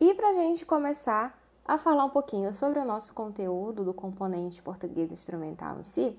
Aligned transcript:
E 0.00 0.14
para 0.14 0.30
a 0.30 0.32
gente 0.32 0.64
começar 0.64 1.38
a 1.62 1.76
falar 1.76 2.06
um 2.06 2.08
pouquinho 2.08 2.54
sobre 2.54 2.78
o 2.78 2.86
nosso 2.86 3.12
conteúdo 3.12 3.84
do 3.84 3.92
componente 3.92 4.62
português 4.62 5.12
instrumental 5.12 5.78
em 5.78 5.82
si, 5.82 6.18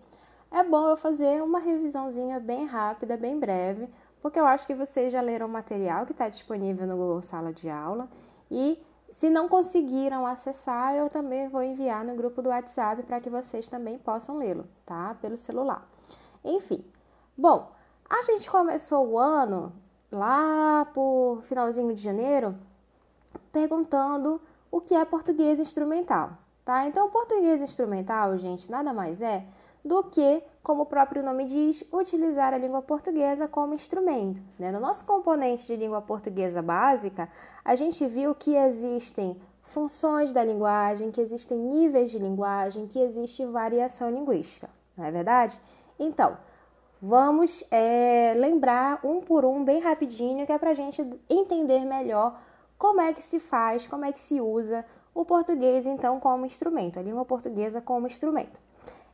é 0.51 0.63
bom 0.63 0.87
eu 0.87 0.95
fazer 0.95 1.41
uma 1.41 1.57
revisãozinha 1.57 2.39
bem 2.39 2.67
rápida, 2.67 3.17
bem 3.17 3.39
breve, 3.39 3.89
porque 4.21 4.39
eu 4.39 4.45
acho 4.45 4.67
que 4.67 4.75
vocês 4.75 5.11
já 5.11 5.19
leram 5.19 5.47
o 5.47 5.49
material 5.49 6.05
que 6.05 6.11
está 6.11 6.29
disponível 6.29 6.85
no 6.85 6.95
Google 6.95 7.23
Sala 7.23 7.51
de 7.51 7.71
Aula 7.71 8.07
e 8.51 8.79
se 9.13 9.31
não 9.31 9.49
conseguiram 9.49 10.27
acessar, 10.27 10.93
eu 10.93 11.09
também 11.09 11.49
vou 11.49 11.63
enviar 11.63 12.05
no 12.05 12.15
grupo 12.15 12.39
do 12.39 12.49
WhatsApp 12.49 13.01
para 13.01 13.19
que 13.19 13.31
vocês 13.31 13.67
também 13.67 13.97
possam 13.97 14.37
lê-lo, 14.37 14.67
tá? 14.85 15.17
Pelo 15.19 15.37
celular. 15.37 15.89
Enfim, 16.45 16.85
bom, 17.35 17.71
a 18.07 18.21
gente 18.21 18.47
começou 18.47 19.07
o 19.07 19.17
ano 19.17 19.73
lá 20.11 20.85
por 20.93 21.41
finalzinho 21.47 21.95
de 21.95 22.01
janeiro 22.03 22.55
perguntando 23.51 24.41
o 24.71 24.79
que 24.79 24.95
é 24.95 25.03
português 25.03 25.59
instrumental, 25.59 26.31
tá? 26.63 26.87
Então, 26.87 27.09
português 27.09 27.61
instrumental, 27.61 28.37
gente, 28.37 28.69
nada 28.71 28.93
mais 28.93 29.21
é 29.21 29.45
do 29.83 30.03
que, 30.03 30.43
como 30.61 30.83
o 30.83 30.85
próprio 30.85 31.23
nome 31.23 31.45
diz, 31.45 31.83
utilizar 31.91 32.53
a 32.53 32.57
língua 32.57 32.81
portuguesa 32.81 33.47
como 33.47 33.73
instrumento. 33.73 34.41
Né? 34.57 34.71
No 34.71 34.79
nosso 34.79 35.03
componente 35.05 35.65
de 35.65 35.75
língua 35.75 36.01
portuguesa 36.01 36.61
básica, 36.61 37.27
a 37.65 37.75
gente 37.75 38.05
viu 38.05 38.35
que 38.35 38.55
existem 38.55 39.41
funções 39.63 40.31
da 40.31 40.43
linguagem, 40.43 41.11
que 41.11 41.21
existem 41.21 41.57
níveis 41.57 42.11
de 42.11 42.19
linguagem, 42.19 42.87
que 42.87 42.99
existe 42.99 43.45
variação 43.45 44.09
linguística, 44.09 44.69
não 44.97 45.05
é 45.05 45.11
verdade? 45.11 45.59
Então, 45.97 46.37
vamos 47.01 47.65
é, 47.71 48.33
lembrar 48.35 48.99
um 49.03 49.21
por 49.21 49.45
um, 49.45 49.63
bem 49.63 49.79
rapidinho, 49.79 50.45
que 50.45 50.51
é 50.51 50.57
para 50.57 50.71
a 50.71 50.75
gente 50.75 51.01
entender 51.29 51.85
melhor 51.85 52.37
como 52.81 52.99
é 52.99 53.13
que 53.13 53.21
se 53.21 53.39
faz, 53.39 53.85
como 53.85 54.05
é 54.05 54.11
que 54.11 54.19
se 54.19 54.41
usa 54.41 54.83
o 55.13 55.23
português, 55.23 55.85
então, 55.85 56.19
como 56.19 56.47
instrumento, 56.47 56.97
a 56.97 57.03
língua 57.03 57.23
portuguesa 57.23 57.79
como 57.79 58.07
instrumento. 58.07 58.59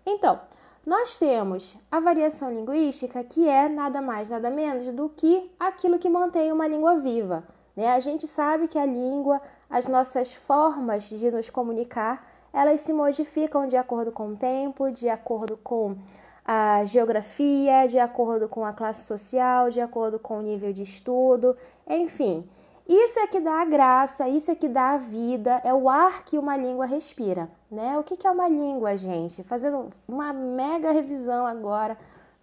Então, 0.06 0.40
nós 0.86 1.18
temos 1.18 1.76
a 1.92 2.00
variação 2.00 2.50
linguística, 2.50 3.22
que 3.26 3.46
é 3.46 3.68
nada 3.68 4.02
mais, 4.02 4.30
nada 4.30 4.50
menos 4.50 4.88
do 4.96 5.10
que 5.10 5.52
aquilo 5.60 6.00
que 6.00 6.08
mantém 6.08 6.50
uma 6.50 6.66
língua 6.66 6.98
viva. 7.00 7.44
Né? 7.76 7.90
A 7.90 8.00
gente 8.00 8.26
sabe 8.26 8.70
que 8.70 8.80
a 8.80 8.86
língua, 8.86 9.42
as 9.70 9.86
nossas 9.86 10.34
formas 10.34 11.04
de 11.04 11.30
nos 11.30 11.50
comunicar, 11.50 12.26
elas 12.54 12.80
se 12.80 12.94
modificam 12.94 13.68
de 13.68 13.76
acordo 13.76 14.14
com 14.14 14.30
o 14.30 14.38
tempo, 14.38 14.90
de 14.92 15.10
acordo 15.10 15.58
com 15.58 15.98
a 16.46 16.86
geografia, 16.86 17.86
de 17.86 18.00
acordo 18.00 18.48
com 18.48 18.64
a 18.64 18.72
classe 18.72 19.06
social, 19.06 19.70
de 19.70 19.82
acordo 19.82 20.18
com 20.18 20.40
o 20.40 20.42
nível 20.42 20.72
de 20.72 20.84
estudo, 20.84 21.58
enfim. 21.86 22.50
Isso 22.88 23.20
é 23.20 23.28
que 23.28 23.42
dá 23.42 23.62
a 23.62 23.66
graça, 23.66 24.30
isso 24.30 24.50
é 24.50 24.56
que 24.56 24.70
dá 24.70 24.92
a 24.92 24.98
vida, 24.98 25.62
é 25.66 25.74
o 25.74 25.90
ar 25.90 26.24
que 26.24 26.38
uma 26.38 26.56
língua 26.56 26.86
respira, 26.86 27.50
né? 27.70 28.00
O 28.00 28.04
que 28.04 28.26
é 28.26 28.32
uma 28.32 28.48
língua, 28.48 28.96
gente? 28.96 29.44
Fazendo 29.44 29.90
uma 30.08 30.32
mega 30.32 30.92
revisão 30.92 31.46
agora, 31.46 31.98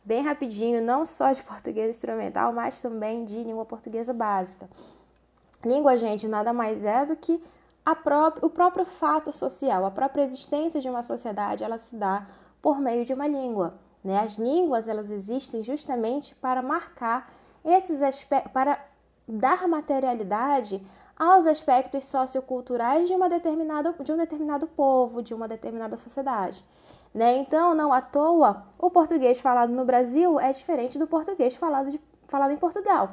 bem 0.05 0.23
rapidinho, 0.23 0.83
não 0.83 1.07
só 1.07 1.33
de 1.33 1.41
português 1.45 1.97
instrumental, 1.97 2.53
mas 2.53 2.79
também 2.79 3.25
de 3.25 3.43
língua 3.43 3.65
portuguesa 3.65 4.13
básica. 4.13 4.69
Língua, 5.65 5.97
gente, 5.97 6.29
nada 6.29 6.53
mais 6.53 6.85
é 6.85 7.07
do 7.07 7.17
que 7.17 7.43
própria, 7.95 8.47
o 8.47 8.51
próprio 8.51 8.85
fato 8.85 9.35
social, 9.35 9.87
a 9.87 9.91
própria 9.91 10.25
existência 10.25 10.79
de 10.79 10.91
uma 10.91 11.03
sociedade, 11.03 11.65
ela 11.65 11.79
se 11.79 11.97
dá 11.97 12.27
por 12.61 12.79
meio 12.79 13.07
de 13.07 13.15
uma 13.15 13.27
língua. 13.27 13.75
Né? 14.05 14.21
As 14.21 14.35
línguas, 14.35 14.89
elas 14.89 15.11
existem 15.11 15.63
justamente 15.63 16.35
para 16.35 16.61
marcar 16.61 17.33
esses 17.65 18.03
aspectos, 18.03 18.53
para 18.53 18.79
dar 19.27 19.67
materialidade 19.67 20.85
aos 21.17 21.47
aspectos 21.47 22.05
socioculturais 22.05 23.09
de, 23.09 23.15
uma 23.15 23.29
determinada, 23.29 23.93
de 23.93 24.13
um 24.13 24.17
determinado 24.17 24.67
povo, 24.67 25.23
de 25.23 25.33
uma 25.33 25.47
determinada 25.47 25.97
sociedade. 25.97 26.65
Né? 27.13 27.37
Então, 27.37 27.75
não 27.75 27.93
à 27.93 28.01
toa, 28.01 28.65
o 28.79 28.91
português 28.91 29.39
falado 29.39 29.71
no 29.73 29.85
Brasil 29.85 30.41
é 30.41 30.53
diferente 30.53 30.99
do 30.99 31.07
português 31.07 31.55
falado, 31.55 31.91
de, 31.91 32.01
falado 32.27 32.51
em 32.51 32.57
Portugal. 32.57 33.11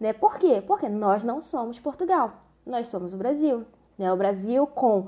Né? 0.00 0.12
Por 0.12 0.38
quê? 0.38 0.62
Porque 0.66 0.88
nós 0.88 1.22
não 1.22 1.40
somos 1.40 1.78
Portugal, 1.78 2.32
nós 2.66 2.88
somos 2.88 3.14
o 3.14 3.16
Brasil. 3.16 3.64
Né? 3.96 4.12
O 4.12 4.16
Brasil 4.16 4.66
com 4.66 5.06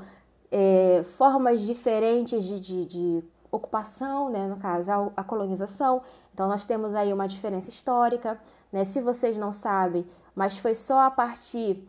é, 0.51 1.03
formas 1.17 1.61
diferentes 1.61 2.45
de, 2.45 2.61
de, 2.61 2.87
de 2.87 3.25
ocupação, 3.51 4.31
né? 4.31 4.47
no 4.47 4.57
caso, 4.57 4.93
a, 4.93 5.11
a 5.17 5.25
colonização. 5.25 6.01
Então, 6.33 6.47
nós 6.47 6.65
temos 6.65 6.95
aí 6.95 7.13
uma 7.13 7.27
diferença 7.27 7.69
histórica. 7.69 8.39
Né? 8.73 8.85
Se 8.85 9.01
vocês 9.01 9.37
não 9.37 9.53
sabem, 9.53 10.07
mas 10.35 10.59
foi 10.59 10.75
só 10.75 11.01
a 11.01 11.11
partir. 11.11 11.87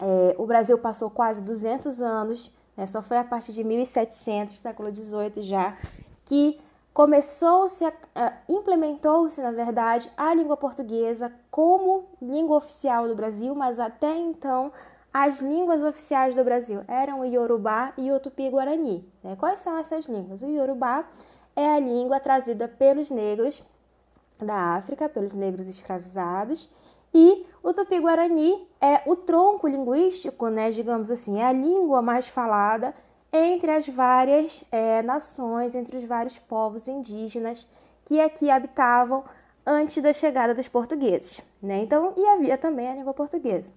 É, 0.00 0.34
o 0.38 0.46
Brasil 0.46 0.78
passou 0.78 1.10
quase 1.10 1.40
200 1.40 2.00
anos, 2.02 2.52
né, 2.76 2.86
só 2.86 3.02
foi 3.02 3.18
a 3.18 3.24
partir 3.24 3.52
de 3.52 3.62
1700, 3.62 4.58
século 4.60 4.94
XVIII 4.94 5.42
já, 5.42 5.76
que 6.24 6.60
começou-se, 6.92 7.84
implementou-se, 8.48 9.40
na 9.40 9.50
verdade, 9.50 10.10
a 10.16 10.34
língua 10.34 10.56
portuguesa 10.56 11.32
como 11.50 12.04
língua 12.20 12.56
oficial 12.58 13.08
do 13.08 13.14
Brasil, 13.14 13.54
mas 13.54 13.80
até 13.80 14.14
então 14.16 14.72
as 15.12 15.40
línguas 15.40 15.82
oficiais 15.82 16.34
do 16.34 16.42
Brasil 16.42 16.82
eram 16.88 17.20
o 17.20 17.24
Yorubá 17.24 17.92
e 17.98 18.10
o 18.10 18.18
Tupi-Guarani. 18.18 19.06
Né? 19.22 19.36
Quais 19.36 19.60
são 19.60 19.76
essas 19.78 20.06
línguas? 20.06 20.42
O 20.42 20.46
Yorubá 20.46 21.04
é 21.54 21.74
a 21.74 21.78
língua 21.78 22.18
trazida 22.18 22.66
pelos 22.66 23.10
negros 23.10 23.62
da 24.38 24.74
África, 24.74 25.08
pelos 25.08 25.32
negros 25.32 25.68
escravizados, 25.68 26.70
e 27.14 27.46
o 27.62 27.72
tupi-guarani 27.72 28.66
é 28.80 29.02
o 29.06 29.14
tronco 29.14 29.68
linguístico, 29.68 30.48
né, 30.48 30.70
digamos 30.70 31.10
assim, 31.10 31.38
é 31.40 31.46
a 31.46 31.52
língua 31.52 32.02
mais 32.02 32.26
falada 32.26 32.94
entre 33.32 33.70
as 33.70 33.88
várias 33.88 34.64
é, 34.70 35.00
nações, 35.02 35.74
entre 35.74 35.96
os 35.96 36.04
vários 36.04 36.38
povos 36.38 36.88
indígenas 36.88 37.66
que 38.04 38.20
aqui 38.20 38.50
habitavam 38.50 39.24
antes 39.64 40.02
da 40.02 40.12
chegada 40.12 40.54
dos 40.54 40.68
portugueses. 40.68 41.40
Né? 41.62 41.82
Então, 41.82 42.12
e 42.16 42.26
havia 42.26 42.58
também 42.58 42.88
a 42.88 42.94
língua 42.94 43.14
portuguesa. 43.14 43.72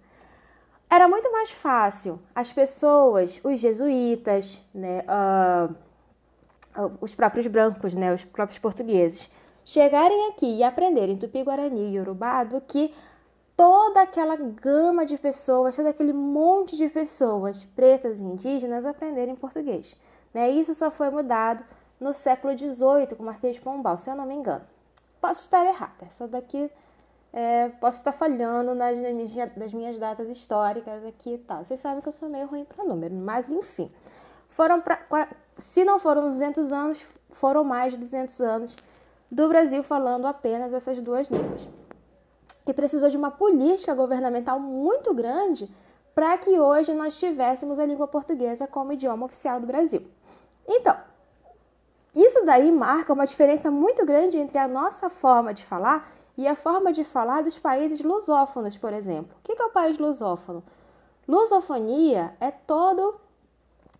Era 0.90 1.08
muito 1.08 1.32
mais 1.32 1.52
fácil 1.52 2.20
as 2.34 2.52
pessoas, 2.52 3.40
os 3.44 3.60
jesuítas, 3.60 4.62
né, 4.74 5.04
uh, 6.78 6.96
os 7.02 7.16
próprios 7.16 7.48
brancos, 7.48 7.94
né, 7.94 8.14
os 8.14 8.24
próprios 8.24 8.60
portugueses, 8.60 9.30
chegarem 9.64 10.28
aqui 10.28 10.58
e 10.58 10.64
aprenderem 10.64 11.18
tupi-guarani 11.18 11.94
e 11.94 12.00
urubá 12.00 12.44
do 12.44 12.62
que 12.62 12.94
toda 13.56 14.02
aquela 14.02 14.36
gama 14.36 15.06
de 15.06 15.18
pessoas, 15.18 15.76
todo 15.76 15.88
aquele 15.88 16.14
monte 16.14 16.76
de 16.76 16.90
pessoas 16.90 17.64
pretas 17.76 18.20
e 18.20 18.24
indígenas 18.24 18.86
aprenderem 18.86 19.36
português. 19.36 19.96
Né? 20.34 20.50
Isso 20.50 20.74
só 20.74 20.92
foi 20.92 21.10
mudado 21.10 21.64
no 22.00 22.14
século 22.14 22.58
XVIII 22.58 23.16
com 23.16 23.24
o 23.24 23.26
Marquês 23.26 23.56
de 23.56 23.62
Pombal, 23.62 23.98
se 23.98 24.10
eu 24.10 24.16
não 24.16 24.26
me 24.26 24.36
engano. 24.36 24.66
Posso 25.22 25.42
estar 25.42 25.66
errada, 25.66 26.06
essa 26.06 26.28
daqui 26.28 26.70
é, 27.32 27.70
posso 27.82 27.98
estar 27.98 28.12
falhando 28.12 28.76
nas, 28.76 28.98
nas, 29.58 29.74
minhas 29.74 29.98
datas 29.98 30.30
históricas 30.30 31.06
aqui 31.06 31.34
e 31.34 31.38
tal. 31.38 31.64
Vocês 31.64 31.80
sabem 31.80 32.02
que 32.02 32.08
eu 32.08 32.14
sou 32.14 32.30
meio 32.30 32.48
ruim 32.48 32.66
para 32.66 32.86
número, 32.86 33.14
mas 33.14 33.50
enfim. 33.50 33.92
Foram 34.50 34.80
pra, 34.80 35.00
se 35.58 35.84
não 35.84 36.00
foram 36.00 36.30
200 36.30 36.72
anos, 36.72 37.06
foram 37.32 37.64
mais 37.64 37.94
de 37.94 38.00
200 38.00 38.40
anos 38.42 38.76
do 39.30 39.48
Brasil 39.50 39.84
falando 39.84 40.26
apenas 40.28 40.74
essas 40.74 41.02
duas 41.02 41.28
línguas 41.28 41.68
que 42.66 42.74
precisou 42.74 43.10
de 43.10 43.18
uma 43.18 43.32
política 43.32 43.94
governamental 43.94 44.60
muito 44.60 45.14
grande 45.14 45.70
para 46.14 46.38
que 46.38 46.60
hoje 46.60 46.94
nós 46.94 47.18
tivéssemos 47.18 47.78
a 47.78 47.86
língua 47.86 48.08
portuguesa 48.08 48.66
como 48.66 48.94
idioma 48.94 49.26
oficial 49.26 49.60
do 49.60 49.68
Brasil. 49.68 50.02
Então, 50.68 50.98
isso 52.16 52.46
daí 52.46 52.72
marca 52.72 53.14
uma 53.14 53.28
diferença 53.28 53.70
muito 53.70 54.06
grande 54.06 54.38
entre 54.38 54.58
a 54.58 54.68
nossa 54.68 55.10
forma 55.10 55.54
de 55.54 55.64
falar 55.66 56.12
e 56.38 56.48
a 56.48 56.56
forma 56.56 56.92
de 56.92 57.04
falar 57.04 57.44
dos 57.44 57.60
países 57.60 58.02
lusófonos, 58.02 58.78
por 58.78 58.94
exemplo. 58.94 59.36
O 59.40 59.44
que 59.44 59.62
é 59.62 59.66
o 59.66 59.70
país 59.70 59.98
lusófono? 60.00 60.64
Lusofonia 61.28 62.34
é 62.40 62.52
todo 62.52 63.16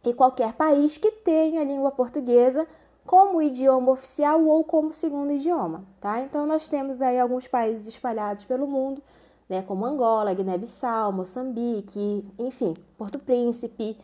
e 0.04 0.14
qualquer 0.14 0.54
país 0.54 0.98
que 0.98 1.12
tenha 1.12 1.62
a 1.62 1.64
língua 1.64 1.92
portuguesa 1.92 2.68
como 3.06 3.42
idioma 3.42 3.92
oficial 3.92 4.44
ou 4.44 4.64
como 4.64 4.92
segundo 4.92 5.32
idioma, 5.32 5.84
tá? 6.02 6.22
Então 6.22 6.46
nós 6.46 6.68
temos 6.68 7.02
aí 7.02 7.20
alguns 7.20 7.48
países 7.48 7.88
espalhados 7.88 8.44
pelo 8.46 8.66
mundo, 8.68 9.02
né, 9.48 9.62
como 9.62 9.86
Angola, 9.86 10.34
Guiné-Bissau, 10.34 11.12
Moçambique, 11.12 12.26
enfim, 12.40 12.74
Porto 12.98 13.20
Príncipe, 13.20 13.96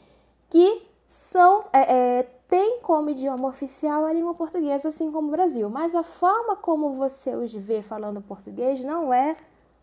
que 0.49 0.83
são 1.07 1.65
é, 1.73 2.19
é, 2.19 2.23
tem 2.47 2.79
como 2.81 3.09
idioma 3.09 3.47
oficial 3.47 4.05
a 4.05 4.13
língua 4.13 4.35
portuguesa, 4.35 4.89
assim 4.89 5.11
como 5.11 5.29
o 5.29 5.31
Brasil. 5.31 5.69
Mas 5.69 5.95
a 5.95 6.03
forma 6.03 6.55
como 6.55 6.91
você 6.91 7.33
os 7.35 7.51
vê 7.51 7.81
falando 7.81 8.21
português 8.21 8.83
não 8.85 9.13
é 9.13 9.35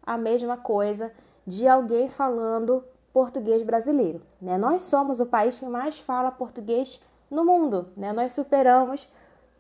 a 0.03 0.17
mesma 0.17 0.57
coisa 0.57 1.13
de 1.47 1.67
alguém 1.67 2.09
falando 2.09 2.85
português 3.13 3.63
brasileiro. 3.63 4.21
Né? 4.41 4.57
Nós 4.57 4.83
somos 4.83 5.19
o 5.19 5.27
país 5.27 5.59
que 5.59 5.67
mais 5.67 5.99
fala 5.99 6.31
português 6.31 7.01
no 7.31 7.45
mundo. 7.45 7.89
Né? 7.97 8.13
Nós 8.13 8.33
superamos 8.33 9.09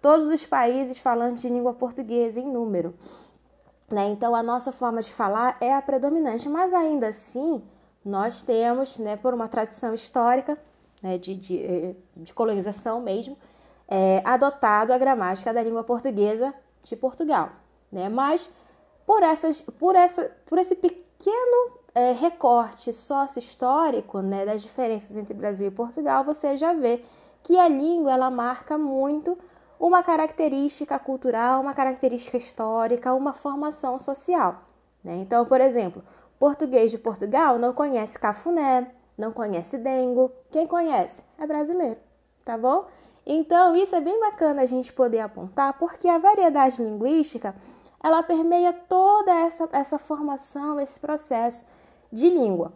todos 0.01 0.29
os 0.29 0.45
países 0.45 0.99
falantes 0.99 1.43
de 1.43 1.49
língua 1.49 1.75
portuguesa 1.75 2.39
em 2.39 2.47
número. 2.51 2.95
Né? 3.91 4.09
Então, 4.11 4.35
a 4.35 4.43
nossa 4.43 4.71
forma 4.73 5.01
de 5.01 5.13
falar 5.13 5.57
é 5.61 5.75
a 5.75 5.83
predominante, 5.83 6.49
mas 6.49 6.73
ainda 6.75 7.09
assim, 7.09 7.63
nós 8.05 8.43
temos, 8.43 8.99
né, 8.99 9.17
por 9.17 9.35
uma 9.35 9.49
tradição 9.49 9.95
histórica, 9.95 10.59
né, 11.03 11.19
de, 11.19 11.35
de, 11.35 11.59
eh, 11.59 11.95
de 12.17 12.35
colonização 12.35 13.01
mesmo, 13.01 13.37
é, 13.89 14.21
adotado 14.25 14.93
a 14.93 14.99
gramática 14.99 15.53
da 15.53 15.63
língua 15.63 15.83
portuguesa 15.83 16.53
de 16.83 16.95
Portugal. 16.95 17.51
Né? 17.91 18.09
Mas 18.09 18.53
por, 19.07 19.23
essas, 19.23 19.63
por, 19.63 19.97
essa, 19.97 20.31
por 20.47 20.59
esse 20.59 20.75
pequeno 20.75 21.79
é, 21.95 22.13
recorte 22.13 22.93
sócio-histórico 22.93 24.21
né, 24.21 24.45
das 24.45 24.63
diferenças 24.63 25.17
entre 25.17 25.33
Brasil 25.33 25.69
e 25.69 25.71
Portugal, 25.71 26.23
você 26.23 26.57
já 26.57 26.75
vê 26.75 27.03
que 27.43 27.59
a 27.59 27.69
língua 27.69 28.13
ela 28.13 28.31
marca 28.31 28.77
muito 28.77 29.39
uma 29.79 30.03
característica 30.03 30.99
cultural, 30.99 31.61
uma 31.61 31.75
característica 31.75 32.37
histórica, 32.37 33.15
uma 33.15 33.33
formação 33.33 33.99
social. 33.99 34.63
Né? 35.03 35.17
Então, 35.17 35.45
por 35.45 35.61
exemplo, 35.61 36.03
português 36.39 36.91
de 36.91 36.99
Portugal 36.99 37.59
não 37.59 37.73
conhece 37.73 38.19
cafuné, 38.19 38.91
não 39.17 39.33
conhece 39.33 39.79
dengo. 39.79 40.33
Quem 40.51 40.67
conhece? 40.67 41.23
É 41.39 41.47
brasileiro, 41.47 41.99
tá 42.45 42.59
bom? 42.59 42.87
Então, 43.25 43.77
isso 43.77 43.95
é 43.95 44.01
bem 44.01 44.19
bacana 44.21 44.63
a 44.63 44.67
gente 44.67 44.93
poder 44.93 45.21
apontar, 45.21 45.79
porque 45.79 46.09
a 46.09 46.19
variedade 46.19 46.83
linguística, 46.83 47.55
ela 48.03 48.23
permeia 48.23 48.73
toda 48.73 49.31
essa, 49.31 49.69
essa 49.73 49.99
formação, 49.99 50.81
esse 50.81 50.99
processo 50.99 51.65
de 52.11 52.31
língua. 52.31 52.73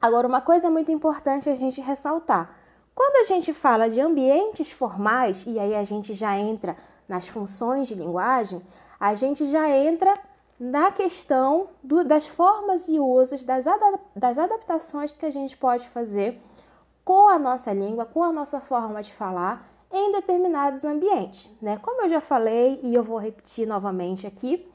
Agora, 0.00 0.28
uma 0.28 0.40
coisa 0.40 0.70
muito 0.70 0.92
importante 0.92 1.50
a 1.50 1.56
gente 1.56 1.80
ressaltar. 1.80 2.56
Quando 2.94 3.16
a 3.16 3.24
gente 3.24 3.52
fala 3.52 3.88
de 3.88 4.00
ambientes 4.00 4.70
formais, 4.70 5.44
e 5.46 5.58
aí 5.58 5.74
a 5.74 5.84
gente 5.84 6.14
já 6.14 6.38
entra 6.38 6.76
nas 7.08 7.28
funções 7.28 7.88
de 7.88 7.94
linguagem, 7.94 8.62
a 8.98 9.14
gente 9.14 9.46
já 9.46 9.68
entra 9.68 10.14
na 10.58 10.92
questão 10.92 11.68
do, 11.82 12.04
das 12.04 12.26
formas 12.26 12.86
e 12.88 13.00
usos, 13.00 13.42
das, 13.42 13.64
das 14.14 14.38
adaptações 14.38 15.10
que 15.10 15.24
a 15.24 15.30
gente 15.30 15.56
pode 15.56 15.88
fazer 15.88 16.40
com 17.04 17.28
a 17.28 17.38
nossa 17.38 17.72
língua, 17.72 18.04
com 18.04 18.22
a 18.22 18.32
nossa 18.32 18.60
forma 18.60 19.02
de 19.02 19.12
falar 19.14 19.66
em 19.90 20.12
determinados 20.12 20.84
ambientes, 20.84 21.50
né? 21.60 21.78
Como 21.78 22.02
eu 22.02 22.10
já 22.10 22.20
falei 22.20 22.78
e 22.82 22.94
eu 22.94 23.02
vou 23.02 23.18
repetir 23.18 23.66
novamente 23.66 24.26
aqui, 24.26 24.70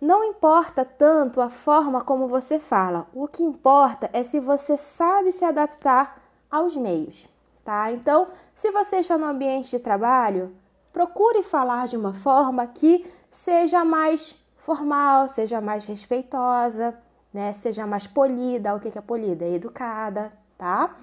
não 0.00 0.22
importa 0.24 0.84
tanto 0.84 1.40
a 1.40 1.50
forma 1.50 2.02
como 2.02 2.28
você 2.28 2.58
fala, 2.58 3.06
o 3.12 3.26
que 3.26 3.42
importa 3.42 4.08
é 4.12 4.22
se 4.22 4.38
você 4.38 4.76
sabe 4.76 5.32
se 5.32 5.44
adaptar 5.44 6.22
aos 6.50 6.76
meios, 6.76 7.28
tá? 7.68 7.92
Então, 7.92 8.28
se 8.56 8.70
você 8.70 8.96
está 8.96 9.18
no 9.18 9.26
ambiente 9.26 9.68
de 9.68 9.78
trabalho, 9.78 10.56
procure 10.90 11.42
falar 11.42 11.86
de 11.86 11.98
uma 11.98 12.14
forma 12.14 12.66
que 12.66 13.06
seja 13.30 13.84
mais 13.84 14.34
formal, 14.56 15.28
seja 15.28 15.60
mais 15.60 15.84
respeitosa, 15.84 16.98
né? 17.30 17.52
Seja 17.52 17.86
mais 17.86 18.06
polida. 18.06 18.74
O 18.74 18.80
que 18.80 18.96
é 18.96 19.02
polida? 19.02 19.44
É 19.44 19.52
educada, 19.52 20.32
tá? 20.56 20.96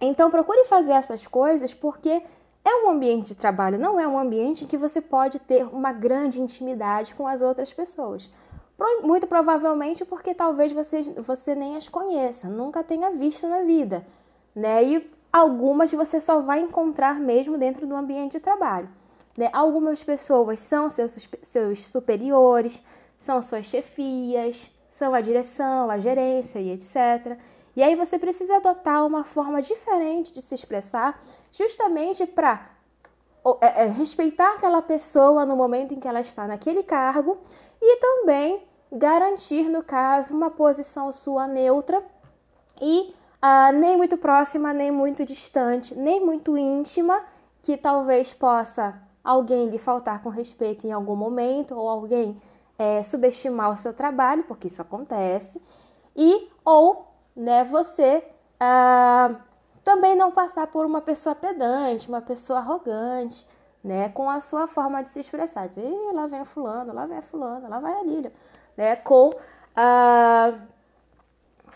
Então 0.00 0.30
procure 0.30 0.64
fazer 0.64 0.92
essas 0.92 1.26
coisas 1.26 1.74
porque 1.74 2.22
é 2.64 2.74
um 2.82 2.88
ambiente 2.88 3.26
de 3.28 3.34
trabalho, 3.34 3.78
não 3.78 4.00
é 4.00 4.08
um 4.08 4.18
ambiente 4.18 4.64
em 4.64 4.66
que 4.66 4.78
você 4.78 5.02
pode 5.02 5.38
ter 5.40 5.62
uma 5.62 5.92
grande 5.92 6.40
intimidade 6.40 7.14
com 7.14 7.26
as 7.26 7.42
outras 7.42 7.70
pessoas. 7.70 8.30
Muito 9.02 9.26
provavelmente 9.26 10.06
porque 10.06 10.32
talvez 10.32 10.72
você, 10.72 11.02
você 11.02 11.54
nem 11.54 11.76
as 11.76 11.86
conheça, 11.86 12.48
nunca 12.48 12.82
tenha 12.82 13.10
visto 13.10 13.46
na 13.46 13.60
vida, 13.60 14.06
né? 14.54 14.82
E 14.82 15.15
algumas 15.32 15.90
você 15.92 16.20
só 16.20 16.40
vai 16.40 16.60
encontrar 16.60 17.18
mesmo 17.18 17.58
dentro 17.58 17.86
do 17.86 17.94
ambiente 17.94 18.32
de 18.32 18.40
trabalho. 18.40 18.88
Né? 19.36 19.50
Algumas 19.52 20.02
pessoas 20.02 20.60
são 20.60 20.88
seus, 20.88 21.28
seus 21.42 21.84
superiores, 21.86 22.82
são 23.18 23.42
suas 23.42 23.66
chefias, 23.66 24.56
são 24.92 25.14
a 25.14 25.20
direção, 25.20 25.90
a 25.90 25.98
gerência 25.98 26.58
e 26.58 26.72
etc. 26.72 27.38
E 27.74 27.82
aí 27.82 27.94
você 27.94 28.18
precisa 28.18 28.56
adotar 28.56 29.06
uma 29.06 29.24
forma 29.24 29.60
diferente 29.60 30.32
de 30.32 30.40
se 30.40 30.54
expressar, 30.54 31.20
justamente 31.52 32.26
para 32.26 32.70
é, 33.60 33.84
é, 33.84 33.86
respeitar 33.86 34.54
aquela 34.54 34.80
pessoa 34.80 35.44
no 35.44 35.54
momento 35.54 35.92
em 35.92 36.00
que 36.00 36.08
ela 36.08 36.20
está 36.20 36.46
naquele 36.46 36.82
cargo 36.82 37.38
e 37.80 37.96
também 37.96 38.62
garantir, 38.90 39.68
no 39.68 39.82
caso, 39.82 40.34
uma 40.34 40.50
posição 40.50 41.12
sua 41.12 41.46
neutra 41.46 42.02
e 42.80 43.14
ah, 43.40 43.72
nem 43.72 43.96
muito 43.96 44.16
próxima, 44.16 44.72
nem 44.72 44.90
muito 44.90 45.24
distante, 45.24 45.94
nem 45.94 46.24
muito 46.24 46.56
íntima, 46.56 47.22
que 47.62 47.76
talvez 47.76 48.32
possa 48.32 49.00
alguém 49.22 49.68
lhe 49.68 49.78
faltar 49.78 50.22
com 50.22 50.28
respeito 50.28 50.86
em 50.86 50.92
algum 50.92 51.16
momento 51.16 51.74
ou 51.74 51.88
alguém 51.88 52.40
é, 52.78 53.02
subestimar 53.02 53.72
o 53.72 53.76
seu 53.76 53.92
trabalho, 53.92 54.44
porque 54.44 54.68
isso 54.68 54.80
acontece, 54.80 55.60
e 56.14 56.48
ou 56.64 57.08
né, 57.34 57.64
você 57.64 58.24
ah, 58.58 59.34
também 59.84 60.16
não 60.16 60.30
passar 60.30 60.66
por 60.68 60.86
uma 60.86 61.00
pessoa 61.00 61.34
pedante, 61.34 62.08
uma 62.08 62.20
pessoa 62.20 62.58
arrogante, 62.60 63.46
né, 63.84 64.08
com 64.08 64.28
a 64.28 64.40
sua 64.40 64.66
forma 64.66 65.02
de 65.02 65.10
se 65.10 65.20
expressar. 65.20 65.68
Dizer, 65.68 65.88
lá 66.12 66.26
vem 66.26 66.40
a 66.40 66.44
fulano, 66.44 66.92
lá 66.92 67.06
vem 67.06 67.18
a 67.18 67.22
fulano, 67.22 67.68
lá 67.68 67.78
vai 67.78 67.92
a 67.92 68.02
Lília, 68.02 68.32
né, 68.76 68.96
com 68.96 69.30
ah, 69.74 70.54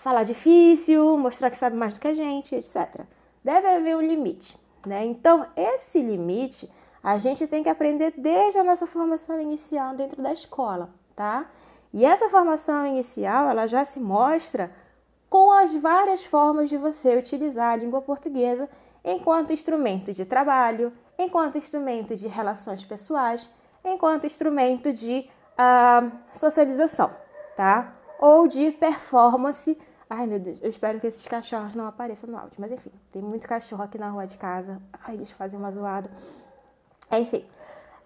falar 0.02 0.24
difícil, 0.24 1.16
mostrar 1.16 1.50
que 1.50 1.58
sabe 1.58 1.76
mais 1.76 1.94
do 1.94 2.00
que 2.00 2.08
a 2.08 2.14
gente, 2.14 2.54
etc. 2.54 3.02
Deve 3.44 3.66
haver 3.66 3.96
um 3.96 4.00
limite, 4.00 4.58
né? 4.84 5.04
Então, 5.04 5.46
esse 5.56 6.02
limite 6.02 6.70
a 7.02 7.18
gente 7.18 7.46
tem 7.46 7.62
que 7.62 7.68
aprender 7.68 8.12
desde 8.16 8.58
a 8.58 8.64
nossa 8.64 8.86
formação 8.86 9.40
inicial 9.40 9.94
dentro 9.94 10.22
da 10.22 10.32
escola, 10.32 10.90
tá? 11.16 11.46
E 11.92 12.04
essa 12.04 12.28
formação 12.28 12.86
inicial, 12.86 13.48
ela 13.48 13.66
já 13.66 13.84
se 13.84 13.98
mostra 13.98 14.70
com 15.28 15.52
as 15.52 15.72
várias 15.74 16.24
formas 16.24 16.68
de 16.68 16.76
você 16.76 17.16
utilizar 17.16 17.72
a 17.72 17.76
língua 17.76 18.02
portuguesa 18.02 18.68
enquanto 19.04 19.52
instrumento 19.52 20.12
de 20.12 20.24
trabalho, 20.24 20.92
enquanto 21.18 21.56
instrumento 21.56 22.14
de 22.14 22.28
relações 22.28 22.84
pessoais, 22.84 23.50
enquanto 23.84 24.26
instrumento 24.26 24.92
de 24.92 25.28
uh, 25.58 26.10
socialização, 26.32 27.10
tá? 27.56 27.94
Ou 28.18 28.46
de 28.46 28.70
performance. 28.72 29.78
Ai 30.10 30.26
meu 30.26 30.40
Deus, 30.40 30.60
eu 30.60 30.68
espero 30.68 31.00
que 31.00 31.06
esses 31.06 31.24
cachorros 31.24 31.74
não 31.74 31.86
apareçam 31.86 32.28
no 32.28 32.36
áudio, 32.36 32.56
mas 32.58 32.72
enfim, 32.72 32.90
tem 33.12 33.22
muito 33.22 33.46
cachorro 33.46 33.84
aqui 33.84 33.96
na 33.96 34.10
rua 34.10 34.26
de 34.26 34.36
casa. 34.36 34.82
Ai, 35.04 35.14
eles 35.14 35.30
fazem 35.30 35.58
uma 35.58 35.70
zoada. 35.70 36.10
Enfim. 37.12 37.46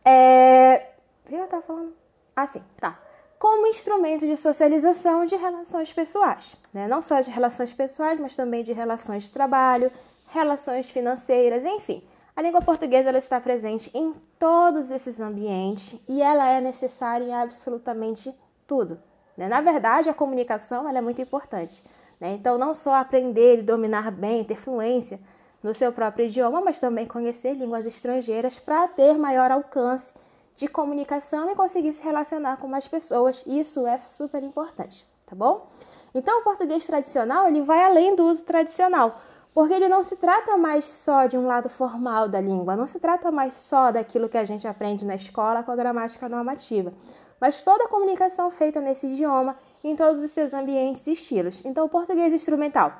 É... 0.05 0.91
O 1.25 1.29
que 1.29 1.35
eu 1.35 1.47
tava 1.47 1.63
falando? 1.63 1.95
Ah, 2.37 2.47
sim, 2.47 2.63
tá 2.79 2.99
como 3.45 3.67
instrumento 3.67 4.27
de 4.27 4.39
socialização 4.39 5.27
de 5.27 5.37
relações 5.37 5.93
pessoais, 5.93 6.57
né? 6.73 6.89
não 6.89 7.03
só 7.03 7.21
de 7.21 7.31
relações 7.31 7.71
pessoais, 7.75 8.19
mas 8.19 8.35
também 8.35 8.65
de 8.65 8.73
relações 8.73 9.25
de 9.25 9.33
trabalho, 9.33 9.93
relações 10.29 10.89
financeiras, 10.89 11.63
enfim. 11.63 12.03
A 12.35 12.41
língua 12.41 12.63
portuguesa 12.63 13.11
ela 13.11 13.19
está 13.19 13.39
presente 13.39 13.91
em 13.93 14.15
todos 14.39 14.91
esses 14.91 15.21
ambientes 15.21 16.01
e 16.09 16.23
ela 16.23 16.49
é 16.49 16.59
necessária 16.59 17.23
em 17.23 17.35
absolutamente 17.35 18.35
tudo. 18.67 18.99
Né? 19.37 19.49
Na 19.49 19.61
verdade, 19.61 20.09
a 20.09 20.15
comunicação 20.15 20.89
é 20.89 21.01
muito 21.01 21.21
importante. 21.21 21.83
Né? 22.21 22.35
Então, 22.35 22.57
não 22.59 22.75
só 22.75 22.95
aprender 22.95 23.59
e 23.59 23.63
dominar 23.63 24.11
bem, 24.11 24.45
ter 24.45 24.57
fluência 24.57 25.19
no 25.63 25.75
seu 25.75 25.93
próprio 25.93 26.27
idioma, 26.27 26.61
mas 26.61 26.79
também 26.79 27.07
conhecer 27.07 27.55
línguas 27.55 27.87
estrangeiras 27.87 28.59
para 28.59 28.87
ter 28.89 29.17
maior 29.17 29.51
alcance 29.51 30.13
de 30.57 30.69
comunicação 30.69 31.51
e 31.51 31.55
conseguir 31.55 31.93
se 31.93 32.03
relacionar 32.03 32.59
com 32.59 32.69
mais 32.69 32.87
pessoas. 32.87 33.43
Isso 33.47 33.87
é 33.87 33.99
super 33.99 34.43
importante, 34.43 35.07
tá 35.27 35.35
bom? 35.35 35.67
Então, 36.15 36.41
o 36.41 36.45
português 36.45 36.87
tradicional 36.87 37.49
ele 37.49 37.63
vai 37.63 37.83
além 37.83 38.15
do 38.15 38.25
uso 38.25 38.45
tradicional, 38.45 39.21
porque 39.53 39.75
ele 39.75 39.89
não 39.89 40.03
se 40.05 40.17
trata 40.17 40.57
mais 40.57 40.85
só 40.85 41.27
de 41.27 41.37
um 41.37 41.47
lado 41.47 41.69
formal 41.69 42.29
da 42.29 42.41
língua, 42.41 42.77
não 42.77 42.87
se 42.87 43.01
trata 43.01 43.33
mais 43.33 43.55
só 43.55 43.91
daquilo 43.91 44.29
que 44.29 44.39
a 44.39 44.45
gente 44.45 44.69
aprende 44.69 45.05
na 45.05 45.15
escola 45.15 45.63
com 45.63 45.73
a 45.73 45.77
gramática 45.77 46.29
normativa, 46.29 46.93
mas 47.41 47.63
toda 47.63 47.85
a 47.85 47.89
comunicação 47.89 48.51
feita 48.51 48.81
nesse 48.81 49.07
idioma 49.07 49.57
em 49.83 49.95
todos 49.95 50.23
os 50.23 50.31
seus 50.31 50.55
ambientes 50.55 51.07
e 51.07 51.13
estilos. 51.13 51.61
Então, 51.65 51.85
o 51.85 51.89
português 51.89 52.33
instrumental 52.33 52.93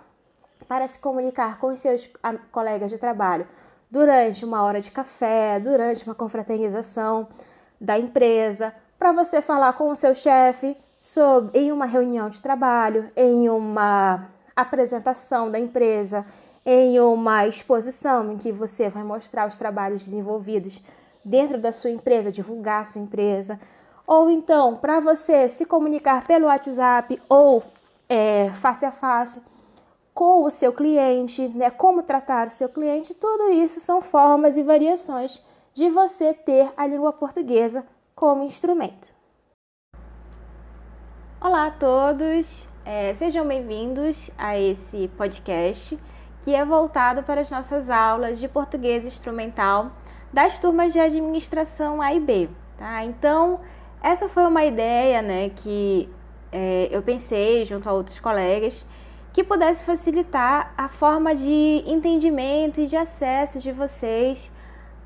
para 0.69 0.89
se 0.89 0.99
comunicar 0.99 1.59
com 1.59 1.69
os 1.69 1.81
seus 1.81 2.09
colegas 2.51 2.91
de 2.91 2.99
trabalho, 2.99 3.47
durante 3.91 4.45
uma 4.45 4.63
hora 4.63 4.81
de 4.81 4.91
café, 4.91 5.61
durante 5.61 6.05
uma 6.05 6.15
confraternização 6.15 7.29
da 7.81 7.99
empresa, 7.99 8.75
para 8.99 9.13
você 9.13 9.43
falar 9.43 9.75
com 9.75 9.91
o 9.91 9.97
seu 9.97 10.15
chefe 10.15 10.77
sobre 11.01 11.59
em 11.59 11.71
uma 11.71 11.87
reunião 11.87 12.31
de 12.31 12.41
trabalho, 12.41 13.11
em 13.15 13.49
uma 13.49 14.29
apresentação 14.57 15.51
da 15.51 15.59
empresa, 15.59 16.25
em 16.65 16.99
uma 16.99 17.47
exposição 17.47 18.33
em 18.33 18.39
que 18.39 18.51
você 18.51 18.89
vai 18.89 19.03
mostrar 19.03 19.47
os 19.47 19.59
trabalhos 19.59 20.05
desenvolvidos 20.05 20.81
dentro 21.25 21.59
da 21.59 21.73
sua 21.73 21.91
empresa, 21.91 22.33
divulgar 22.33 22.83
a 22.83 22.85
sua 22.87 23.03
empresa, 23.03 23.61
ou 24.07 24.31
então 24.31 24.77
para 24.77 25.01
você 25.01 25.49
se 25.49 25.65
comunicar 25.65 26.27
pelo 26.27 26.47
WhatsApp 26.47 27.21
ou 27.29 27.63
é, 28.09 28.51
face 28.61 28.85
a 28.85 28.93
face 28.93 29.41
com 30.13 30.45
o 30.45 30.51
seu 30.51 30.73
cliente, 30.73 31.49
né? 31.49 31.71
Como 31.71 32.03
tratar 32.03 32.49
o 32.49 32.51
seu 32.51 32.69
cliente, 32.69 33.15
tudo 33.15 33.51
isso 33.51 33.81
são 33.81 34.01
formas 34.01 34.57
e 34.57 34.63
variações 34.63 35.43
de 35.75 35.91
você 35.91 36.33
ter 36.33 36.73
a 36.77 36.87
língua 36.87 37.13
portuguesa 37.13 37.85
como 38.15 38.45
instrumento. 38.45 39.13
Olá 41.41 41.67
a 41.67 41.71
todos! 41.73 42.75
é, 42.85 43.15
sejam 43.15 43.47
bem-vindos 43.47 44.31
a 44.37 44.59
esse 44.59 45.09
podcast 45.17 45.99
que 46.43 46.55
é 46.55 46.63
voltado 46.65 47.23
para 47.23 47.41
as 47.41 47.51
nossas 47.51 47.89
aulas 47.89 48.39
de 48.39 48.47
português 48.47 49.07
instrumental 49.07 49.91
das 50.31 50.59
turmas 50.59 50.93
de 50.93 51.01
administração 51.01 52.03
A 52.03 52.13
e 52.13 52.21
B. 52.21 52.51
Tá? 52.77 53.03
Então, 53.05 53.61
essa 54.05 54.29
foi 54.29 54.45
uma 54.45 54.63
ideia 54.67 55.23
né, 55.23 55.49
que 55.49 56.11
é, 56.53 56.89
eu 56.91 57.01
pensei 57.03 57.65
junto 57.65 57.89
a 57.89 57.93
outros 57.95 58.21
colegas 58.21 58.85
que 59.33 59.43
pudesse 59.43 59.83
facilitar 59.83 60.75
a 60.77 60.91
forma 60.91 61.35
de 61.35 61.83
entendimento 61.87 62.83
e 62.83 62.87
de 62.87 62.97
acesso 62.97 63.59
de 63.59 63.73
vocês 63.73 64.53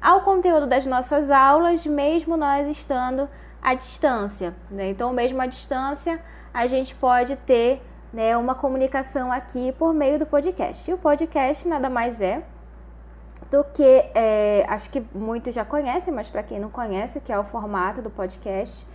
ao 0.03 0.23
conteúdo 0.23 0.67
das 0.67 0.85
nossas 0.85 1.31
aulas, 1.31 1.87
mesmo 1.87 2.37
nós 2.37 2.67
estando 2.67 3.29
à 3.63 3.73
distância. 3.73 4.53
Né? 4.69 4.91
Então, 4.91 5.13
mesmo 5.13 5.41
à 5.41 5.47
distância, 5.47 6.21
a 6.53 6.67
gente 6.67 6.93
pode 6.97 7.37
ter 7.37 7.81
né, 8.13 8.37
uma 8.37 8.57
comunicação 8.57 9.31
aqui 9.31 9.71
por 9.79 9.95
meio 9.95 10.19
do 10.19 10.27
podcast. 10.27 10.91
E 10.91 10.95
o 10.95 10.99
podcast 10.99 11.69
nada 11.69 11.89
mais 11.89 12.21
é 12.21 12.43
do 13.51 13.65
que, 13.65 14.05
é, 14.15 14.65
acho 14.69 14.91
que 14.91 15.03
muitos 15.15 15.55
já 15.55 15.65
conhecem, 15.65 16.13
mas 16.13 16.29
para 16.29 16.43
quem 16.43 16.59
não 16.61 16.71
conhece, 16.71 17.19
o 17.19 17.21
que 17.21 17.33
é 17.33 17.39
o 17.39 17.45
formato 17.45 18.03
do 18.03 18.11
podcast, 18.11 18.87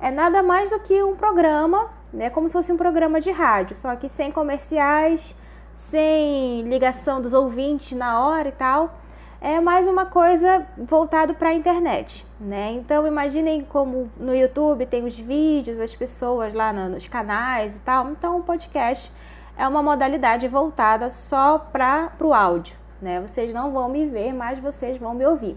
é 0.00 0.10
nada 0.10 0.42
mais 0.42 0.70
do 0.70 0.80
que 0.80 1.02
um 1.02 1.14
programa 1.14 1.90
né? 2.12 2.30
Como 2.30 2.48
se 2.48 2.52
fosse 2.52 2.72
um 2.72 2.76
programa 2.76 3.20
de 3.20 3.30
rádio, 3.30 3.76
só 3.76 3.94
que 3.96 4.08
sem 4.08 4.30
comerciais, 4.30 5.34
sem 5.76 6.62
ligação 6.62 7.20
dos 7.20 7.32
ouvintes 7.32 7.96
na 7.96 8.20
hora 8.24 8.48
e 8.48 8.52
tal. 8.52 8.98
É 9.40 9.58
mais 9.58 9.86
uma 9.86 10.04
coisa 10.04 10.66
voltado 10.76 11.32
para 11.34 11.48
a 11.48 11.54
internet, 11.54 12.26
né? 12.38 12.72
Então 12.72 13.06
imaginem 13.06 13.64
como 13.64 14.10
no 14.18 14.34
YouTube 14.34 14.84
tem 14.84 15.04
os 15.04 15.18
vídeos, 15.18 15.80
as 15.80 15.94
pessoas 15.94 16.52
lá 16.52 16.72
nos 16.72 17.08
canais 17.08 17.74
e 17.74 17.78
tal. 17.78 18.10
Então 18.10 18.38
o 18.38 18.42
podcast 18.42 19.10
é 19.56 19.66
uma 19.66 19.82
modalidade 19.82 20.46
voltada 20.46 21.10
só 21.10 21.58
para 21.58 22.12
o 22.20 22.34
áudio, 22.34 22.76
né? 23.00 23.20
Vocês 23.20 23.52
não 23.54 23.72
vão 23.72 23.88
me 23.88 24.06
ver, 24.06 24.32
mas 24.32 24.58
vocês 24.58 24.96
vão 24.96 25.14
me 25.14 25.26
ouvir. 25.26 25.56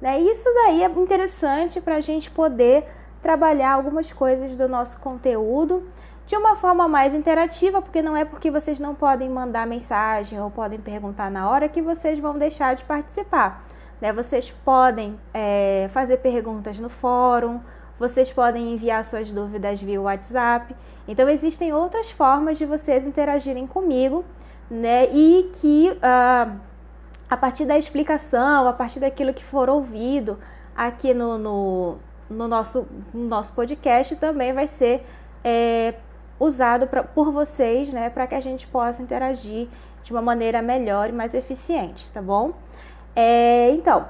Né? 0.00 0.20
Isso 0.20 0.48
daí 0.54 0.82
é 0.82 0.86
interessante 0.86 1.80
para 1.80 1.96
a 1.96 2.00
gente 2.00 2.30
poder 2.30 2.84
trabalhar 3.22 3.72
algumas 3.72 4.12
coisas 4.12 4.56
do 4.56 4.68
nosso 4.68 4.98
conteúdo 4.98 5.84
de 6.26 6.36
uma 6.36 6.56
forma 6.56 6.88
mais 6.88 7.14
interativa, 7.14 7.80
porque 7.80 8.02
não 8.02 8.16
é 8.16 8.24
porque 8.24 8.50
vocês 8.50 8.80
não 8.80 8.94
podem 8.94 9.28
mandar 9.28 9.66
mensagem 9.66 10.40
ou 10.40 10.50
podem 10.50 10.80
perguntar 10.80 11.30
na 11.30 11.48
hora 11.48 11.68
que 11.68 11.80
vocês 11.80 12.18
vão 12.18 12.38
deixar 12.38 12.74
de 12.74 12.84
participar. 12.84 13.64
Né? 14.00 14.12
Vocês 14.12 14.50
podem 14.64 15.18
é, 15.32 15.88
fazer 15.92 16.16
perguntas 16.18 16.78
no 16.78 16.88
fórum, 16.88 17.60
vocês 17.98 18.32
podem 18.32 18.72
enviar 18.72 19.04
suas 19.04 19.30
dúvidas 19.30 19.80
via 19.80 20.00
WhatsApp. 20.00 20.74
Então 21.06 21.28
existem 21.28 21.72
outras 21.72 22.10
formas 22.10 22.58
de 22.58 22.64
vocês 22.64 23.06
interagirem 23.06 23.66
comigo, 23.66 24.24
né? 24.70 25.06
E 25.12 25.50
que 25.54 25.90
uh, 25.90 26.58
a 27.32 27.36
partir 27.36 27.64
da 27.64 27.78
explicação, 27.78 28.68
a 28.68 28.72
partir 28.72 29.00
daquilo 29.00 29.32
que 29.32 29.44
for 29.44 29.70
ouvido 29.70 30.38
aqui 30.76 31.14
no, 31.14 31.38
no 31.38 31.98
no 32.32 32.48
nosso, 32.48 32.86
no 33.12 33.28
nosso 33.28 33.52
podcast 33.52 34.16
também 34.16 34.52
vai 34.52 34.66
ser 34.66 35.06
é, 35.44 35.94
usado 36.40 36.86
pra, 36.86 37.02
por 37.02 37.30
vocês, 37.30 37.92
né, 37.92 38.10
para 38.10 38.26
que 38.26 38.34
a 38.34 38.40
gente 38.40 38.66
possa 38.66 39.02
interagir 39.02 39.68
de 40.02 40.12
uma 40.12 40.22
maneira 40.22 40.60
melhor 40.62 41.10
e 41.10 41.12
mais 41.12 41.34
eficiente, 41.34 42.10
tá 42.10 42.20
bom? 42.20 42.52
É, 43.14 43.70
então, 43.70 44.06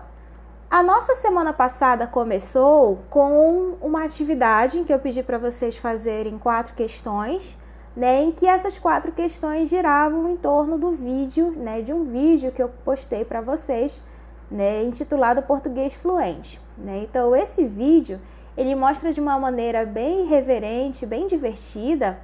a 0.71 0.83
nossa 0.83 1.15
semana 1.17 1.53
passada 1.53 2.07
começou 2.07 3.01
com 3.11 3.77
uma 3.83 4.05
atividade 4.05 4.79
em 4.79 4.85
que 4.85 4.93
eu 4.93 4.99
pedi 4.99 5.23
para 5.23 5.37
vocês 5.37 5.77
fazerem 5.77 6.39
quatro 6.39 6.75
questões, 6.75 7.59
né, 7.97 8.23
em 8.23 8.33
que 8.33 8.47
essas 8.47 8.79
quatro 8.79 9.13
questões 9.13 9.69
giravam 9.69 10.31
em 10.31 10.37
torno 10.37 10.79
do 10.79 10.93
vídeo, 10.93 11.53
né, 11.57 11.83
de 11.83 11.93
um 11.93 12.05
vídeo 12.05 12.51
que 12.51 12.63
eu 12.63 12.71
postei 12.85 13.25
para 13.25 13.41
vocês, 13.41 14.03
né, 14.51 14.83
intitulado 14.83 15.43
Português 15.43 15.95
Fluente. 15.95 16.61
Né? 16.77 17.03
Então 17.05 17.37
esse 17.37 17.65
vídeo 17.67 18.19
ele 18.57 18.75
mostra 18.75 19.13
de 19.13 19.21
uma 19.21 19.39
maneira 19.39 19.85
bem 19.85 20.27
reverente, 20.27 21.07
bem 21.07 21.27
divertida, 21.27 22.19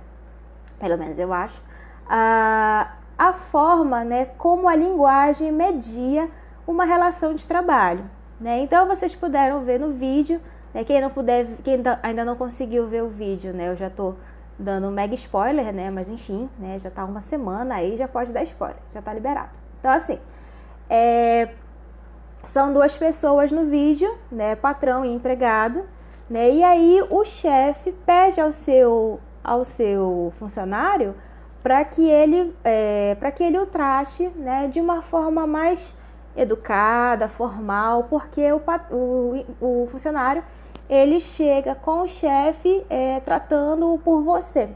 pelo 0.79 0.97
menos 0.97 1.19
eu 1.19 1.33
acho, 1.33 1.61
a, 2.09 2.95
a 3.19 3.33
forma, 3.33 4.05
né, 4.05 4.27
como 4.39 4.69
a 4.69 4.75
linguagem 4.75 5.53
media 5.53 6.31
uma 6.67 6.85
relação 6.85 7.35
de 7.35 7.47
trabalho. 7.47 8.05
Né? 8.41 8.61
Então 8.61 8.87
vocês 8.87 9.15
puderam 9.15 9.65
ver 9.65 9.81
no 9.81 9.93
vídeo, 9.93 10.41
né? 10.73 10.85
quem 10.85 11.01
não 11.01 11.11
puder, 11.11 11.47
quem 11.63 11.83
ainda 12.03 12.25
não 12.25 12.37
conseguiu 12.37 12.87
ver 12.87 13.03
o 13.03 13.09
vídeo, 13.09 13.53
né, 13.53 13.69
eu 13.71 13.77
já 13.77 13.89
estou 13.89 14.17
dando 14.59 14.89
um 14.89 14.91
mega 14.91 15.15
spoiler, 15.15 15.73
né, 15.73 15.91
mas 15.91 16.09
enfim, 16.09 16.49
né, 16.59 16.79
já 16.79 16.89
está 16.89 17.05
uma 17.05 17.21
semana 17.21 17.77
aí, 17.77 17.97
já 17.97 18.09
pode 18.09 18.33
dar 18.33 18.43
spoiler, 18.43 18.79
já 18.91 18.99
está 18.99 19.13
liberado. 19.13 19.51
Então 19.79 19.91
assim, 19.91 20.19
é, 20.91 21.51
são 22.43 22.73
duas 22.73 22.97
pessoas 22.97 23.53
no 23.53 23.67
vídeo, 23.67 24.13
né, 24.31 24.57
patrão 24.57 25.05
e 25.05 25.13
empregado, 25.15 25.85
né? 26.29 26.51
E 26.51 26.63
aí 26.63 27.03
o 27.09 27.25
chefe 27.25 27.93
pede 28.05 28.41
ao 28.41 28.53
seu 28.53 29.21
ao 29.43 29.65
seu 29.65 30.33
funcionário 30.39 31.15
para 31.63 31.83
que 31.85 32.09
ele 32.09 32.55
é, 32.65 33.17
para 33.19 33.31
que 33.31 33.43
ele 33.43 33.59
o 33.59 33.67
trate, 33.67 34.29
né, 34.37 34.69
de 34.69 34.81
uma 34.81 35.03
forma 35.03 35.47
mais 35.47 35.95
educada, 36.37 37.29
formal, 37.29 38.05
porque 38.05 38.53
o, 38.53 38.61
o, 38.91 39.45
o 39.61 39.89
funcionário 39.91 40.45
ele 40.89 41.21
chega 41.21 41.75
com 41.75 42.03
o 42.03 42.09
chefe 42.09 42.85
é, 42.89 43.21
tratando-o 43.21 43.99
por 43.99 44.23
você, 44.23 44.71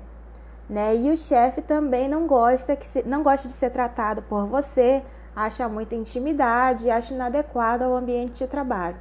né? 0.68 0.94
E 0.96 1.10
o 1.10 1.16
chefe 1.16 1.62
também 1.62 2.08
não 2.08 2.26
gosta 2.26 2.76
que 2.76 2.86
se, 2.86 3.02
não 3.04 3.22
gosta 3.22 3.48
de 3.48 3.54
ser 3.54 3.70
tratado 3.70 4.22
por 4.22 4.46
você, 4.46 5.02
acha 5.34 5.68
muita 5.68 5.94
intimidade, 5.94 6.90
acha 6.90 7.14
inadequado 7.14 7.84
ao 7.84 7.96
ambiente 7.96 8.44
de 8.44 8.46
trabalho. 8.46 8.96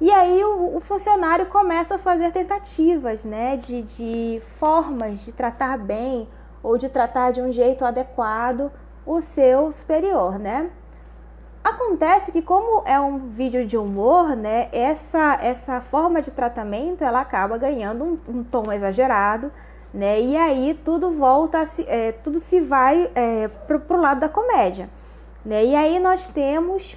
E 0.00 0.10
aí 0.10 0.42
o, 0.42 0.76
o 0.76 0.80
funcionário 0.80 1.46
começa 1.46 1.96
a 1.96 1.98
fazer 1.98 2.32
tentativas, 2.32 3.24
né, 3.24 3.56
de, 3.56 3.82
de 3.82 4.42
formas 4.58 5.20
de 5.20 5.30
tratar 5.30 5.78
bem 5.78 6.26
ou 6.62 6.78
de 6.78 6.88
tratar 6.88 7.32
de 7.32 7.40
um 7.40 7.52
jeito 7.52 7.84
adequado 7.84 8.72
o 9.04 9.20
seu 9.20 9.70
superior, 9.70 10.38
né? 10.38 10.70
Acontece 11.62 12.32
que 12.32 12.40
como 12.40 12.82
é 12.86 12.98
um 12.98 13.18
vídeo 13.18 13.66
de 13.66 13.76
humor, 13.76 14.34
né, 14.34 14.70
essa, 14.72 15.38
essa 15.42 15.80
forma 15.82 16.22
de 16.22 16.30
tratamento 16.30 17.04
ela 17.04 17.20
acaba 17.20 17.58
ganhando 17.58 18.02
um, 18.02 18.18
um 18.28 18.42
tom 18.42 18.72
exagerado, 18.72 19.52
né, 19.92 20.18
e 20.22 20.36
aí 20.38 20.80
tudo 20.82 21.10
volta, 21.10 21.66
se, 21.66 21.84
é, 21.86 22.12
tudo 22.12 22.40
se 22.40 22.60
vai 22.60 23.10
é, 23.14 23.48
para 23.48 23.76
o 23.76 24.00
lado 24.00 24.20
da 24.20 24.28
comédia. 24.28 24.88
Né? 25.44 25.66
E 25.66 25.74
aí 25.76 25.98
nós 25.98 26.30
temos 26.30 26.96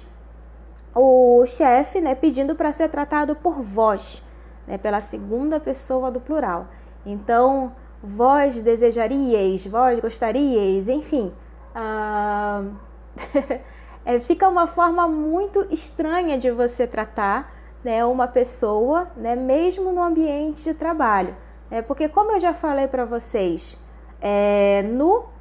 o 0.94 1.44
chefe 1.44 2.00
né, 2.00 2.14
pedindo 2.14 2.54
para 2.54 2.72
ser 2.72 2.88
tratado 2.88 3.36
por 3.36 3.60
vós, 3.62 4.22
né, 4.66 4.78
pela 4.78 5.02
segunda 5.02 5.60
pessoa 5.60 6.10
do 6.10 6.20
plural. 6.20 6.68
Então, 7.04 7.72
vós 8.02 8.62
desejaríeis, 8.62 9.66
vós 9.66 10.00
gostaríeis, 10.00 10.88
enfim. 10.88 11.34
Uh... 11.76 12.72
é, 14.04 14.20
fica 14.20 14.48
uma 14.48 14.66
forma 14.66 15.08
muito 15.08 15.66
estranha 15.70 16.38
de 16.38 16.50
você 16.50 16.86
tratar 16.86 17.52
né, 17.82 18.04
uma 18.04 18.26
pessoa, 18.26 19.08
né, 19.16 19.36
mesmo 19.36 19.92
no 19.92 20.02
ambiente 20.02 20.62
de 20.62 20.74
trabalho. 20.74 21.34
É, 21.70 21.82
porque, 21.82 22.08
como 22.08 22.32
eu 22.32 22.40
já 22.40 22.54
falei 22.54 22.86
para 22.86 23.04
vocês, 23.04 23.78
é, 24.20 24.82
no 24.82 25.32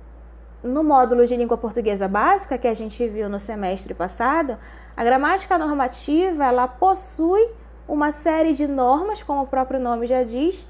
no 0.63 0.81
módulo 0.81 1.27
de 1.27 1.35
língua 1.35 1.57
portuguesa 1.57 2.07
básica 2.07 2.57
que 2.57 2.67
a 2.67 2.73
gente 2.73 3.05
viu 3.05 3.27
no 3.27 3.39
semestre 3.39 3.93
passado, 3.93 4.57
a 4.95 5.03
gramática 5.03 5.57
normativa 5.57 6.45
ela 6.45 6.67
possui 6.67 7.45
uma 7.85 8.11
série 8.11 8.53
de 8.53 8.65
normas, 8.65 9.21
como 9.21 9.41
o 9.41 9.47
próprio 9.47 9.79
nome 9.79 10.07
já 10.07 10.23
diz, 10.23 10.65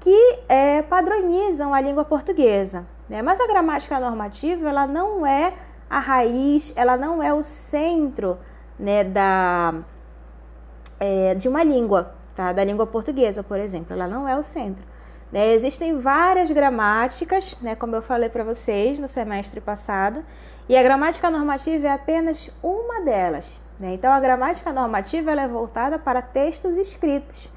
que 0.00 0.38
é, 0.48 0.82
padronizam 0.82 1.72
a 1.72 1.80
língua 1.80 2.04
portuguesa. 2.04 2.84
Né? 3.08 3.22
Mas 3.22 3.40
a 3.40 3.46
gramática 3.46 4.00
normativa 4.00 4.68
ela 4.68 4.86
não 4.86 5.24
é 5.24 5.54
a 5.88 5.98
raiz, 5.98 6.72
ela 6.76 6.96
não 6.96 7.22
é 7.22 7.32
o 7.32 7.42
centro 7.42 8.38
né, 8.78 9.04
da, 9.04 9.74
é, 10.98 11.34
de 11.34 11.48
uma 11.48 11.62
língua, 11.62 12.14
tá? 12.34 12.52
da 12.52 12.64
língua 12.64 12.86
portuguesa, 12.86 13.42
por 13.42 13.58
exemplo. 13.58 13.94
Ela 13.94 14.06
não 14.06 14.28
é 14.28 14.36
o 14.36 14.42
centro. 14.42 14.84
Né? 15.30 15.52
Existem 15.54 15.98
várias 15.98 16.50
gramáticas, 16.50 17.56
né, 17.60 17.74
como 17.74 17.96
eu 17.96 18.02
falei 18.02 18.28
para 18.28 18.44
vocês 18.44 18.98
no 18.98 19.08
semestre 19.08 19.60
passado, 19.60 20.24
e 20.68 20.76
a 20.76 20.82
gramática 20.82 21.30
normativa 21.30 21.86
é 21.86 21.92
apenas 21.92 22.50
uma 22.62 23.00
delas. 23.00 23.46
Né? 23.78 23.94
Então, 23.94 24.12
a 24.12 24.20
gramática 24.20 24.72
normativa 24.72 25.32
é 25.32 25.48
voltada 25.48 25.98
para 25.98 26.22
textos 26.22 26.76
escritos, 26.76 27.48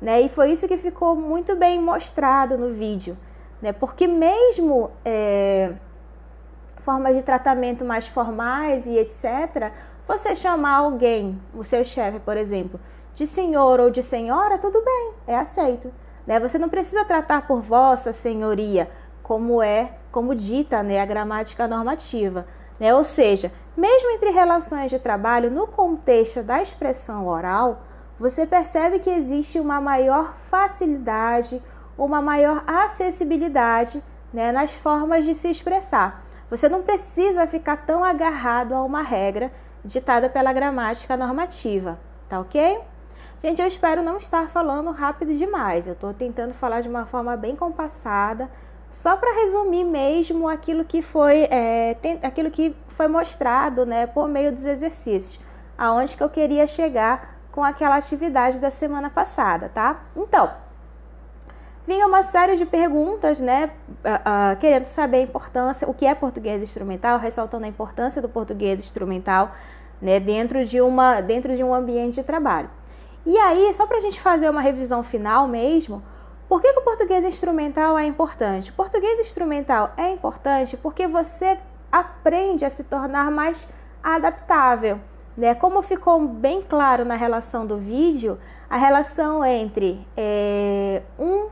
né? 0.00 0.20
e 0.20 0.28
foi 0.28 0.52
isso 0.52 0.68
que 0.68 0.76
ficou 0.76 1.14
muito 1.14 1.56
bem 1.56 1.80
mostrado 1.80 2.58
no 2.58 2.74
vídeo, 2.74 3.16
né? 3.62 3.72
porque 3.72 4.06
mesmo 4.06 4.90
é, 5.04 5.72
formas 6.88 7.14
de 7.14 7.22
tratamento 7.22 7.84
mais 7.84 8.06
formais 8.06 8.86
e 8.86 8.96
etc., 8.96 9.70
você 10.06 10.34
chamar 10.34 10.76
alguém, 10.76 11.38
o 11.52 11.62
seu 11.62 11.84
chefe, 11.84 12.18
por 12.18 12.34
exemplo, 12.34 12.80
de 13.14 13.26
senhor 13.26 13.78
ou 13.78 13.90
de 13.90 14.02
senhora, 14.02 14.56
tudo 14.56 14.82
bem, 14.82 15.12
é 15.26 15.36
aceito. 15.36 15.92
Né? 16.26 16.40
Você 16.40 16.56
não 16.56 16.70
precisa 16.70 17.04
tratar 17.04 17.46
por 17.46 17.60
vossa 17.60 18.14
senhoria, 18.14 18.90
como 19.22 19.62
é, 19.62 19.98
como 20.10 20.34
dita 20.34 20.82
né, 20.82 20.98
a 20.98 21.04
gramática 21.04 21.68
normativa. 21.68 22.46
Né? 22.80 22.94
Ou 22.94 23.04
seja, 23.04 23.52
mesmo 23.76 24.10
entre 24.12 24.30
relações 24.30 24.90
de 24.90 24.98
trabalho, 24.98 25.50
no 25.50 25.66
contexto 25.66 26.42
da 26.42 26.62
expressão 26.62 27.26
oral, 27.26 27.82
você 28.18 28.46
percebe 28.46 28.98
que 28.98 29.10
existe 29.10 29.60
uma 29.60 29.78
maior 29.78 30.32
facilidade, 30.50 31.62
uma 31.98 32.22
maior 32.22 32.64
acessibilidade 32.66 34.02
né, 34.32 34.52
nas 34.52 34.72
formas 34.72 35.26
de 35.26 35.34
se 35.34 35.50
expressar. 35.50 36.26
Você 36.50 36.68
não 36.68 36.82
precisa 36.82 37.46
ficar 37.46 37.78
tão 37.78 38.02
agarrado 38.02 38.74
a 38.74 38.82
uma 38.82 39.02
regra 39.02 39.52
ditada 39.84 40.28
pela 40.28 40.52
gramática 40.52 41.16
normativa, 41.16 41.98
tá 42.28 42.40
ok? 42.40 42.80
Gente, 43.42 43.60
eu 43.62 43.68
espero 43.68 44.02
não 44.02 44.16
estar 44.16 44.48
falando 44.48 44.90
rápido 44.90 45.36
demais. 45.36 45.86
Eu 45.86 45.92
estou 45.92 46.12
tentando 46.12 46.54
falar 46.54 46.80
de 46.80 46.88
uma 46.88 47.06
forma 47.06 47.36
bem 47.36 47.54
compassada, 47.54 48.50
só 48.90 49.16
para 49.16 49.42
resumir 49.42 49.84
mesmo 49.84 50.48
aquilo 50.48 50.84
que 50.84 51.02
foi, 51.02 51.46
é, 51.50 51.94
tem, 52.00 52.18
aquilo 52.22 52.50
que 52.50 52.74
foi 52.88 53.06
mostrado, 53.06 53.86
né, 53.86 54.06
por 54.06 54.28
meio 54.28 54.50
dos 54.50 54.64
exercícios, 54.64 55.38
aonde 55.76 56.16
que 56.16 56.22
eu 56.22 56.28
queria 56.28 56.66
chegar 56.66 57.36
com 57.52 57.62
aquela 57.62 57.96
atividade 57.96 58.58
da 58.58 58.70
semana 58.70 59.10
passada, 59.10 59.70
tá? 59.72 60.00
Então, 60.16 60.50
vinha 61.88 62.06
uma 62.06 62.22
série 62.22 62.54
de 62.54 62.66
perguntas, 62.66 63.40
né, 63.40 63.70
uh, 64.04 64.52
uh, 64.52 64.60
querendo 64.60 64.84
saber 64.84 65.16
a 65.16 65.22
importância, 65.22 65.88
o 65.88 65.94
que 65.94 66.04
é 66.04 66.14
português 66.14 66.62
instrumental, 66.62 67.18
ressaltando 67.18 67.64
a 67.64 67.68
importância 67.68 68.20
do 68.20 68.28
português 68.28 68.78
instrumental, 68.78 69.52
né, 70.00 70.20
dentro 70.20 70.66
de 70.66 70.82
uma, 70.82 71.22
dentro 71.22 71.56
de 71.56 71.64
um 71.64 71.72
ambiente 71.72 72.16
de 72.16 72.22
trabalho. 72.22 72.68
E 73.24 73.38
aí, 73.38 73.72
só 73.72 73.86
para 73.86 73.96
a 73.96 74.00
gente 74.00 74.20
fazer 74.20 74.50
uma 74.50 74.60
revisão 74.60 75.02
final 75.02 75.48
mesmo, 75.48 76.02
por 76.46 76.60
que, 76.60 76.70
que 76.74 76.78
o 76.78 76.82
português 76.82 77.24
instrumental 77.24 77.98
é 77.98 78.04
importante? 78.04 78.70
Português 78.70 79.18
instrumental 79.20 79.92
é 79.96 80.10
importante 80.12 80.76
porque 80.76 81.06
você 81.06 81.58
aprende 81.90 82.66
a 82.66 82.70
se 82.70 82.84
tornar 82.84 83.30
mais 83.30 83.66
adaptável. 84.02 85.00
Né? 85.34 85.54
Como 85.54 85.80
ficou 85.80 86.20
bem 86.20 86.60
claro 86.60 87.06
na 87.06 87.14
relação 87.14 87.66
do 87.66 87.78
vídeo, 87.78 88.38
a 88.68 88.76
relação 88.76 89.42
entre 89.42 90.06
é, 90.16 91.02
um, 91.18 91.48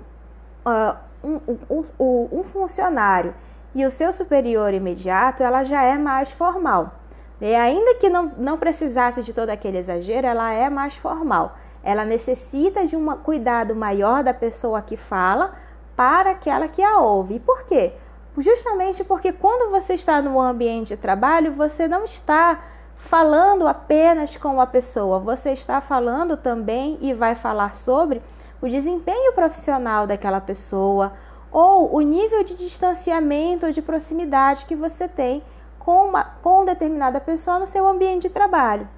uh, 0.67 0.97
um, 1.23 1.41
um, 1.71 2.29
um, 2.41 2.43
funcionário 2.43 3.33
e 3.75 3.87
o 3.87 3.91
seu 3.91 4.13
superior 4.13 4.75
imediato, 4.75 5.43
ela 5.43 5.65
já 5.65 5.83
é 5.83 5.97
mais 5.97 6.31
formal. 6.31 6.93
E 7.41 7.55
ainda 7.55 7.95
que 7.97 8.09
não, 8.09 8.33
não 8.37 8.59
precisasse 8.59 9.23
de 9.23 9.33
todo 9.33 9.51
aquele 9.51 9.79
exagero, 9.79 10.27
ela 10.27 10.53
é 10.53 10.69
mais 10.69 10.97
formal. 10.97 11.57
Ela 11.85 12.05
necessita 12.05 12.87
de 12.87 12.97
um 12.97 13.07
cuidado 13.19 13.75
maior 13.77 14.25
da 14.25 14.35
pessoa 14.35 14.83
que 14.83 14.97
fala 14.97 15.55
para 15.95 16.31
aquela 16.31 16.67
que 16.67 16.83
a 16.83 16.99
ouve. 16.99 17.37
E 17.37 17.41
por 17.41 17.65
quê? 17.65 17.93
Justamente 18.39 19.05
porque 19.05 19.33
quando 19.33 19.71
você 19.71 19.95
está 19.95 20.21
no 20.21 20.41
ambiente 20.41 20.89
de 20.89 20.97
trabalho, 20.97 21.53
você 21.53 21.87
não 21.87 22.05
está 22.05 22.61
falando 22.97 23.69
apenas 23.69 24.37
com 24.37 24.61
a 24.61 24.67
pessoa, 24.67 25.19
você 25.19 25.53
está 25.53 25.81
falando 25.81 26.37
também 26.37 26.99
e 27.01 27.15
vai 27.15 27.35
falar 27.35 27.77
sobre 27.77 28.21
o 28.61 28.69
desempenho 28.69 29.33
profissional 29.33 30.07
daquela 30.07 30.41
pessoa 30.41 31.13
ou 31.51 31.95
o 31.95 32.01
nível 32.01 32.45
de 32.45 32.55
distanciamento 32.55 33.67
ou 33.67 33.73
de 33.73 33.81
proximidade 33.81 34.67
que 34.67 34.75
você 34.75 35.09
tem 35.09 35.43
com, 35.79 36.09
uma, 36.09 36.25
com 36.43 36.65
determinada 36.65 37.21
pessoa 37.21 37.59
no 37.59 37.67
seu 37.67 37.87
ambiente 37.87 38.23
de 38.23 38.31
trabalho. 38.31 38.89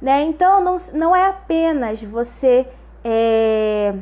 Né? 0.00 0.22
Então, 0.22 0.62
não, 0.62 0.76
não 0.92 1.16
é 1.16 1.26
apenas 1.26 2.02
você 2.02 2.68
é, 3.04 3.94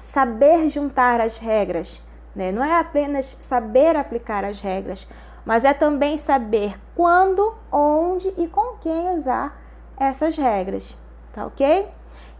saber 0.00 0.70
juntar 0.70 1.20
as 1.20 1.36
regras, 1.36 2.02
né? 2.34 2.50
não 2.50 2.64
é 2.64 2.78
apenas 2.78 3.36
saber 3.40 3.96
aplicar 3.96 4.44
as 4.44 4.60
regras, 4.60 5.06
mas 5.44 5.64
é 5.64 5.74
também 5.74 6.16
saber 6.16 6.78
quando, 6.94 7.54
onde 7.70 8.32
e 8.36 8.46
com 8.46 8.76
quem 8.78 9.14
usar 9.14 9.60
essas 9.98 10.36
regras, 10.36 10.96
tá 11.32 11.44
ok? 11.44 11.88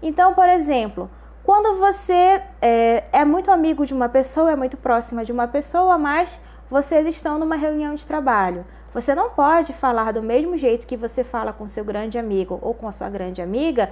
Então, 0.02 0.32
por 0.32 0.48
exemplo, 0.48 1.10
quando 1.50 1.80
você 1.80 2.40
é, 2.62 3.02
é 3.12 3.24
muito 3.24 3.50
amigo 3.50 3.84
de 3.84 3.92
uma 3.92 4.08
pessoa, 4.08 4.52
é 4.52 4.54
muito 4.54 4.76
próxima 4.76 5.24
de 5.24 5.32
uma 5.32 5.48
pessoa, 5.48 5.98
mas 5.98 6.40
vocês 6.70 7.04
estão 7.08 7.40
numa 7.40 7.56
reunião 7.56 7.96
de 7.96 8.06
trabalho. 8.06 8.64
Você 8.94 9.16
não 9.16 9.30
pode 9.30 9.72
falar 9.72 10.12
do 10.12 10.22
mesmo 10.22 10.56
jeito 10.56 10.86
que 10.86 10.96
você 10.96 11.24
fala 11.24 11.52
com 11.52 11.66
seu 11.66 11.84
grande 11.84 12.16
amigo 12.16 12.56
ou 12.62 12.72
com 12.72 12.86
a 12.86 12.92
sua 12.92 13.08
grande 13.08 13.42
amiga, 13.42 13.90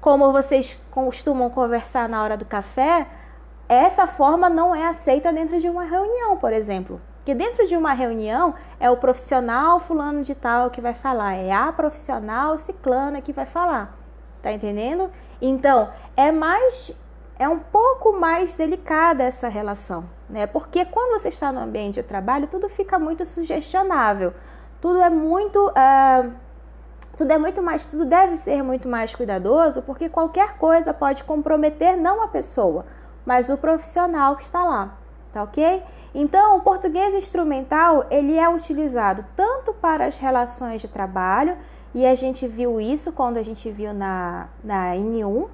como 0.00 0.32
vocês 0.32 0.76
costumam 0.90 1.48
conversar 1.48 2.08
na 2.08 2.24
hora 2.24 2.36
do 2.36 2.44
café. 2.44 3.06
Essa 3.68 4.08
forma 4.08 4.48
não 4.48 4.74
é 4.74 4.88
aceita 4.88 5.32
dentro 5.32 5.60
de 5.60 5.68
uma 5.68 5.84
reunião, 5.84 6.36
por 6.38 6.52
exemplo. 6.52 7.00
Porque 7.18 7.36
dentro 7.36 7.68
de 7.68 7.76
uma 7.76 7.92
reunião 7.92 8.52
é 8.80 8.90
o 8.90 8.96
profissional 8.96 9.78
fulano 9.78 10.24
de 10.24 10.34
tal 10.34 10.70
que 10.70 10.80
vai 10.80 10.94
falar, 10.94 11.36
é 11.36 11.52
a 11.52 11.70
profissional 11.70 12.58
ciclana 12.58 13.22
que 13.22 13.32
vai 13.32 13.46
falar. 13.46 13.96
Tá 14.42 14.50
entendendo? 14.50 15.08
Então, 15.40 15.90
é 16.16 16.32
mais 16.32 16.96
é 17.38 17.48
um 17.48 17.58
pouco 17.58 18.12
mais 18.12 18.56
delicada 18.56 19.22
essa 19.22 19.48
relação, 19.48 20.04
né? 20.28 20.46
Porque 20.46 20.84
quando 20.86 21.20
você 21.20 21.28
está 21.28 21.52
no 21.52 21.60
ambiente 21.60 21.96
de 21.96 22.02
trabalho, 22.02 22.46
tudo 22.46 22.68
fica 22.68 22.98
muito 22.98 23.26
sugestionável, 23.26 24.32
tudo 24.80 25.00
é 25.02 25.10
muito, 25.10 25.68
uh, 25.68 26.32
tudo 27.16 27.30
é 27.30 27.38
muito 27.38 27.62
mais, 27.62 27.84
tudo 27.84 28.06
deve 28.06 28.38
ser 28.38 28.62
muito 28.62 28.88
mais 28.88 29.14
cuidadoso, 29.14 29.82
porque 29.82 30.08
qualquer 30.08 30.56
coisa 30.56 30.94
pode 30.94 31.24
comprometer 31.24 31.96
não 31.96 32.22
a 32.22 32.28
pessoa, 32.28 32.86
mas 33.24 33.50
o 33.50 33.58
profissional 33.58 34.36
que 34.36 34.44
está 34.44 34.64
lá, 34.64 34.96
tá 35.30 35.42
ok? 35.42 35.82
Então, 36.14 36.56
o 36.56 36.60
português 36.60 37.14
instrumental 37.14 38.06
ele 38.10 38.38
é 38.38 38.48
utilizado 38.48 39.26
tanto 39.36 39.74
para 39.74 40.06
as 40.06 40.16
relações 40.16 40.80
de 40.80 40.88
trabalho 40.88 41.58
e 41.94 42.06
a 42.06 42.14
gente 42.14 42.48
viu 42.48 42.80
isso 42.80 43.12
quando 43.12 43.36
a 43.36 43.42
gente 43.42 43.70
viu 43.70 43.92
na 43.92 44.48
na 44.64 44.94
N1 44.94 45.48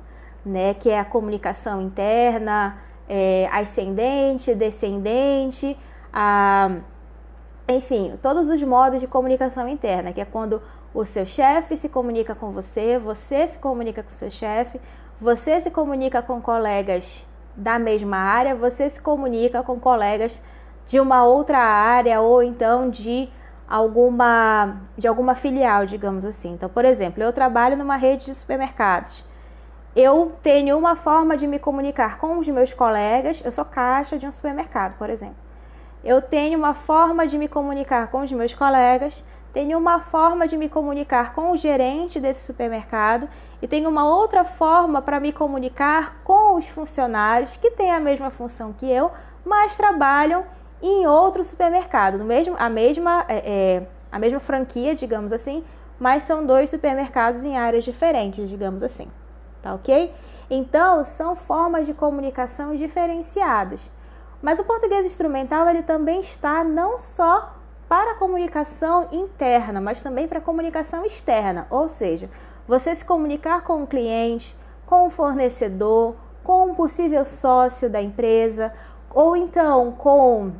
né, 0.44 0.74
que 0.74 0.90
é 0.90 0.98
a 0.98 1.05
comunicação 1.05 1.81
interna, 1.81 2.78
é, 3.09 3.48
ascendente, 3.52 4.55
descendente, 4.55 5.78
a, 6.12 6.70
enfim, 7.68 8.18
todos 8.20 8.48
os 8.48 8.62
modos 8.62 9.00
de 9.00 9.07
comunicação 9.07 9.68
interna, 9.68 10.12
que 10.12 10.20
é 10.20 10.24
quando 10.24 10.62
o 10.94 11.05
seu 11.05 11.24
chefe 11.24 11.76
se 11.76 11.88
comunica 11.88 12.35
com 12.35 12.50
você, 12.50 12.98
você 12.98 13.46
se 13.46 13.59
comunica 13.59 14.02
com 14.02 14.12
seu 14.12 14.31
chefe, 14.31 14.81
você 15.20 15.61
se 15.61 15.70
comunica 15.70 16.20
com 16.20 16.40
colegas 16.40 17.24
da 17.57 17.78
mesma 17.78 18.16
área, 18.16 18.55
você 18.55 18.88
se 18.88 19.00
comunica 19.00 19.62
com 19.62 19.78
colegas 19.78 20.40
de 20.87 20.98
uma 20.98 21.24
outra 21.24 21.59
área 21.59 22.20
ou 22.20 22.42
então 22.42 22.90
de 22.90 23.28
alguma 23.68 24.81
de 24.98 25.07
alguma 25.07 25.35
filial, 25.35 25.87
digamos 25.87 26.24
assim. 26.24 26.52
Então, 26.52 26.68
por 26.68 26.85
exemplo, 26.85 27.22
eu 27.22 27.33
trabalho 27.33 27.76
numa 27.76 27.96
rede 27.96 28.26
de 28.26 28.35
supermercados 28.35 29.24
eu 29.94 30.33
tenho 30.42 30.78
uma 30.78 30.96
forma 30.96 31.37
de 31.37 31.46
me 31.46 31.59
comunicar 31.59 32.18
com 32.18 32.38
os 32.38 32.48
meus 32.48 32.72
colegas. 32.72 33.42
Eu 33.44 33.52
sou 33.52 33.64
caixa 33.64 34.18
de 34.18 34.26
um 34.26 34.33
supermercado, 34.33 34.96
por 34.96 35.11
exemplo. 35.11 35.37
Eu 36.02 36.22
tenho 36.22 36.59
uma 36.59 36.72
forma 36.72 37.26
de 37.26 37.37
me 37.37 37.46
comunicar 37.46 38.11
com 38.11 38.22
os 38.22 38.33
meus 38.33 38.55
colegas, 38.55 39.22
tenho 39.52 39.78
uma 39.78 40.00
forma 40.00 40.48
de 40.48 40.57
me 40.57 40.68
comunicar 40.68 41.35
com 41.35 41.52
o 41.52 41.57
gerente 41.57 42.18
desse 42.18 42.44
supermercado 42.44 43.28
e 43.61 43.68
tenho 43.68 43.88
uma 43.88 44.05
outra 44.05 44.44
forma 44.44 45.02
para 45.02 45.20
me 45.20 45.33
comunicar 45.33 46.16
com 46.24 46.57
os 46.57 46.66
funcionários 46.66 47.57
que 47.59 47.70
têm 47.70 47.92
a 47.92 48.00
mesma 48.00 48.31
função 48.31 48.72
que 48.72 48.90
eu, 48.90 49.12
mas 49.44 49.76
trabalham 49.76 50.44
em 50.81 51.07
outro 51.07 51.44
supermercado, 51.44 52.18
no 52.18 52.24
mesmo, 52.24 52.57
a, 52.59 52.68
mesma, 52.68 53.24
é, 53.28 53.42
é, 53.44 53.87
a 54.11 54.18
mesma 54.18 54.40
franquia, 54.40 54.96
digamos 54.96 55.33
assim, 55.33 55.62
mas 56.00 56.24
são 56.24 56.44
dois 56.44 56.70
supermercados 56.70 57.44
em 57.44 57.57
áreas 57.57 57.85
diferentes, 57.85 58.48
digamos 58.48 58.83
assim 58.83 59.09
tá 59.62 59.75
ok? 59.75 60.12
Então, 60.51 61.03
são 61.05 61.35
formas 61.35 61.87
de 61.87 61.94
comunicação 61.94 62.75
diferenciadas. 62.75 63.90
Mas 64.42 64.59
o 64.59 64.64
português 64.64 65.07
instrumental 65.07 65.68
ele 65.68 65.83
também 65.83 66.20
está 66.20 66.64
não 66.64 66.98
só 66.98 67.55
para 67.88 68.12
a 68.12 68.14
comunicação 68.14 69.09
interna, 69.12 69.81
mas 69.81 70.03
também 70.03 70.27
para 70.27 70.38
a 70.38 70.42
comunicação 70.42 71.05
externa, 71.05 71.66
ou 71.70 71.88
seja, 71.88 72.29
você 72.66 72.94
se 72.94 73.05
comunicar 73.05 73.62
com 73.62 73.83
o 73.83 73.87
cliente, 73.87 74.57
com 74.87 75.07
o 75.07 75.11
fornecedor, 75.11 76.14
com 76.42 76.66
um 76.66 76.75
possível 76.75 77.25
sócio 77.25 77.88
da 77.88 78.01
empresa, 78.01 78.72
ou 79.11 79.37
então 79.37 79.92
com, 79.92 80.53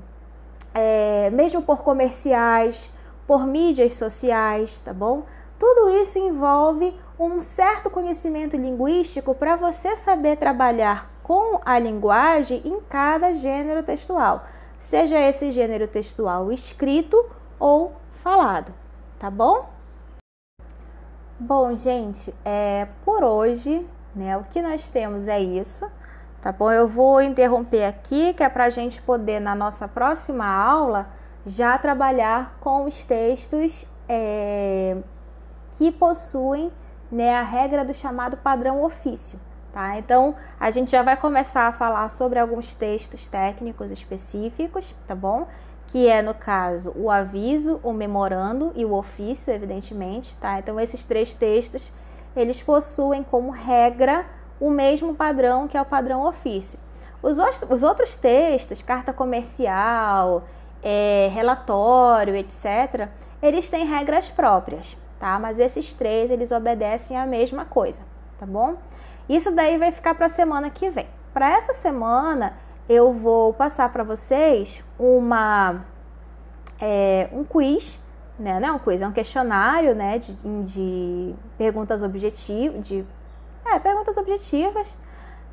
é, 0.75 1.31
mesmo 1.31 1.63
por 1.63 1.83
comerciais, 1.83 2.91
por 3.27 3.47
mídias 3.47 3.97
sociais, 3.97 4.81
tá 4.81 4.93
bom? 4.93 5.23
Tudo 5.63 5.91
isso 5.91 6.19
envolve 6.19 6.93
um 7.17 7.41
certo 7.41 7.89
conhecimento 7.89 8.57
linguístico 8.57 9.33
para 9.33 9.55
você 9.55 9.95
saber 9.95 10.37
trabalhar 10.37 11.09
com 11.23 11.61
a 11.65 11.79
linguagem 11.79 12.61
em 12.65 12.81
cada 12.81 13.33
gênero 13.33 13.85
textual, 13.85 14.45
seja 14.81 15.21
esse 15.21 15.53
gênero 15.53 15.87
textual 15.87 16.51
escrito 16.51 17.17
ou 17.61 17.93
falado, 18.25 18.75
tá 19.21 19.31
bom? 19.31 19.71
Bom, 21.39 21.77
gente, 21.77 22.35
é, 22.45 22.89
por 23.05 23.23
hoje, 23.23 23.87
né, 24.17 24.37
o 24.37 24.43
que 24.43 24.61
nós 24.61 24.91
temos 24.91 25.29
é 25.29 25.39
isso. 25.39 25.89
tá 26.43 26.51
bom? 26.51 26.73
Eu 26.73 26.89
vou 26.89 27.23
interromper 27.23 27.85
aqui, 27.85 28.35
que 28.35 28.43
é 28.43 28.49
para 28.49 28.65
a 28.65 28.71
gente 28.71 29.01
poder, 29.01 29.39
na 29.39 29.55
nossa 29.55 29.87
próxima 29.87 30.45
aula, 30.45 31.07
já 31.47 31.79
trabalhar 31.79 32.59
com 32.59 32.85
os 32.85 33.05
textos 33.05 33.87
é, 34.09 34.97
que 35.73 35.91
possuem 35.91 36.73
né, 37.11 37.35
a 37.35 37.43
regra 37.43 37.85
do 37.85 37.93
chamado 37.93 38.37
padrão 38.37 38.83
ofício. 38.83 39.39
Tá? 39.73 39.99
Então, 39.99 40.35
a 40.61 40.71
gente 40.71 40.91
já 40.91 41.03
vai 41.03 41.17
começar 41.17 41.67
a 41.67 41.73
falar 41.73 42.09
sobre 42.11 42.39
alguns 42.39 42.75
textos 42.75 43.27
técnicos 43.27 43.91
específicos, 43.91 44.95
tá 45.07 45.15
bom? 45.15 45.47
Que 45.87 46.09
é, 46.09 46.21
no 46.21 46.35
caso, 46.35 46.93
o 46.95 47.11
aviso, 47.11 47.81
o 47.83 47.93
memorando 47.93 48.73
e 48.75 48.85
o 48.85 48.93
ofício, 48.93 49.53
evidentemente, 49.53 50.37
tá? 50.39 50.59
Então, 50.59 50.79
esses 50.79 51.05
três 51.07 51.35
textos, 51.35 51.91
eles 52.37 52.63
possuem 52.63 53.23
como 53.23 53.51
regra 53.51 54.27
o 54.61 54.71
mesmo 54.71 55.15
padrão 55.15 55.67
que 55.67 55.77
é 55.77 55.81
o 55.81 55.87
padrão 55.87 56.27
ofício. 56.27 56.79
Os, 57.23 57.39
os 57.71 57.83
outros 57.83 58.17
textos, 58.17 58.83
carta 58.83 59.13
comercial, 59.13 60.45
é, 60.83 61.31
relatório, 61.33 62.37
etc., 62.37 63.09
eles 63.41 63.71
têm 63.71 63.87
regras 63.87 64.29
próprias, 64.29 64.97
tá? 65.23 65.39
Mas 65.39 65.61
esses 65.61 65.95
três, 65.95 66.33
eles 66.33 66.51
obedecem 66.51 67.17
a 67.17 67.25
mesma 67.25 67.65
coisa, 67.65 68.01
tá 68.41 68.45
bom? 68.45 68.75
Isso 69.29 69.53
daí 69.53 69.79
vai 69.79 69.93
ficar 69.93 70.17
para 70.17 70.27
a 70.27 70.29
semana 70.29 70.69
que 70.69 70.91
vem. 70.91 71.07
Para 71.33 71.49
essa 71.49 71.73
semana, 71.73 72.55
eu 72.89 73.13
vou 73.13 73.53
passar 73.55 73.93
para 73.93 74.03
vocês 74.03 74.83
uma 74.99 75.85
é, 76.81 77.29
um 77.33 77.45
quiz, 77.45 78.03
né? 78.37 78.59
Não 78.59 78.69
é 78.71 78.73
um 78.73 78.81
quiz, 78.81 79.01
é 79.01 79.07
um 79.07 79.13
questionário, 79.13 79.95
né? 79.95 80.19
De, 80.19 80.35
de 80.65 81.35
perguntas 81.57 82.03
objetivas, 82.03 82.85
de 82.85 83.05
é, 83.65 83.79
perguntas 83.79 84.17
objetivas, 84.17 84.93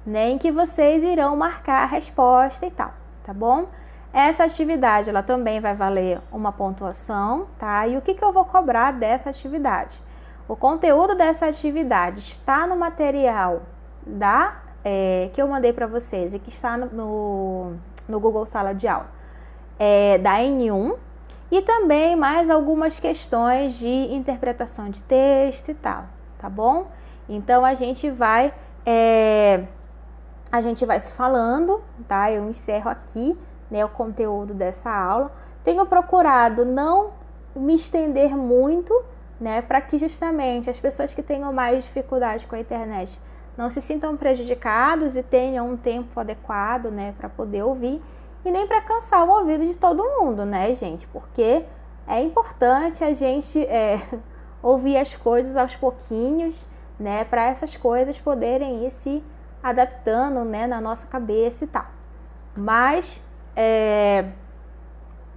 né? 0.03 0.35
Que 0.39 0.51
vocês 0.51 1.03
irão 1.03 1.35
marcar 1.37 1.83
a 1.83 1.85
resposta 1.85 2.65
e 2.65 2.71
tal, 2.71 2.91
tá 3.23 3.35
bom? 3.35 3.67
Essa 4.11 4.45
atividade, 4.45 5.09
ela 5.09 5.21
também 5.21 5.59
vai 5.59 5.75
valer 5.75 6.19
uma 6.31 6.51
pontuação, 6.51 7.47
tá? 7.59 7.87
E 7.87 7.95
o 7.95 8.01
que, 8.01 8.15
que 8.15 8.23
eu 8.23 8.33
vou 8.33 8.43
cobrar 8.43 8.91
dessa 8.91 9.29
atividade? 9.29 10.01
O 10.47 10.55
conteúdo 10.55 11.13
dessa 11.15 11.45
atividade 11.45 12.19
está 12.19 12.65
no 12.65 12.75
material 12.75 13.61
da 14.05 14.61
é, 14.83 15.29
que 15.33 15.41
eu 15.41 15.47
mandei 15.47 15.71
para 15.71 15.85
vocês 15.85 16.33
e 16.33 16.39
que 16.39 16.49
está 16.49 16.75
no, 16.75 17.75
no 18.07 18.19
Google 18.19 18.45
Sala 18.45 18.73
de 18.73 18.87
Aula 18.87 19.19
é, 19.79 20.17
da 20.17 20.39
N1 20.39 20.97
e 21.49 21.61
também 21.61 22.15
mais 22.15 22.49
algumas 22.49 22.99
questões 22.99 23.73
de 23.73 23.87
interpretação 23.87 24.89
de 24.89 25.01
texto 25.03 25.69
e 25.69 25.73
tal, 25.73 26.03
tá 26.37 26.49
bom? 26.49 26.87
Então 27.27 27.63
a 27.63 27.73
gente 27.73 28.09
vai 28.09 28.53
é, 28.85 29.63
a 30.51 30.61
gente 30.61 30.85
vai 30.85 30.99
se 30.99 31.13
falando, 31.13 31.81
tá? 32.07 32.31
Eu 32.31 32.49
encerro 32.49 32.89
aqui 32.89 33.37
né, 33.69 33.83
o 33.83 33.89
conteúdo 33.89 34.53
dessa 34.53 34.91
aula. 34.91 35.31
Tenho 35.63 35.85
procurado 35.85 36.65
não 36.65 37.11
me 37.55 37.75
estender 37.75 38.35
muito 38.35 38.93
né? 39.39 39.61
Para 39.61 39.79
que 39.79 39.97
justamente 39.97 40.69
as 40.69 40.79
pessoas 40.79 41.13
que 41.13 41.23
tenham 41.23 41.53
mais 41.53 41.85
dificuldade 41.85 42.45
com 42.45 42.55
a 42.55 42.59
internet 42.59 43.19
não 43.57 43.69
se 43.69 43.81
sintam 43.81 44.15
prejudicados 44.17 45.15
e 45.15 45.23
tenham 45.23 45.71
um 45.71 45.77
tempo 45.77 46.17
adequado, 46.19 46.89
né, 46.89 47.13
para 47.17 47.27
poder 47.27 47.61
ouvir 47.61 48.01
e 48.45 48.51
nem 48.51 48.65
para 48.65 48.79
cansar 48.79 49.27
o 49.27 49.31
ouvido 49.31 49.65
de 49.65 49.75
todo 49.75 50.01
mundo, 50.01 50.45
né, 50.45 50.73
gente? 50.73 51.05
Porque 51.07 51.65
é 52.07 52.21
importante 52.21 53.03
a 53.03 53.13
gente 53.13 53.61
é, 53.65 54.01
ouvir 54.63 54.97
as 54.97 55.13
coisas 55.13 55.57
aos 55.57 55.75
pouquinhos, 55.75 56.55
né, 56.97 57.25
para 57.25 57.47
essas 57.47 57.75
coisas 57.75 58.17
poderem 58.17 58.85
ir 58.85 58.91
se 58.91 59.21
adaptando, 59.61 60.45
né, 60.45 60.65
na 60.65 60.79
nossa 60.79 61.05
cabeça 61.07 61.65
e 61.65 61.67
tal. 61.67 61.85
Mas 62.55 63.21
é, 63.55 64.25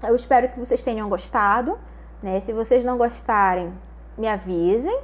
eu 0.03 0.15
espero 0.15 0.49
que 0.49 0.59
vocês 0.59 0.83
tenham 0.83 1.09
gostado, 1.09 1.79
né? 2.23 2.41
Se 2.41 2.53
vocês 2.53 2.85
não 2.85 2.99
gostarem, 2.99 3.73
me 4.17 4.29
avisem, 4.29 5.01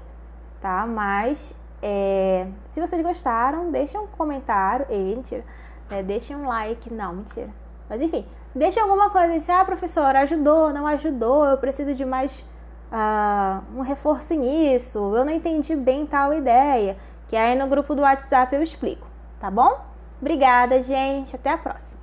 tá? 0.61 0.87
Mas 0.87 1.55
é, 1.83 2.47
se 2.64 2.81
vocês 2.81 3.03
gostaram, 3.03 3.71
deixem 3.71 4.01
um 4.01 4.07
comentário. 4.07 4.87
Ei, 4.88 5.14
mentira. 5.14 5.44
É, 5.90 6.03
deixem 6.03 6.37
um 6.37 6.47
like. 6.47 6.92
Não, 6.92 7.14
mentira. 7.14 7.51
Mas 7.88 8.03
enfim, 8.03 8.27
deixem 8.55 8.83
alguma 8.83 9.11
coisa 9.11 9.35
assim. 9.35 9.53
Ah, 9.53 9.64
professora, 9.64 10.21
ajudou, 10.21 10.73
não 10.73 10.87
ajudou, 10.87 11.44
eu 11.47 11.57
preciso 11.59 11.94
de 11.94 12.05
mais 12.05 12.44
uh, 12.92 13.79
um 13.79 13.83
reforço 13.83 14.35
nisso. 14.35 14.99
Eu 15.16 15.25
não 15.25 15.33
entendi 15.33 15.75
bem 15.75 16.07
tal 16.07 16.35
ideia. 16.35 16.97
Que 17.29 17.37
aí 17.37 17.57
no 17.59 17.66
grupo 17.68 17.94
do 17.94 18.03
WhatsApp 18.03 18.55
eu 18.55 18.62
explico, 18.62 19.07
tá 19.38 19.51
bom? 19.51 19.81
Obrigada, 20.21 20.83
gente. 20.83 21.37
Até 21.37 21.51
a 21.51 21.59
próxima. 21.59 21.97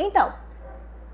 Então, 0.00 0.32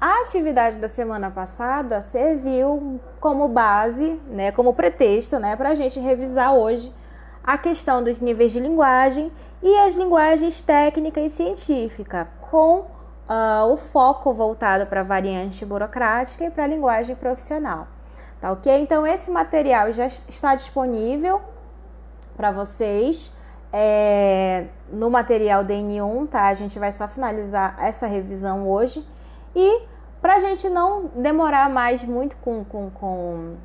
a 0.00 0.20
atividade 0.20 0.76
da 0.76 0.86
semana 0.86 1.28
passada 1.28 2.00
serviu 2.02 3.00
como 3.18 3.48
base, 3.48 4.20
né, 4.28 4.52
como 4.52 4.72
pretexto, 4.72 5.40
né, 5.40 5.56
para 5.56 5.70
a 5.70 5.74
gente 5.74 5.98
revisar 5.98 6.54
hoje 6.54 6.94
a 7.42 7.58
questão 7.58 8.00
dos 8.00 8.20
níveis 8.20 8.52
de 8.52 8.60
linguagem 8.60 9.32
e 9.60 9.76
as 9.78 9.94
linguagens 9.96 10.62
técnica 10.62 11.20
e 11.20 11.28
científica, 11.28 12.28
com 12.48 12.86
uh, 13.28 13.72
o 13.72 13.76
foco 13.76 14.32
voltado 14.32 14.86
para 14.86 15.00
a 15.00 15.04
variante 15.04 15.64
burocrática 15.64 16.44
e 16.44 16.50
para 16.50 16.62
a 16.62 16.68
linguagem 16.68 17.16
profissional. 17.16 17.88
Tá 18.40 18.52
ok? 18.52 18.80
Então, 18.80 19.04
esse 19.04 19.32
material 19.32 19.90
já 19.92 20.06
está 20.06 20.54
disponível 20.54 21.40
para 22.36 22.52
vocês 22.52 23.34
é, 23.78 24.68
no 24.90 25.10
material 25.10 25.62
DN1, 25.62 26.28
tá? 26.28 26.44
A 26.44 26.54
gente 26.54 26.78
vai 26.78 26.90
só 26.90 27.06
finalizar 27.06 27.76
essa 27.78 28.06
revisão 28.06 28.66
hoje. 28.66 29.06
E 29.54 29.82
para 30.18 30.36
a 30.36 30.38
gente 30.38 30.66
não 30.70 31.10
demorar 31.14 31.68
mais 31.68 32.02
muito 32.02 32.36
com, 32.38 32.64
com, 32.64 32.88
com, 32.88 33.56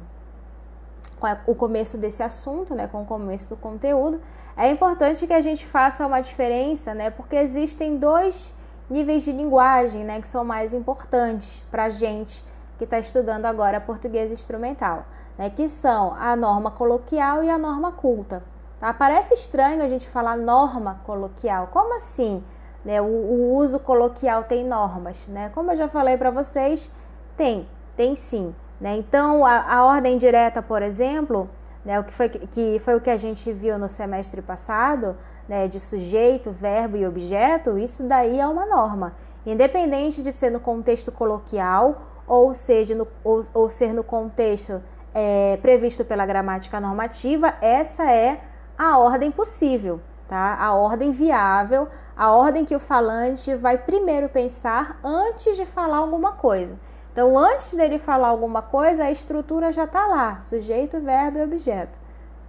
com 1.18 1.28
o 1.48 1.56
começo 1.56 1.98
desse 1.98 2.22
assunto, 2.22 2.76
né, 2.76 2.88
com 2.88 3.04
o 3.04 3.06
começo 3.06 3.48
do 3.48 3.56
conteúdo, 3.56 4.20
é 4.58 4.70
importante 4.70 5.26
que 5.26 5.34
a 5.34 5.42
gente 5.42 5.66
faça 5.66 6.06
uma 6.06 6.20
diferença, 6.20 6.94
né, 6.94 7.10
porque 7.10 7.38
existem 7.38 7.98
dois 7.98 8.54
níveis 8.90 9.24
de 9.24 9.32
linguagem 9.32 10.04
né, 10.04 10.20
que 10.20 10.28
são 10.28 10.44
mais 10.44 10.74
importantes 10.74 11.64
para 11.72 11.86
a 11.86 11.90
gente 11.90 12.44
que 12.78 12.84
está 12.84 13.00
estudando 13.00 13.46
agora 13.46 13.80
português 13.80 14.30
instrumental, 14.30 15.06
né, 15.38 15.50
que 15.50 15.70
são 15.70 16.14
a 16.16 16.36
norma 16.36 16.70
coloquial 16.70 17.46
e 17.46 17.50
a 17.50 17.58
norma 17.58 17.94
culta. 17.94 18.44
Tá? 18.82 18.92
Parece 18.92 19.36
estranho 19.36 19.84
a 19.84 19.88
gente 19.88 20.10
falar 20.10 20.36
norma 20.36 21.00
coloquial. 21.06 21.68
Como 21.68 21.96
assim? 21.96 22.44
Né? 22.84 23.00
O, 23.00 23.06
o, 23.06 23.56
uso 23.58 23.80
coloquial 23.80 24.46
tem 24.46 24.66
normas, 24.66 25.28
né? 25.28 25.52
Como 25.54 25.72
eu 25.72 25.76
já 25.76 25.88
falei 25.88 26.18
para 26.18 26.32
vocês, 26.32 26.92
tem, 27.38 27.70
tem 27.96 28.16
sim. 28.16 28.56
Né? 28.80 28.98
Então, 28.98 29.46
a, 29.46 29.76
a 29.76 29.86
ordem 29.86 30.18
direta, 30.18 30.64
por 30.64 30.82
exemplo, 30.82 31.48
né, 31.86 32.00
o 32.00 32.04
que 32.04 32.12
foi, 32.12 32.30
que 32.30 32.82
foi 32.84 32.96
o 32.96 33.00
que 33.00 33.12
a 33.12 33.18
gente 33.18 33.54
viu 33.54 33.78
no 33.78 33.88
semestre 33.88 34.42
passado, 34.42 35.16
né, 35.48 35.68
de 35.68 35.80
sujeito, 35.80 36.50
verbo 36.50 36.98
e 36.98 37.06
objeto, 37.06 37.78
isso 37.78 38.08
daí 38.08 38.40
é 38.40 38.48
uma 38.48 38.66
norma. 38.66 39.14
Independente 39.46 40.24
de 40.24 40.32
ser 40.32 40.50
no 40.50 40.60
contexto 40.60 41.12
coloquial 41.12 42.02
ou, 42.26 42.52
seja 42.56 42.96
no, 42.96 43.08
ou, 43.24 43.44
ou 43.54 43.70
ser 43.70 43.94
no 43.94 44.04
contexto 44.04 44.82
é, 45.14 45.60
previsto 45.62 46.04
pela 46.04 46.26
gramática 46.26 46.80
normativa, 46.80 47.54
essa 47.62 48.10
é 48.10 48.42
a 48.82 48.98
ordem 48.98 49.30
possível, 49.30 50.02
tá? 50.28 50.58
A 50.60 50.74
ordem 50.74 51.12
viável, 51.12 51.88
a 52.18 52.32
ordem 52.32 52.66
que 52.66 52.76
o 52.76 52.80
falante 52.80 53.54
vai 53.54 53.78
primeiro 53.78 54.28
pensar 54.28 55.00
antes 55.04 55.56
de 55.56 55.68
falar 55.68 55.98
alguma 55.98 56.32
coisa. 56.32 56.74
Então, 57.12 57.38
antes 57.38 57.76
dele 57.76 58.00
falar 58.00 58.30
alguma 58.30 58.64
coisa, 58.64 59.04
a 59.04 59.12
estrutura 59.12 59.72
já 59.72 59.84
está 59.84 60.08
lá: 60.08 60.42
sujeito, 60.42 61.00
verbo 61.00 61.38
e 61.38 61.44
objeto. 61.44 62.00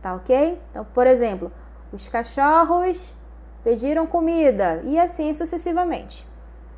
Tá 0.01 0.15
ok? 0.15 0.59
Então, 0.71 0.87
por 0.95 1.07
exemplo, 1.07 1.53
os 1.93 2.09
cachorros 2.09 3.15
pediram 3.63 4.07
comida 4.07 4.81
e 4.85 4.99
assim 4.99 5.35
sucessivamente. 5.35 6.27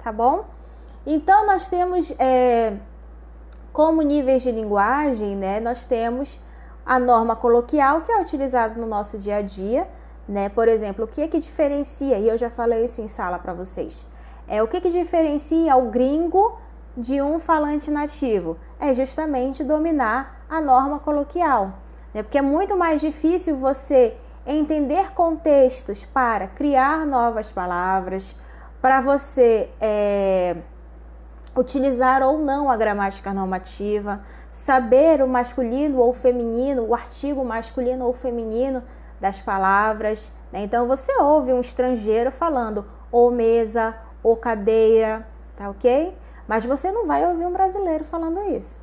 Tá 0.02 0.10
bom? 0.10 0.46
Então, 1.06 1.46
nós 1.46 1.68
temos 1.68 2.12
é, 2.18 2.72
como 3.72 4.02
níveis 4.02 4.42
de 4.42 4.50
linguagem, 4.50 5.36
né? 5.36 5.60
Nós 5.60 5.84
temos 5.84 6.40
a 6.84 6.98
norma 6.98 7.34
coloquial, 7.34 8.02
que 8.02 8.12
é 8.12 8.20
utilizada 8.20 8.80
no 8.80 8.86
nosso 8.86 9.18
dia 9.18 9.36
a 9.36 9.42
dia 9.42 9.86
né? 10.28 10.48
Por 10.48 10.68
exemplo, 10.68 11.04
o 11.04 11.08
que 11.08 11.22
é 11.22 11.28
que 11.28 11.38
diferencia, 11.38 12.18
e 12.18 12.28
eu 12.28 12.36
já 12.36 12.50
falei 12.50 12.84
isso 12.84 13.00
em 13.00 13.08
sala 13.08 13.38
para 13.38 13.52
vocês, 13.52 14.06
é 14.48 14.62
o 14.62 14.68
que, 14.68 14.80
que 14.80 14.90
diferencia 14.90 15.76
o 15.76 15.90
gringo 15.90 16.58
de 16.96 17.20
um 17.20 17.38
falante 17.38 17.90
nativo? 17.90 18.56
É 18.78 18.92
justamente 18.92 19.64
dominar 19.64 20.44
a 20.48 20.60
norma 20.60 20.98
coloquial, 20.98 21.74
né? 22.12 22.22
Porque 22.22 22.38
é 22.38 22.42
muito 22.42 22.76
mais 22.76 23.00
difícil 23.00 23.56
você 23.56 24.16
entender 24.46 25.12
contextos 25.12 26.04
para 26.04 26.46
criar 26.46 27.06
novas 27.06 27.50
palavras, 27.50 28.36
para 28.80 29.00
você 29.00 29.70
é, 29.80 30.56
utilizar 31.56 32.22
ou 32.22 32.38
não 32.38 32.70
a 32.70 32.76
gramática 32.76 33.32
normativa, 33.32 34.20
saber 34.54 35.20
o 35.20 35.26
masculino 35.26 35.98
ou 35.98 36.12
feminino, 36.12 36.84
o 36.84 36.94
artigo 36.94 37.44
masculino 37.44 38.06
ou 38.06 38.12
feminino 38.12 38.84
das 39.20 39.40
palavras. 39.40 40.32
Né? 40.52 40.62
Então 40.62 40.86
você 40.86 41.12
ouve 41.20 41.52
um 41.52 41.60
estrangeiro 41.60 42.30
falando 42.30 42.86
ou 43.10 43.32
mesa, 43.32 43.96
ou 44.22 44.36
cadeira, 44.36 45.26
tá 45.56 45.68
ok? 45.68 46.16
Mas 46.46 46.64
você 46.64 46.92
não 46.92 47.04
vai 47.04 47.26
ouvir 47.26 47.44
um 47.44 47.52
brasileiro 47.52 48.04
falando 48.04 48.40
isso, 48.44 48.80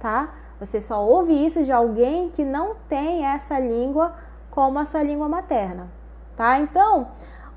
tá? 0.00 0.34
Você 0.58 0.82
só 0.82 1.04
ouve 1.04 1.32
isso 1.32 1.62
de 1.62 1.70
alguém 1.70 2.28
que 2.30 2.44
não 2.44 2.74
tem 2.88 3.24
essa 3.24 3.58
língua 3.58 4.14
como 4.50 4.80
a 4.80 4.84
sua 4.84 5.02
língua 5.02 5.28
materna, 5.28 5.88
tá? 6.36 6.58
Então, 6.58 7.08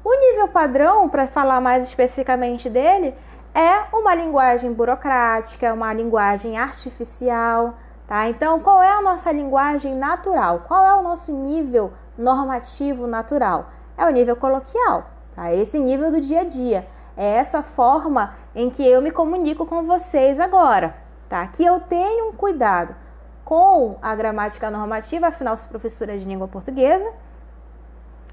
o 0.03 0.13
nível 0.13 0.47
padrão, 0.47 1.09
para 1.09 1.27
falar 1.27 1.59
mais 1.59 1.83
especificamente 1.85 2.69
dele, 2.69 3.15
é 3.57 3.87
uma 3.91 4.13
linguagem 4.13 4.71
burocrática, 4.71 5.73
uma 5.73 5.91
linguagem 5.91 6.59
artificial, 6.59 7.73
tá? 8.07 8.29
Então, 8.29 8.59
qual 8.59 8.83
é 8.83 8.91
a 8.91 9.01
nossa 9.01 9.31
linguagem 9.31 9.95
natural? 9.95 10.65
Qual 10.67 10.85
é 10.85 10.93
o 10.93 11.01
nosso 11.01 11.31
nível 11.31 11.91
normativo 12.15 13.07
natural? 13.07 13.71
É 13.97 14.05
o 14.05 14.11
nível 14.11 14.35
coloquial, 14.35 15.09
tá? 15.35 15.51
Esse 15.51 15.79
nível 15.79 16.11
do 16.11 16.21
dia 16.21 16.41
a 16.41 16.43
dia. 16.43 16.87
É 17.17 17.25
essa 17.37 17.63
forma 17.63 18.35
em 18.53 18.69
que 18.69 18.87
eu 18.87 19.01
me 19.01 19.09
comunico 19.09 19.65
com 19.65 19.87
vocês 19.87 20.39
agora, 20.39 20.95
tá? 21.27 21.47
Que 21.47 21.65
eu 21.65 21.79
tenho 21.79 22.29
um 22.29 22.33
cuidado 22.33 22.95
com 23.43 23.97
a 24.03 24.13
gramática 24.13 24.69
normativa, 24.69 25.29
afinal 25.29 25.57
sou 25.57 25.67
professora 25.67 26.15
de 26.15 26.25
língua 26.25 26.47
portuguesa. 26.47 27.11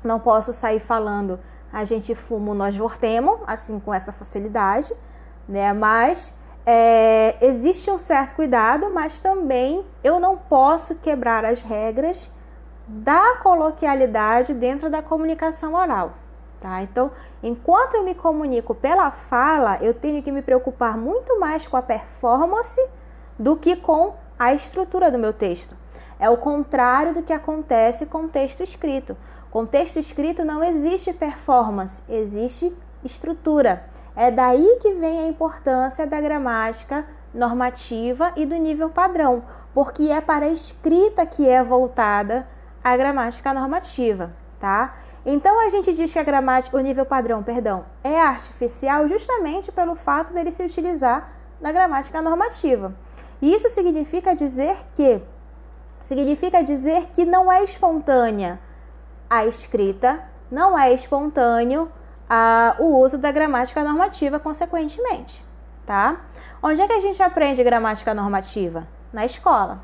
Não 0.04 0.20
posso 0.20 0.52
sair 0.52 0.80
falando 0.80 1.40
a 1.72 1.82
gente 1.86 2.14
fumo, 2.14 2.54
nós 2.54 2.76
vortemos, 2.76 3.40
assim 3.46 3.80
com 3.80 3.92
essa 3.92 4.12
facilidade, 4.12 4.94
né? 5.48 5.72
Mas 5.72 6.36
é, 6.66 7.36
existe 7.40 7.90
um 7.90 7.98
certo 7.98 8.34
cuidado, 8.34 8.90
mas 8.90 9.20
também 9.20 9.84
eu 10.02 10.18
não 10.18 10.36
posso 10.36 10.94
quebrar 10.96 11.44
as 11.44 11.62
regras 11.62 12.32
da 12.86 13.36
coloquialidade 13.36 14.52
dentro 14.54 14.90
da 14.90 15.02
comunicação 15.02 15.74
oral. 15.74 16.12
Tá? 16.60 16.82
Então, 16.82 17.10
enquanto 17.42 17.94
eu 17.94 18.04
me 18.04 18.14
comunico 18.14 18.74
pela 18.74 19.10
fala, 19.10 19.78
eu 19.82 19.92
tenho 19.92 20.22
que 20.22 20.32
me 20.32 20.40
preocupar 20.40 20.96
muito 20.96 21.38
mais 21.38 21.66
com 21.66 21.76
a 21.76 21.82
performance 21.82 22.80
do 23.38 23.56
que 23.56 23.76
com 23.76 24.14
a 24.38 24.54
estrutura 24.54 25.10
do 25.10 25.18
meu 25.18 25.32
texto. 25.32 25.76
É 26.18 26.30
o 26.30 26.38
contrário 26.38 27.12
do 27.12 27.22
que 27.22 27.32
acontece 27.32 28.06
com 28.06 28.28
texto 28.28 28.62
escrito. 28.62 29.16
Com 29.50 29.66
texto 29.66 29.98
escrito 29.98 30.44
não 30.44 30.64
existe 30.64 31.12
performance, 31.12 32.02
existe 32.08 32.74
estrutura. 33.04 33.84
É 34.16 34.30
daí 34.30 34.78
que 34.80 34.94
vem 34.94 35.20
a 35.20 35.26
importância 35.26 36.06
da 36.06 36.20
gramática 36.20 37.04
normativa 37.32 38.32
e 38.36 38.46
do 38.46 38.54
nível 38.54 38.88
padrão, 38.88 39.42
porque 39.74 40.10
é 40.10 40.20
para 40.20 40.46
a 40.46 40.50
escrita 40.52 41.26
que 41.26 41.48
é 41.48 41.62
voltada 41.62 42.46
a 42.82 42.96
gramática 42.96 43.52
normativa, 43.52 44.32
tá? 44.60 44.94
Então 45.26 45.58
a 45.58 45.68
gente 45.68 45.92
diz 45.92 46.12
que 46.12 46.18
a 46.18 46.22
gramática, 46.22 46.76
o 46.76 46.80
nível 46.80 47.04
padrão, 47.04 47.42
perdão, 47.42 47.86
é 48.04 48.20
artificial 48.20 49.08
justamente 49.08 49.72
pelo 49.72 49.96
fato 49.96 50.32
dele 50.32 50.52
se 50.52 50.62
utilizar 50.62 51.32
na 51.60 51.72
gramática 51.72 52.20
normativa. 52.20 52.94
Isso 53.40 53.68
significa 53.68 54.34
dizer 54.34 54.76
que 54.92 55.22
significa 55.98 56.62
dizer 56.62 57.08
que 57.10 57.24
não 57.24 57.50
é 57.50 57.64
espontânea 57.64 58.60
a 59.28 59.46
escrita, 59.46 60.22
não 60.50 60.78
é 60.78 60.92
espontâneo 60.92 61.90
a, 62.28 62.76
o 62.78 62.98
uso 62.98 63.18
da 63.18 63.30
gramática 63.30 63.82
normativa, 63.82 64.38
consequentemente, 64.38 65.44
tá? 65.86 66.20
Onde 66.62 66.80
é 66.80 66.86
que 66.86 66.94
a 66.94 67.00
gente 67.00 67.22
aprende 67.22 67.62
gramática 67.62 68.14
normativa? 68.14 68.86
Na 69.12 69.24
escola. 69.24 69.80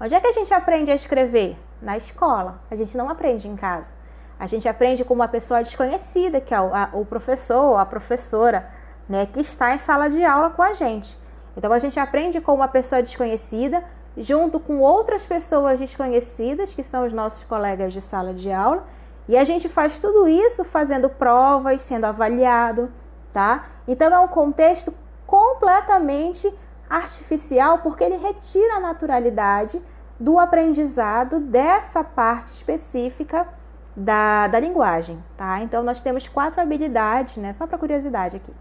Onde 0.00 0.14
é 0.14 0.20
que 0.20 0.26
a 0.26 0.32
gente 0.32 0.52
aprende 0.52 0.90
a 0.90 0.94
escrever? 0.94 1.56
Na 1.80 1.96
escola. 1.96 2.60
A 2.70 2.74
gente 2.74 2.96
não 2.96 3.08
aprende 3.08 3.48
em 3.48 3.56
casa. 3.56 3.90
A 4.38 4.46
gente 4.46 4.68
aprende 4.68 5.04
com 5.04 5.14
uma 5.14 5.28
pessoa 5.28 5.62
desconhecida, 5.62 6.40
que 6.40 6.52
é 6.52 6.60
o, 6.60 6.74
a, 6.74 6.90
o 6.92 7.04
professor 7.04 7.70
ou 7.70 7.78
a 7.78 7.86
professora, 7.86 8.68
né, 9.08 9.26
que 9.26 9.40
está 9.40 9.74
em 9.74 9.78
sala 9.78 10.08
de 10.08 10.24
aula 10.24 10.50
com 10.50 10.62
a 10.62 10.72
gente. 10.72 11.16
Então 11.56 11.72
a 11.72 11.78
gente 11.78 11.98
aprende 12.00 12.40
com 12.40 12.52
uma 12.52 12.68
pessoa 12.68 13.02
desconhecida, 13.02 13.84
junto 14.16 14.58
com 14.58 14.80
outras 14.80 15.24
pessoas 15.24 15.78
desconhecidas, 15.78 16.74
que 16.74 16.82
são 16.82 17.06
os 17.06 17.12
nossos 17.12 17.44
colegas 17.44 17.92
de 17.92 18.00
sala 18.00 18.34
de 18.34 18.50
aula, 18.50 18.84
e 19.28 19.36
a 19.36 19.44
gente 19.44 19.68
faz 19.68 19.98
tudo 19.98 20.28
isso 20.28 20.64
fazendo 20.64 21.08
provas, 21.08 21.82
sendo 21.82 22.04
avaliado, 22.04 22.90
tá? 23.32 23.64
Então 23.88 24.12
é 24.12 24.18
um 24.18 24.28
contexto 24.28 24.92
completamente 25.26 26.52
artificial, 26.88 27.78
porque 27.78 28.04
ele 28.04 28.16
retira 28.16 28.74
a 28.74 28.80
naturalidade 28.80 29.82
do 30.20 30.38
aprendizado 30.38 31.40
dessa 31.40 32.04
parte 32.04 32.52
específica 32.52 33.48
da, 33.96 34.46
da 34.46 34.60
linguagem, 34.60 35.22
tá? 35.36 35.60
Então 35.60 35.82
nós 35.82 36.02
temos 36.02 36.28
quatro 36.28 36.60
habilidades, 36.60 37.36
né? 37.36 37.52
Só 37.52 37.66
para 37.66 37.78
curiosidade 37.78 38.36
aqui. 38.36 38.52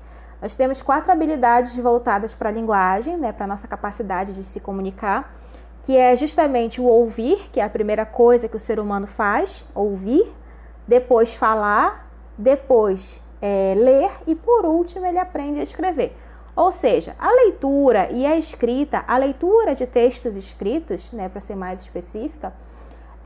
Nós 0.42 0.56
temos 0.56 0.82
quatro 0.82 1.12
habilidades 1.12 1.76
voltadas 1.78 2.34
para 2.34 2.50
a 2.50 2.52
linguagem, 2.52 3.18
né? 3.18 3.32
Para 3.32 3.48
nossa 3.48 3.68
capacidade 3.68 4.34
de 4.34 4.44
se 4.44 4.60
comunicar, 4.60 5.34
que 5.84 5.98
é 5.98 6.16
justamente 6.16 6.80
o 6.80 6.86
ouvir, 6.86 7.50
que 7.52 7.60
é 7.60 7.64
a 7.64 7.70
primeira 7.70 8.06
coisa 8.06 8.48
que 8.48 8.56
o 8.56 8.60
ser 8.60 8.80
humano 8.80 9.08
faz, 9.08 9.66
ouvir, 9.76 10.34
depois 10.88 11.34
falar, 11.34 12.10
depois 12.38 13.22
é, 13.42 13.74
ler 13.78 14.12
e 14.26 14.36
por 14.36 14.66
último 14.66 15.06
ele 15.06 15.20
aprende 15.20 15.60
a 15.60 15.64
escrever. 15.64 16.16
Ou 16.56 16.72
seja, 16.72 17.16
a 17.18 17.32
leitura 17.32 18.12
e 18.12 18.26
a 18.26 18.38
escrita, 18.38 19.04
a 19.08 19.18
leitura 19.18 19.74
de 19.74 19.88
textos 19.88 20.36
escritos, 20.36 21.12
né, 21.12 21.28
para 21.28 21.42
ser 21.42 21.56
mais 21.56 21.82
específica, 21.82 22.54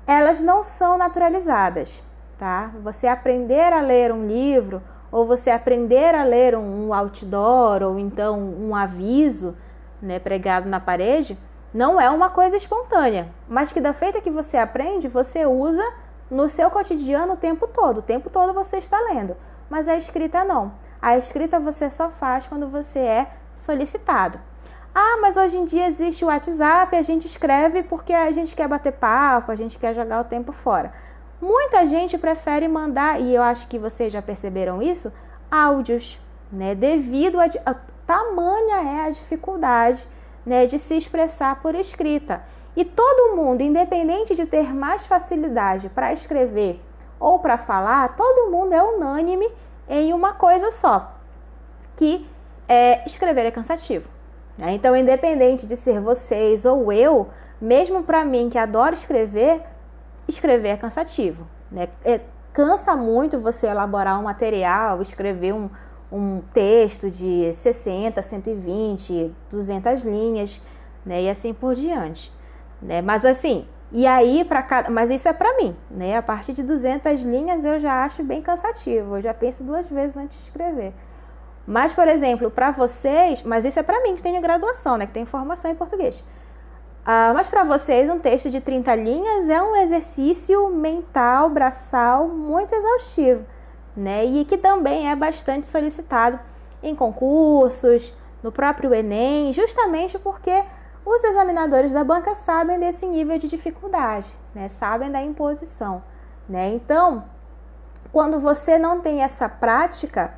elas 0.05 0.41
não 0.41 0.63
são 0.63 0.97
naturalizadas, 0.97 2.01
tá? 2.39 2.71
Você 2.81 3.05
aprender 3.07 3.73
a 3.73 3.81
ler 3.81 4.13
um 4.13 4.25
livro 4.25 4.81
ou 5.11 5.25
você 5.25 5.49
aprender 5.49 6.15
a 6.15 6.23
ler 6.23 6.55
um 6.55 6.93
outdoor 6.93 7.83
ou 7.83 7.99
então 7.99 8.39
um 8.39 8.73
aviso, 8.73 9.55
né, 10.01 10.19
pregado 10.19 10.69
na 10.69 10.79
parede, 10.79 11.37
não 11.73 11.99
é 11.99 12.09
uma 12.09 12.29
coisa 12.29 12.55
espontânea, 12.55 13.27
mas 13.47 13.73
que 13.73 13.81
da 13.81 13.91
feita 13.91 14.21
que 14.21 14.31
você 14.31 14.57
aprende, 14.57 15.09
você 15.09 15.45
usa 15.45 15.83
no 16.29 16.49
seu 16.49 16.69
cotidiano 16.69 17.33
o 17.33 17.37
tempo 17.37 17.67
todo. 17.67 17.99
O 17.99 18.01
tempo 18.01 18.29
todo 18.29 18.53
você 18.53 18.77
está 18.77 18.99
lendo, 19.11 19.35
mas 19.69 19.87
a 19.87 19.95
escrita 19.95 20.43
não. 20.43 20.73
A 21.01 21.17
escrita 21.17 21.59
você 21.59 21.89
só 21.89 22.09
faz 22.09 22.47
quando 22.47 22.67
você 22.67 22.99
é 22.99 23.31
solicitado. 23.55 24.39
Ah, 24.93 25.17
mas 25.21 25.37
hoje 25.37 25.57
em 25.57 25.65
dia 25.65 25.87
existe 25.87 26.25
o 26.25 26.27
WhatsApp, 26.27 26.95
a 26.95 27.03
gente 27.03 27.27
escreve 27.27 27.83
porque 27.83 28.13
a 28.13 28.31
gente 28.31 28.55
quer 28.55 28.67
bater 28.67 28.93
papo, 28.93 29.51
a 29.51 29.55
gente 29.55 29.77
quer 29.77 29.93
jogar 29.93 30.21
o 30.21 30.23
tempo 30.23 30.51
fora. 30.51 30.91
Muita 31.39 31.85
gente 31.85 32.17
prefere 32.17 32.67
mandar, 32.67 33.21
e 33.21 33.35
eu 33.35 33.43
acho 33.43 33.67
que 33.67 33.77
vocês 33.77 34.11
já 34.11 34.23
perceberam 34.23 34.81
isso, 34.81 35.13
áudios, 35.51 36.19
né? 36.51 36.73
Devido 36.73 37.39
a, 37.39 37.45
a 37.63 37.75
tamanha 38.07 38.77
é 38.77 39.05
a 39.05 39.09
dificuldade, 39.11 40.07
né, 40.43 40.65
de 40.65 40.79
se 40.79 40.95
expressar 40.95 41.61
por 41.61 41.75
escrita. 41.75 42.41
E 42.77 42.85
todo 42.85 43.35
mundo, 43.35 43.61
independente 43.61 44.35
de 44.35 44.45
ter 44.45 44.71
mais 44.71 45.03
facilidade 45.03 45.89
para 45.89 46.13
escrever 46.13 46.79
ou 47.19 47.39
para 47.39 47.57
falar, 47.57 48.15
todo 48.15 48.51
mundo 48.51 48.71
é 48.71 48.83
unânime 48.83 49.49
em 49.89 50.13
uma 50.13 50.33
coisa 50.33 50.69
só, 50.69 51.11
que 51.95 52.29
é, 52.69 53.03
escrever 53.07 53.47
é 53.47 53.51
cansativo. 53.51 54.07
Né? 54.55 54.73
Então, 54.73 54.95
independente 54.95 55.65
de 55.65 55.75
ser 55.75 55.99
vocês 55.99 56.65
ou 56.65 56.93
eu, 56.93 57.29
mesmo 57.59 58.03
para 58.03 58.23
mim 58.23 58.47
que 58.47 58.59
adoro 58.59 58.93
escrever, 58.93 59.63
escrever 60.27 60.69
é 60.69 60.77
cansativo. 60.77 61.47
Né? 61.71 61.89
É, 62.05 62.19
cansa 62.53 62.95
muito 62.95 63.39
você 63.39 63.65
elaborar 63.65 64.19
um 64.19 64.23
material, 64.23 65.01
escrever 65.01 65.51
um, 65.51 65.67
um 66.11 66.41
texto 66.53 67.09
de 67.09 67.51
60, 67.51 68.21
120, 68.21 69.33
200 69.49 70.01
linhas, 70.03 70.61
né? 71.03 71.23
E 71.23 71.29
assim 71.29 71.53
por 71.53 71.73
diante, 71.73 72.31
né? 72.81 73.01
Mas 73.01 73.25
assim, 73.25 73.67
e 73.91 74.05
aí 74.05 74.43
para 74.43 74.61
cada, 74.61 74.89
mas 74.89 75.09
isso 75.09 75.27
é 75.27 75.33
para 75.33 75.55
mim, 75.57 75.75
né? 75.89 76.17
A 76.17 76.21
partir 76.21 76.53
de 76.53 76.63
200 76.63 77.21
linhas 77.21 77.63
eu 77.63 77.79
já 77.79 78.03
acho 78.03 78.23
bem 78.23 78.41
cansativo, 78.41 79.17
eu 79.17 79.21
já 79.21 79.33
penso 79.33 79.63
duas 79.63 79.89
vezes 79.89 80.17
antes 80.17 80.37
de 80.37 80.43
escrever. 80.45 80.93
Mas, 81.65 81.93
por 81.93 82.07
exemplo, 82.07 82.49
para 82.49 82.71
vocês, 82.71 83.43
mas 83.43 83.65
isso 83.65 83.77
é 83.77 83.83
para 83.83 84.01
mim 84.01 84.15
que 84.15 84.23
tenho 84.23 84.41
graduação, 84.41 84.95
né, 84.97 85.05
que 85.05 85.11
tem 85.11 85.25
formação 85.25 85.69
em 85.69 85.75
português. 85.75 86.23
Uh, 87.07 87.33
mas 87.33 87.47
para 87.47 87.63
vocês, 87.63 88.09
um 88.09 88.19
texto 88.19 88.49
de 88.49 88.59
30 88.59 88.95
linhas 88.95 89.49
é 89.49 89.61
um 89.61 89.75
exercício 89.77 90.69
mental, 90.69 91.49
braçal, 91.49 92.27
muito 92.27 92.75
exaustivo, 92.75 93.45
né? 93.95 94.25
E 94.25 94.43
que 94.43 94.57
também 94.57 95.09
é 95.09 95.15
bastante 95.15 95.67
solicitado 95.67 96.37
em 96.83 96.93
concursos, 96.93 98.13
no 98.43 98.51
próprio 98.51 98.93
Enem, 98.93 99.53
justamente 99.53 100.19
porque 100.19 100.63
os 101.07 101.23
examinadores 101.23 101.93
da 101.93 102.03
banca 102.03 102.35
sabem 102.35 102.77
desse 102.77 103.07
nível 103.07 103.39
de 103.39 103.47
dificuldade, 103.47 104.27
né? 104.53 104.67
Sabem 104.67 105.09
da 105.09 105.21
imposição, 105.21 106.03
né? 106.49 106.67
Então, 106.73 107.23
quando 108.11 108.39
você 108.41 108.77
não 108.77 108.99
tem 108.99 109.23
essa 109.23 109.47
prática, 109.47 110.33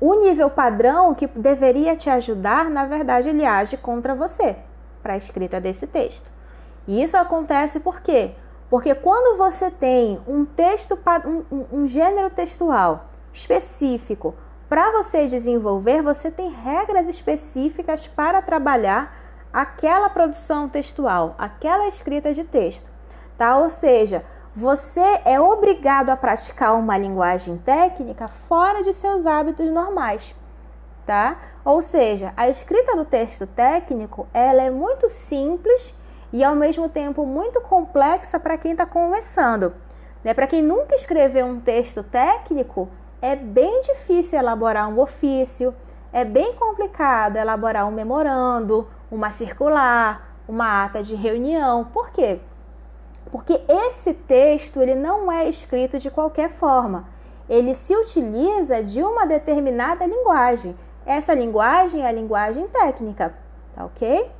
o 0.00 0.14
nível 0.14 0.48
padrão 0.48 1.14
que 1.14 1.26
deveria 1.26 1.94
te 1.94 2.08
ajudar, 2.08 2.70
na 2.70 2.86
verdade, 2.86 3.28
ele 3.28 3.44
age 3.44 3.76
contra 3.76 4.14
você 4.14 4.56
para 5.02 5.12
a 5.12 5.16
escrita 5.18 5.60
desse 5.60 5.86
texto. 5.86 6.30
E 6.86 7.02
isso 7.02 7.16
acontece 7.16 7.78
por 7.78 8.00
quê? 8.00 8.34
Porque 8.70 8.94
quando 8.94 9.36
você 9.36 9.70
tem 9.70 10.20
um 10.26 10.46
texto, 10.46 10.98
um, 11.52 11.64
um 11.82 11.86
gênero 11.86 12.30
textual 12.30 13.10
específico 13.30 14.34
para 14.70 14.90
você 14.90 15.26
desenvolver, 15.26 16.02
você 16.02 16.30
tem 16.30 16.50
regras 16.50 17.08
específicas 17.08 18.06
para 18.06 18.40
trabalhar 18.40 19.27
aquela 19.52 20.08
produção 20.08 20.68
textual, 20.68 21.34
aquela 21.38 21.88
escrita 21.88 22.32
de 22.32 22.44
texto, 22.44 22.90
tá? 23.36 23.56
Ou 23.58 23.68
seja, 23.68 24.24
você 24.54 25.20
é 25.24 25.40
obrigado 25.40 26.10
a 26.10 26.16
praticar 26.16 26.74
uma 26.74 26.98
linguagem 26.98 27.56
técnica 27.58 28.28
fora 28.28 28.82
de 28.82 28.92
seus 28.92 29.26
hábitos 29.26 29.70
normais, 29.70 30.34
tá? 31.06 31.38
Ou 31.64 31.80
seja, 31.80 32.32
a 32.36 32.48
escrita 32.48 32.96
do 32.96 33.04
texto 33.04 33.46
técnico, 33.46 34.26
ela 34.34 34.62
é 34.62 34.70
muito 34.70 35.08
simples 35.08 35.94
e 36.32 36.42
ao 36.44 36.54
mesmo 36.54 36.88
tempo 36.88 37.24
muito 37.24 37.60
complexa 37.60 38.38
para 38.38 38.58
quem 38.58 38.72
está 38.72 38.84
começando. 38.84 39.74
Né? 40.22 40.34
Para 40.34 40.46
quem 40.46 40.62
nunca 40.62 40.94
escreveu 40.94 41.46
um 41.46 41.60
texto 41.60 42.02
técnico, 42.02 42.88
é 43.22 43.34
bem 43.36 43.80
difícil 43.80 44.38
elaborar 44.38 44.88
um 44.88 44.98
ofício, 45.00 45.74
é 46.12 46.24
bem 46.24 46.54
complicado 46.54 47.36
elaborar 47.36 47.86
um 47.86 47.90
memorando, 47.90 48.88
uma 49.10 49.30
circular, 49.30 50.34
uma 50.48 50.84
ata 50.84 51.02
de 51.02 51.14
reunião. 51.14 51.84
Por 51.84 52.10
quê? 52.10 52.40
Porque 53.30 53.60
esse 53.68 54.14
texto 54.14 54.80
ele 54.80 54.94
não 54.94 55.30
é 55.30 55.48
escrito 55.48 55.98
de 55.98 56.10
qualquer 56.10 56.50
forma. 56.50 57.08
Ele 57.48 57.74
se 57.74 57.94
utiliza 57.94 58.82
de 58.82 59.02
uma 59.02 59.26
determinada 59.26 60.06
linguagem. 60.06 60.76
Essa 61.04 61.34
linguagem 61.34 62.02
é 62.02 62.08
a 62.08 62.12
linguagem 62.12 62.66
técnica, 62.68 63.34
tá 63.74 63.84
ok? 63.84 64.30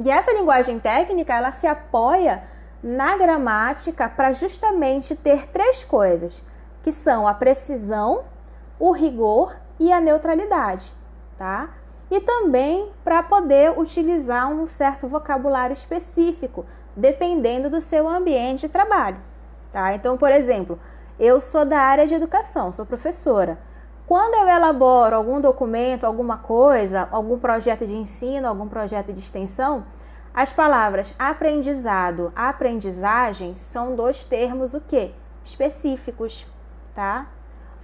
E 0.00 0.10
essa 0.10 0.32
linguagem 0.32 0.78
técnica 0.78 1.34
ela 1.34 1.50
se 1.50 1.66
apoia 1.66 2.44
na 2.82 3.16
gramática 3.16 4.08
para 4.08 4.32
justamente 4.32 5.14
ter 5.14 5.48
três 5.48 5.82
coisas 5.82 6.42
que 6.82 6.92
são 6.92 7.26
a 7.26 7.34
precisão, 7.34 8.24
o 8.78 8.92
rigor 8.92 9.56
e 9.80 9.92
a 9.92 10.00
neutralidade, 10.00 10.92
tá? 11.38 11.70
E 12.10 12.20
também 12.20 12.90
para 13.04 13.22
poder 13.22 13.78
utilizar 13.78 14.48
um 14.50 14.66
certo 14.66 15.08
vocabulário 15.08 15.74
específico, 15.74 16.64
dependendo 16.94 17.68
do 17.68 17.80
seu 17.80 18.08
ambiente 18.08 18.62
de 18.62 18.68
trabalho, 18.68 19.18
tá? 19.72 19.94
Então, 19.94 20.16
por 20.16 20.30
exemplo, 20.30 20.78
eu 21.18 21.40
sou 21.40 21.64
da 21.64 21.78
área 21.78 22.06
de 22.06 22.14
educação, 22.14 22.72
sou 22.72 22.86
professora. 22.86 23.58
Quando 24.06 24.34
eu 24.34 24.48
elaboro 24.48 25.16
algum 25.16 25.40
documento, 25.40 26.04
alguma 26.04 26.38
coisa, 26.38 27.08
algum 27.10 27.38
projeto 27.38 27.84
de 27.84 27.94
ensino, 27.94 28.46
algum 28.46 28.68
projeto 28.68 29.12
de 29.12 29.18
extensão, 29.18 29.84
as 30.32 30.52
palavras 30.52 31.14
aprendizado, 31.18 32.32
aprendizagem 32.36 33.56
são 33.56 33.96
dois 33.96 34.24
termos 34.24 34.74
o 34.74 34.80
quê? 34.80 35.10
Específicos 35.42 36.46
tá? 36.96 37.26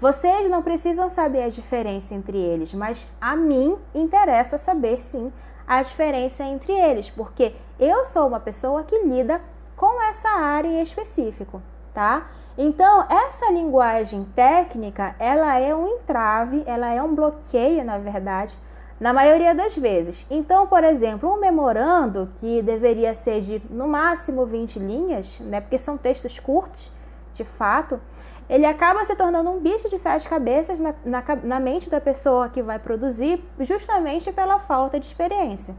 Vocês 0.03 0.51
não 0.51 0.62
precisam 0.62 1.09
saber 1.09 1.45
a 1.45 1.49
diferença 1.49 2.12
entre 2.12 2.37
eles, 2.37 2.75
mas 2.75 3.07
a 3.21 3.37
mim 3.37 3.79
interessa 3.95 4.59
saber 4.59 5.01
sim 5.01 5.33
a 5.65 5.81
diferença 5.81 6.43
entre 6.43 6.73
eles, 6.73 7.09
porque 7.09 7.55
eu 7.79 8.05
sou 8.05 8.27
uma 8.27 8.41
pessoa 8.41 8.83
que 8.83 8.99
lida 8.99 9.41
com 9.77 10.03
essa 10.03 10.29
área 10.29 10.67
em 10.67 10.83
específico, 10.83 11.62
tá? 11.95 12.27
Então, 12.59 13.07
essa 13.09 13.53
linguagem 13.53 14.25
técnica, 14.35 15.15
ela 15.21 15.57
é 15.61 15.73
um 15.73 15.87
entrave, 15.87 16.65
ela 16.67 16.93
é 16.93 17.01
um 17.01 17.15
bloqueio, 17.15 17.85
na 17.85 17.97
verdade, 17.97 18.59
na 18.99 19.12
maioria 19.12 19.55
das 19.55 19.77
vezes. 19.77 20.27
Então, 20.29 20.67
por 20.67 20.83
exemplo, 20.83 21.33
um 21.33 21.38
memorando 21.38 22.29
que 22.41 22.61
deveria 22.61 23.15
ser 23.15 23.41
de 23.41 23.62
no 23.71 23.87
máximo 23.87 24.47
20 24.47 24.81
linhas, 24.81 25.38
né, 25.38 25.61
porque 25.61 25.79
são 25.79 25.97
textos 25.97 26.41
curtos, 26.41 26.91
de 27.35 27.45
fato, 27.45 28.01
ele 28.49 28.67
acaba 28.67 29.05
se 29.05 29.15
tornando 29.15 29.51
um 29.51 29.61
bicho 29.61 29.89
de 29.89 29.99
sete 29.99 30.29
cabeças 30.29 30.79
na, 30.79 30.95
na, 31.05 31.23
na 31.43 31.61
mente 31.61 31.89
da 31.89 32.01
pessoa 32.01 32.49
que 32.49 32.63
vai 32.63 32.79
produzir, 32.79 33.43
justamente 33.61 34.33
pela 34.33 34.59
falta 34.59 34.99
de 34.99 35.07
experiência. 35.07 35.75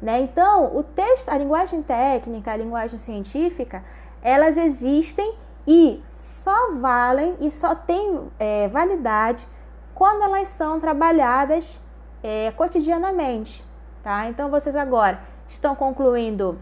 Né? 0.00 0.20
Então, 0.20 0.76
o 0.76 0.82
texto, 0.82 1.28
a 1.28 1.38
linguagem 1.38 1.82
técnica, 1.82 2.52
a 2.52 2.56
linguagem 2.56 2.98
científica, 2.98 3.84
elas 4.20 4.56
existem 4.56 5.34
e 5.66 6.02
só 6.14 6.72
valem 6.72 7.36
e 7.40 7.50
só 7.50 7.74
têm 7.74 8.20
é, 8.38 8.68
validade 8.68 9.46
quando 9.94 10.22
elas 10.22 10.48
são 10.48 10.80
trabalhadas 10.80 11.80
é, 12.22 12.50
cotidianamente. 12.52 13.64
Tá? 14.02 14.28
Então, 14.28 14.50
vocês 14.50 14.74
agora 14.74 15.20
estão 15.48 15.76
concluindo, 15.76 16.58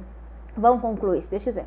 vão 0.55 0.79
concluir, 0.79 1.23
se 1.23 1.31
Deus 1.31 1.43
quiser, 1.43 1.67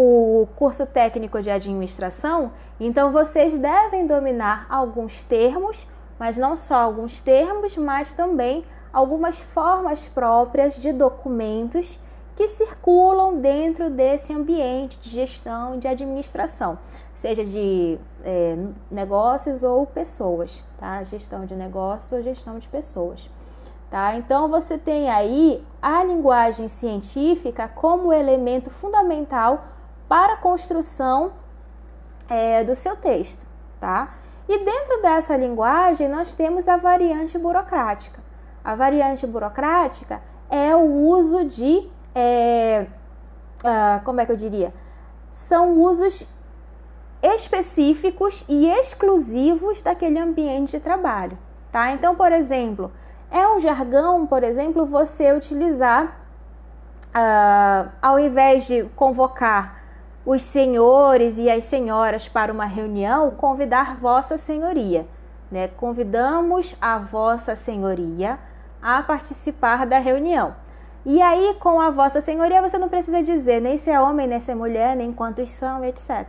o 0.00 0.46
curso 0.54 0.86
técnico 0.86 1.42
de 1.42 1.50
administração, 1.50 2.52
então 2.78 3.10
vocês 3.10 3.58
devem 3.58 4.06
dominar 4.06 4.64
alguns 4.70 5.24
termos, 5.24 5.84
mas 6.16 6.36
não 6.36 6.54
só 6.54 6.76
alguns 6.76 7.20
termos, 7.20 7.76
mas 7.76 8.14
também 8.14 8.64
algumas 8.92 9.40
formas 9.40 10.06
próprias 10.06 10.76
de 10.76 10.92
documentos 10.92 11.98
que 12.36 12.46
circulam 12.46 13.40
dentro 13.40 13.90
desse 13.90 14.32
ambiente 14.32 14.96
de 15.00 15.10
gestão 15.10 15.80
de 15.80 15.88
administração, 15.88 16.78
seja 17.16 17.44
de 17.44 17.98
é, 18.22 18.56
negócios 18.88 19.64
ou 19.64 19.84
pessoas, 19.84 20.62
tá? 20.78 21.02
Gestão 21.02 21.44
de 21.44 21.56
negócios 21.56 22.12
ou 22.12 22.22
gestão 22.22 22.60
de 22.60 22.68
pessoas. 22.68 23.28
Tá? 23.90 24.14
Então 24.16 24.48
você 24.48 24.76
tem 24.76 25.08
aí 25.08 25.64
a 25.80 26.04
linguagem 26.04 26.68
científica 26.68 27.66
como 27.66 28.12
elemento 28.12 28.70
fundamental 28.70 29.64
para 30.08 30.34
a 30.34 30.36
construção 30.36 31.32
é, 32.28 32.64
do 32.64 32.74
seu 32.74 32.96
texto, 32.96 33.44
tá? 33.78 34.14
E 34.48 34.64
dentro 34.64 35.02
dessa 35.02 35.36
linguagem 35.36 36.08
nós 36.08 36.32
temos 36.34 36.66
a 36.66 36.76
variante 36.76 37.38
burocrática. 37.38 38.20
A 38.64 38.74
variante 38.74 39.26
burocrática 39.26 40.22
é 40.50 40.74
o 40.74 40.84
uso 40.84 41.44
de, 41.44 41.86
é, 42.14 42.86
uh, 43.62 44.02
como 44.04 44.20
é 44.20 44.26
que 44.26 44.32
eu 44.32 44.36
diria? 44.36 44.72
São 45.30 45.78
usos 45.80 46.26
específicos 47.22 48.44
e 48.48 48.66
exclusivos 48.66 49.82
daquele 49.82 50.18
ambiente 50.18 50.72
de 50.72 50.80
trabalho, 50.80 51.36
tá? 51.70 51.92
Então, 51.92 52.14
por 52.14 52.32
exemplo, 52.32 52.90
é 53.30 53.46
um 53.48 53.60
jargão, 53.60 54.26
por 54.26 54.42
exemplo, 54.42 54.86
você 54.86 55.32
utilizar, 55.32 56.18
uh, 57.08 57.90
ao 58.00 58.18
invés 58.18 58.64
de 58.64 58.84
convocar 58.96 59.77
os 60.28 60.42
senhores 60.42 61.38
e 61.38 61.48
as 61.48 61.64
senhoras 61.64 62.28
para 62.28 62.52
uma 62.52 62.66
reunião, 62.66 63.30
convidar 63.30 63.96
Vossa 63.96 64.36
Senhoria. 64.36 65.06
Né? 65.50 65.68
Convidamos 65.68 66.76
a 66.78 66.98
Vossa 66.98 67.56
Senhoria 67.56 68.38
a 68.82 69.02
participar 69.02 69.86
da 69.86 69.98
reunião. 69.98 70.54
E 71.06 71.22
aí, 71.22 71.56
com 71.58 71.80
a 71.80 71.88
Vossa 71.88 72.20
Senhoria, 72.20 72.60
você 72.60 72.76
não 72.76 72.90
precisa 72.90 73.22
dizer 73.22 73.62
nem 73.62 73.78
se 73.78 73.90
é 73.90 73.98
homem, 73.98 74.26
nem 74.26 74.38
se 74.38 74.50
é 74.50 74.54
mulher, 74.54 74.94
nem 74.94 75.14
quantos 75.14 75.50
são, 75.50 75.82
etc. 75.82 76.26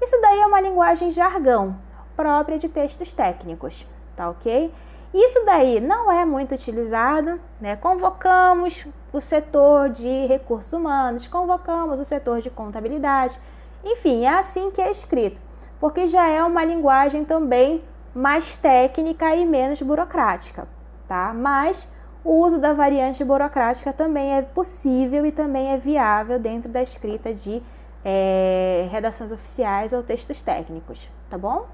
Isso 0.00 0.16
daí 0.22 0.42
é 0.42 0.46
uma 0.46 0.60
linguagem 0.60 1.10
jargão, 1.10 1.74
própria 2.14 2.56
de 2.56 2.68
textos 2.68 3.12
técnicos, 3.12 3.84
tá 4.14 4.30
ok? 4.30 4.72
Isso 5.12 5.44
daí 5.44 5.80
não 5.80 6.10
é 6.10 6.24
muito 6.24 6.54
utilizado, 6.54 7.40
né? 7.60 7.74
Convocamos 7.76 8.86
o 9.12 9.20
setor 9.20 9.90
de 9.90 10.26
recursos 10.26 10.72
humanos, 10.72 11.26
convocamos 11.26 11.98
o 11.98 12.04
setor 12.04 12.40
de 12.40 12.48
contabilidade. 12.48 13.38
Enfim, 13.84 14.24
é 14.24 14.38
assim 14.38 14.70
que 14.70 14.80
é 14.80 14.90
escrito, 14.90 15.40
porque 15.80 16.06
já 16.06 16.28
é 16.28 16.42
uma 16.44 16.64
linguagem 16.64 17.24
também 17.24 17.82
mais 18.14 18.56
técnica 18.56 19.34
e 19.34 19.44
menos 19.44 19.82
burocrática, 19.82 20.68
tá? 21.08 21.32
Mas 21.34 21.90
o 22.22 22.32
uso 22.44 22.58
da 22.58 22.72
variante 22.72 23.24
burocrática 23.24 23.92
também 23.92 24.36
é 24.36 24.42
possível 24.42 25.26
e 25.26 25.32
também 25.32 25.72
é 25.72 25.76
viável 25.76 26.38
dentro 26.38 26.68
da 26.68 26.82
escrita 26.82 27.32
de 27.32 27.62
é, 28.04 28.88
redações 28.90 29.32
oficiais 29.32 29.92
ou 29.92 30.02
textos 30.02 30.42
técnicos, 30.42 31.08
tá 31.28 31.36
bom? 31.36 31.66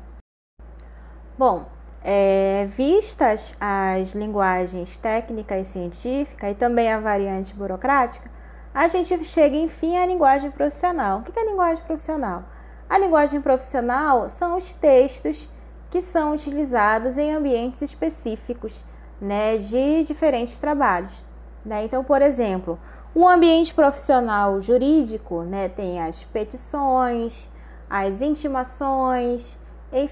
Bom, 1.36 1.66
é, 2.08 2.68
vistas 2.76 3.52
as 3.58 4.12
linguagens 4.12 4.96
técnica 4.96 5.58
e 5.58 5.64
científica 5.64 6.48
e 6.48 6.54
também 6.54 6.92
a 6.92 7.00
variante 7.00 7.52
burocrática, 7.52 8.30
a 8.72 8.86
gente 8.86 9.24
chega 9.24 9.56
enfim 9.56 9.96
à 9.96 10.06
linguagem 10.06 10.52
profissional. 10.52 11.18
O 11.18 11.22
que 11.24 11.36
é 11.36 11.42
a 11.42 11.46
linguagem 11.46 11.82
profissional? 11.84 12.44
A 12.88 12.96
linguagem 12.96 13.40
profissional 13.40 14.30
são 14.30 14.56
os 14.56 14.72
textos 14.72 15.48
que 15.90 16.00
são 16.00 16.32
utilizados 16.32 17.18
em 17.18 17.32
ambientes 17.32 17.82
específicos 17.82 18.84
né, 19.20 19.56
de 19.56 20.04
diferentes 20.04 20.60
trabalhos. 20.60 21.12
Né? 21.64 21.82
Então, 21.82 22.04
por 22.04 22.22
exemplo, 22.22 22.78
o 23.12 23.26
ambiente 23.26 23.74
profissional 23.74 24.62
jurídico 24.62 25.42
né, 25.42 25.68
tem 25.70 26.00
as 26.00 26.22
petições, 26.22 27.50
as 27.90 28.22
intimações, 28.22 29.58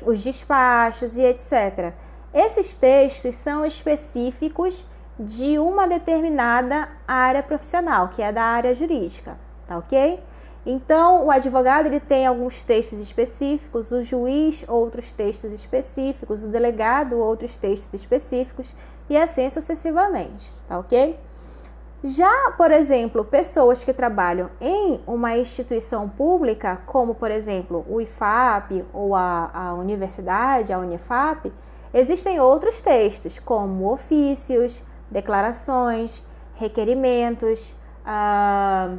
os 0.05 0.23
despachos 0.23 1.17
e 1.17 1.23
etc. 1.23 1.93
Esses 2.33 2.75
textos 2.75 3.37
são 3.37 3.65
específicos 3.65 4.85
de 5.19 5.59
uma 5.59 5.87
determinada 5.87 6.89
área 7.07 7.43
profissional, 7.43 8.09
que 8.09 8.23
é 8.23 8.33
da 8.33 8.43
área 8.43 8.75
jurídica, 8.75 9.37
tá 9.67 9.79
ok? 9.79 10.21
Então, 10.67 11.27
o 11.27 11.31
advogado 11.31 11.87
ele 11.87 12.01
tem 12.01 12.27
alguns 12.27 12.63
textos 12.63 12.99
específicos, 12.99 13.93
o 13.93 14.03
juiz 14.03 14.65
outros 14.67 15.13
textos 15.13 15.53
específicos, 15.53 16.43
o 16.43 16.49
delegado 16.49 17.19
outros 17.19 17.57
textos 17.57 18.01
específicos 18.01 18.75
e 19.09 19.17
assim 19.17 19.49
sucessivamente, 19.51 20.51
tá 20.67 20.79
ok? 20.79 21.19
Já, 22.07 22.53
por 22.55 22.71
exemplo, 22.71 23.25
pessoas 23.25 23.83
que 23.83 23.91
trabalham 23.91 24.51
em 24.61 25.01
uma 25.07 25.39
instituição 25.39 26.07
pública, 26.07 26.83
como 26.85 27.15
por 27.15 27.31
exemplo 27.31 27.83
o 27.89 27.99
IFAP 27.99 28.85
ou 28.93 29.15
a, 29.15 29.51
a 29.55 29.73
universidade, 29.73 30.71
a 30.71 30.79
Unifap, 30.79 31.51
existem 31.95 32.39
outros 32.39 32.83
textos, 32.83 33.39
como 33.39 33.91
ofícios, 33.91 34.83
declarações, 35.11 36.23
requerimentos, 36.57 37.75
ah, 38.05 38.97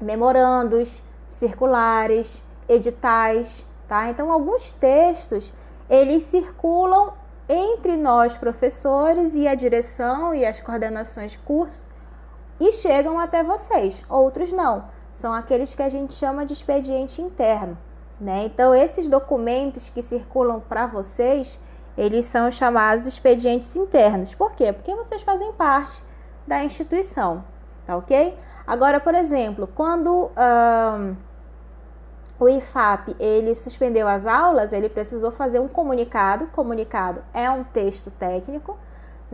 memorandos, 0.00 1.02
circulares, 1.28 2.40
editais, 2.68 3.66
tá? 3.88 4.08
Então, 4.08 4.30
alguns 4.30 4.72
textos 4.72 5.52
eles 5.90 6.22
circulam 6.22 7.12
entre 7.48 7.96
nós 7.96 8.36
professores 8.36 9.34
e 9.34 9.48
a 9.48 9.56
direção 9.56 10.32
e 10.32 10.46
as 10.46 10.60
coordenações 10.60 11.32
de 11.32 11.38
curso 11.38 11.92
e 12.60 12.72
chegam 12.72 13.18
até 13.18 13.42
vocês. 13.42 14.02
Outros 14.08 14.52
não, 14.52 14.84
são 15.12 15.32
aqueles 15.32 15.72
que 15.72 15.82
a 15.82 15.88
gente 15.88 16.14
chama 16.14 16.44
de 16.44 16.52
expediente 16.52 17.20
interno, 17.22 17.76
né? 18.20 18.44
Então, 18.44 18.74
esses 18.74 19.08
documentos 19.08 19.88
que 19.90 20.02
circulam 20.02 20.60
para 20.60 20.86
vocês, 20.86 21.58
eles 21.96 22.26
são 22.26 22.50
chamados 22.50 23.06
expedientes 23.06 23.76
internos. 23.76 24.34
Por 24.34 24.52
quê? 24.52 24.72
Porque 24.72 24.94
vocês 24.94 25.22
fazem 25.22 25.52
parte 25.52 26.02
da 26.46 26.62
instituição, 26.64 27.44
tá 27.86 27.96
ok? 27.96 28.36
Agora, 28.66 28.98
por 28.98 29.14
exemplo, 29.14 29.68
quando 29.74 30.30
um, 30.30 31.16
o 32.38 32.48
IFAP 32.48 33.14
ele 33.18 33.54
suspendeu 33.54 34.08
as 34.08 34.26
aulas, 34.26 34.72
ele 34.72 34.88
precisou 34.88 35.30
fazer 35.30 35.60
um 35.60 35.68
comunicado. 35.68 36.46
Comunicado 36.48 37.22
é 37.32 37.50
um 37.50 37.62
texto 37.62 38.10
técnico, 38.10 38.76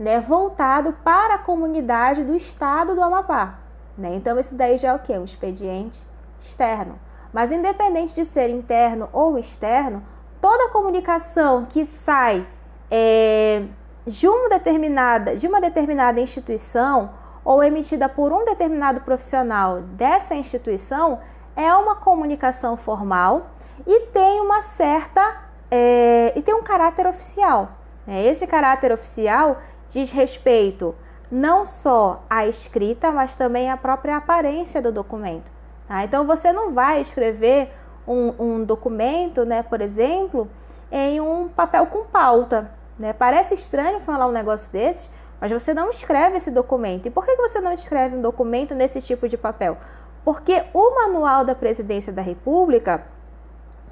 né, 0.01 0.19
voltado 0.19 0.93
para 1.03 1.35
a 1.35 1.37
comunidade 1.37 2.23
do 2.23 2.35
estado 2.35 2.95
do 2.95 3.03
Amapá. 3.03 3.59
Né? 3.95 4.15
Então, 4.15 4.39
isso 4.39 4.55
daí 4.55 4.75
já 4.79 4.89
é 4.89 4.93
o 4.95 4.99
que? 4.99 5.13
Um 5.13 5.25
expediente 5.25 6.01
externo. 6.39 6.99
Mas, 7.31 7.51
independente 7.51 8.15
de 8.15 8.25
ser 8.25 8.49
interno 8.49 9.07
ou 9.13 9.37
externo, 9.37 10.03
toda 10.41 10.69
comunicação 10.69 11.67
que 11.69 11.85
sai 11.85 12.47
é, 12.89 13.63
de, 14.07 14.27
uma 14.27 14.49
determinada, 14.49 15.35
de 15.35 15.45
uma 15.45 15.61
determinada 15.61 16.19
instituição 16.19 17.11
ou 17.45 17.63
emitida 17.63 18.09
por 18.09 18.33
um 18.33 18.43
determinado 18.43 19.01
profissional 19.01 19.81
dessa 19.81 20.33
instituição 20.33 21.19
é 21.55 21.71
uma 21.75 21.95
comunicação 21.95 22.75
formal 22.75 23.51
e 23.85 24.07
tem 24.07 24.41
uma 24.41 24.63
certa 24.63 25.43
é, 25.69 26.33
e 26.35 26.41
tem 26.41 26.55
um 26.55 26.63
caráter 26.63 27.05
oficial. 27.05 27.69
Né? 28.05 28.25
Esse 28.25 28.47
caráter 28.47 28.91
oficial 28.91 29.57
diz 29.91 30.11
respeito 30.11 30.95
não 31.31 31.65
só 31.65 32.23
à 32.29 32.45
escrita, 32.45 33.11
mas 33.11 33.35
também 33.35 33.69
à 33.69 33.77
própria 33.77 34.17
aparência 34.17 34.81
do 34.81 34.91
documento. 34.91 35.49
Tá? 35.87 36.03
Então 36.03 36.25
você 36.25 36.51
não 36.51 36.73
vai 36.73 36.99
escrever 36.99 37.71
um, 38.07 38.33
um 38.37 38.63
documento, 38.63 39.45
né, 39.45 39.63
por 39.63 39.79
exemplo, 39.79 40.49
em 40.91 41.21
um 41.21 41.47
papel 41.47 41.85
com 41.85 42.03
pauta. 42.03 42.71
Né? 42.99 43.13
Parece 43.13 43.53
estranho 43.53 44.01
falar 44.01 44.27
um 44.27 44.31
negócio 44.31 44.71
desses, 44.71 45.09
mas 45.39 45.51
você 45.51 45.73
não 45.73 45.89
escreve 45.89 46.37
esse 46.37 46.51
documento. 46.51 47.07
E 47.07 47.09
por 47.09 47.25
que 47.25 47.35
você 47.35 47.61
não 47.61 47.71
escreve 47.71 48.15
um 48.15 48.21
documento 48.21 48.75
nesse 48.75 49.01
tipo 49.01 49.29
de 49.29 49.37
papel? 49.37 49.77
Porque 50.25 50.63
o 50.73 50.95
manual 50.95 51.45
da 51.45 51.55
presidência 51.55 52.11
da 52.11 52.21
República, 52.21 53.05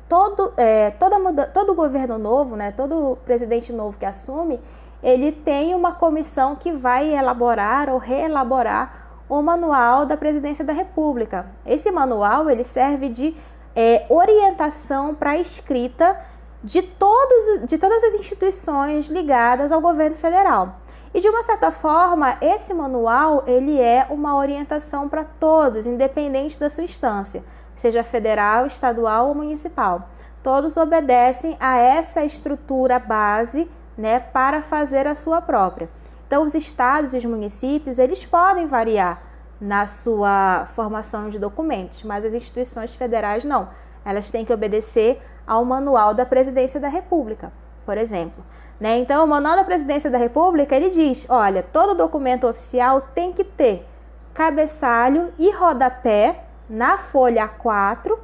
todo, 0.07 0.53
é, 0.57 0.91
toda, 0.91 1.47
todo 1.47 1.73
governo 1.73 2.17
novo, 2.17 2.55
né, 2.55 2.71
todo 2.71 3.17
presidente 3.25 3.71
novo 3.71 3.97
que 3.97 4.05
assume, 4.05 4.59
ele 5.01 5.31
tem 5.31 5.73
uma 5.73 5.93
comissão 5.93 6.55
que 6.55 6.71
vai 6.71 7.13
elaborar 7.15 7.89
ou 7.89 7.97
reelaborar 7.97 9.07
o 9.29 9.41
manual 9.41 10.05
da 10.05 10.17
presidência 10.17 10.65
da 10.65 10.73
República. 10.73 11.47
Esse 11.65 11.91
manual 11.91 12.49
ele 12.49 12.63
serve 12.63 13.09
de 13.09 13.35
é, 13.75 14.05
orientação 14.09 15.13
para 15.13 15.31
a 15.31 15.37
escrita 15.37 16.19
de, 16.63 16.81
todos, 16.81 17.67
de 17.67 17.77
todas 17.77 18.03
as 18.03 18.15
instituições 18.15 19.07
ligadas 19.07 19.71
ao 19.71 19.79
governo 19.79 20.17
federal. 20.17 20.75
E 21.13 21.19
de 21.19 21.29
uma 21.29 21.43
certa 21.43 21.71
forma, 21.71 22.37
esse 22.41 22.73
manual 22.73 23.43
ele 23.47 23.79
é 23.79 24.05
uma 24.09 24.35
orientação 24.35 25.07
para 25.07 25.23
todos, 25.23 25.85
independente 25.85 26.59
da 26.59 26.69
sua 26.69 26.83
instância, 26.83 27.43
seja 27.75 28.03
federal, 28.03 28.67
estadual 28.67 29.29
ou 29.29 29.35
municipal. 29.35 30.09
Todos 30.43 30.77
obedecem 30.77 31.57
a 31.59 31.77
essa 31.77 32.23
estrutura 32.23 32.99
base, 32.99 33.69
né, 33.99 34.17
para 34.17 34.61
fazer 34.61 35.05
a 35.05 35.13
sua 35.13 35.41
própria. 35.41 35.89
Então, 36.25 36.43
os 36.45 36.55
estados 36.55 37.13
e 37.13 37.17
os 37.17 37.25
municípios 37.25 37.99
eles 37.99 38.25
podem 38.25 38.65
variar 38.65 39.21
na 39.59 39.87
sua 39.87 40.67
formação 40.73 41.29
de 41.29 41.37
documentos, 41.37 42.03
mas 42.03 42.23
as 42.23 42.33
instituições 42.33 42.95
federais 42.95 43.43
não. 43.43 43.67
Elas 44.05 44.29
têm 44.29 44.45
que 44.45 44.53
obedecer 44.53 45.21
ao 45.45 45.65
manual 45.65 46.13
da 46.13 46.25
Presidência 46.25 46.79
da 46.79 46.87
República, 46.87 47.51
por 47.85 47.97
exemplo. 47.97 48.41
Né? 48.79 48.99
Então, 48.99 49.25
o 49.25 49.27
Manual 49.27 49.57
da 49.57 49.65
Presidência 49.65 50.09
da 50.09 50.17
República 50.17 50.73
ele 50.73 50.89
diz: 50.89 51.25
olha, 51.29 51.61
todo 51.61 51.93
documento 51.93 52.47
oficial 52.47 53.01
tem 53.13 53.33
que 53.33 53.43
ter 53.43 53.85
cabeçalho 54.33 55.33
e 55.37 55.51
rodapé 55.51 56.45
na 56.69 56.97
folha 56.97 57.49
A4, 57.49 58.17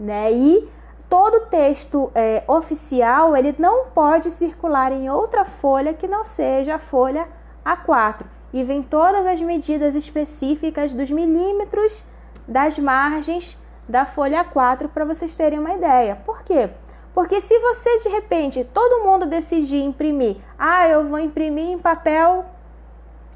né? 0.00 0.32
E 0.32 0.68
todo 1.12 1.40
texto 1.40 2.10
é, 2.14 2.42
oficial 2.48 3.36
ele 3.36 3.54
não 3.58 3.84
pode 3.88 4.30
circular 4.30 4.90
em 4.92 5.10
outra 5.10 5.44
folha 5.44 5.92
que 5.92 6.08
não 6.08 6.24
seja 6.24 6.76
a 6.76 6.78
folha 6.78 7.28
A4. 7.62 8.24
E 8.50 8.64
vem 8.64 8.82
todas 8.82 9.26
as 9.26 9.38
medidas 9.38 9.94
específicas 9.94 10.94
dos 10.94 11.10
milímetros 11.10 12.02
das 12.48 12.78
margens 12.78 13.58
da 13.86 14.06
folha 14.06 14.42
A4 14.42 14.88
para 14.88 15.04
vocês 15.04 15.36
terem 15.36 15.58
uma 15.58 15.74
ideia. 15.74 16.16
Por 16.16 16.42
quê? 16.44 16.70
Porque 17.12 17.42
se 17.42 17.58
você 17.58 17.98
de 17.98 18.08
repente 18.08 18.64
todo 18.72 19.04
mundo 19.04 19.26
decidir 19.26 19.82
imprimir, 19.82 20.38
ah, 20.58 20.88
eu 20.88 21.06
vou 21.08 21.18
imprimir 21.18 21.72
em 21.72 21.78
papel, 21.78 22.46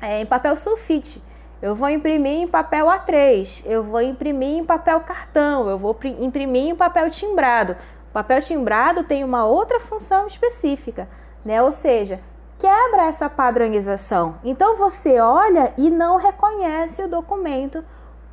é, 0.01 0.23
em 0.23 0.27
papel 0.27 0.57
sulfite, 0.57 1.23
eu 1.67 1.75
vou 1.75 1.89
imprimir 1.89 2.43
em 2.43 2.47
papel 2.47 2.87
A3, 2.87 3.63
eu 3.65 3.83
vou 3.83 4.01
imprimir 4.01 4.57
em 4.59 4.65
papel 4.65 5.01
cartão, 5.01 5.69
eu 5.69 5.77
vou 5.77 5.99
imprimir 6.21 6.71
em 6.71 6.77
papel 6.77 7.11
timbrado. 7.11 7.73
O 8.09 8.13
papel 8.13 8.41
timbrado 8.41 9.03
tem 9.03 9.25
uma 9.25 9.45
outra 9.45 9.81
função 9.81 10.29
específica, 10.29 11.09
né? 11.45 11.61
Ou 11.61 11.73
seja, 11.73 12.21
quebra 12.57 13.07
essa 13.07 13.29
padronização. 13.29 14.37
Então 14.45 14.77
você 14.77 15.19
olha 15.19 15.73
e 15.77 15.91
não 15.91 16.19
reconhece 16.19 17.03
o 17.03 17.09
documento 17.09 17.85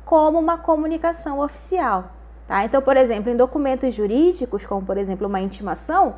como 0.04 0.38
uma 0.38 0.56
comunicação 0.56 1.40
oficial. 1.40 2.12
Tá? 2.46 2.64
Então, 2.64 2.80
por 2.80 2.96
exemplo, 2.96 3.32
em 3.32 3.36
documentos 3.36 3.92
jurídicos, 3.92 4.64
como 4.64 4.86
por 4.86 4.96
exemplo 4.96 5.26
uma 5.26 5.40
intimação, 5.40 6.14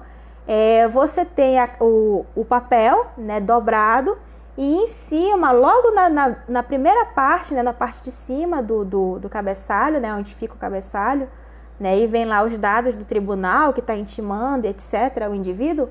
é, 0.46 0.86
você 0.88 1.24
tem 1.24 1.58
a, 1.58 1.70
o, 1.80 2.26
o 2.34 2.44
papel 2.44 3.06
né, 3.16 3.40
dobrado 3.40 4.18
e 4.56 4.64
em 4.64 4.86
cima, 4.86 5.52
logo 5.52 5.90
na, 5.90 6.08
na, 6.08 6.36
na, 6.48 6.62
primeira 6.62 7.04
parte, 7.04 7.52
né, 7.52 7.62
na 7.62 7.74
parte 7.74 8.02
de 8.02 8.10
cima 8.10 8.62
do, 8.62 8.84
do, 8.84 9.18
do 9.18 9.28
cabeçalho, 9.28 10.00
né, 10.00 10.14
onde 10.14 10.34
fica 10.34 10.54
o 10.54 10.58
cabeçalho, 10.58 11.28
né, 11.78 11.98
e 11.98 12.06
vem 12.06 12.24
lá 12.24 12.42
os 12.42 12.56
dados 12.56 12.94
do 12.94 13.04
tribunal 13.04 13.74
que 13.74 13.80
está 13.80 13.94
intimando, 13.94 14.66
etc., 14.66 15.28
o 15.30 15.34
indivíduo, 15.34 15.90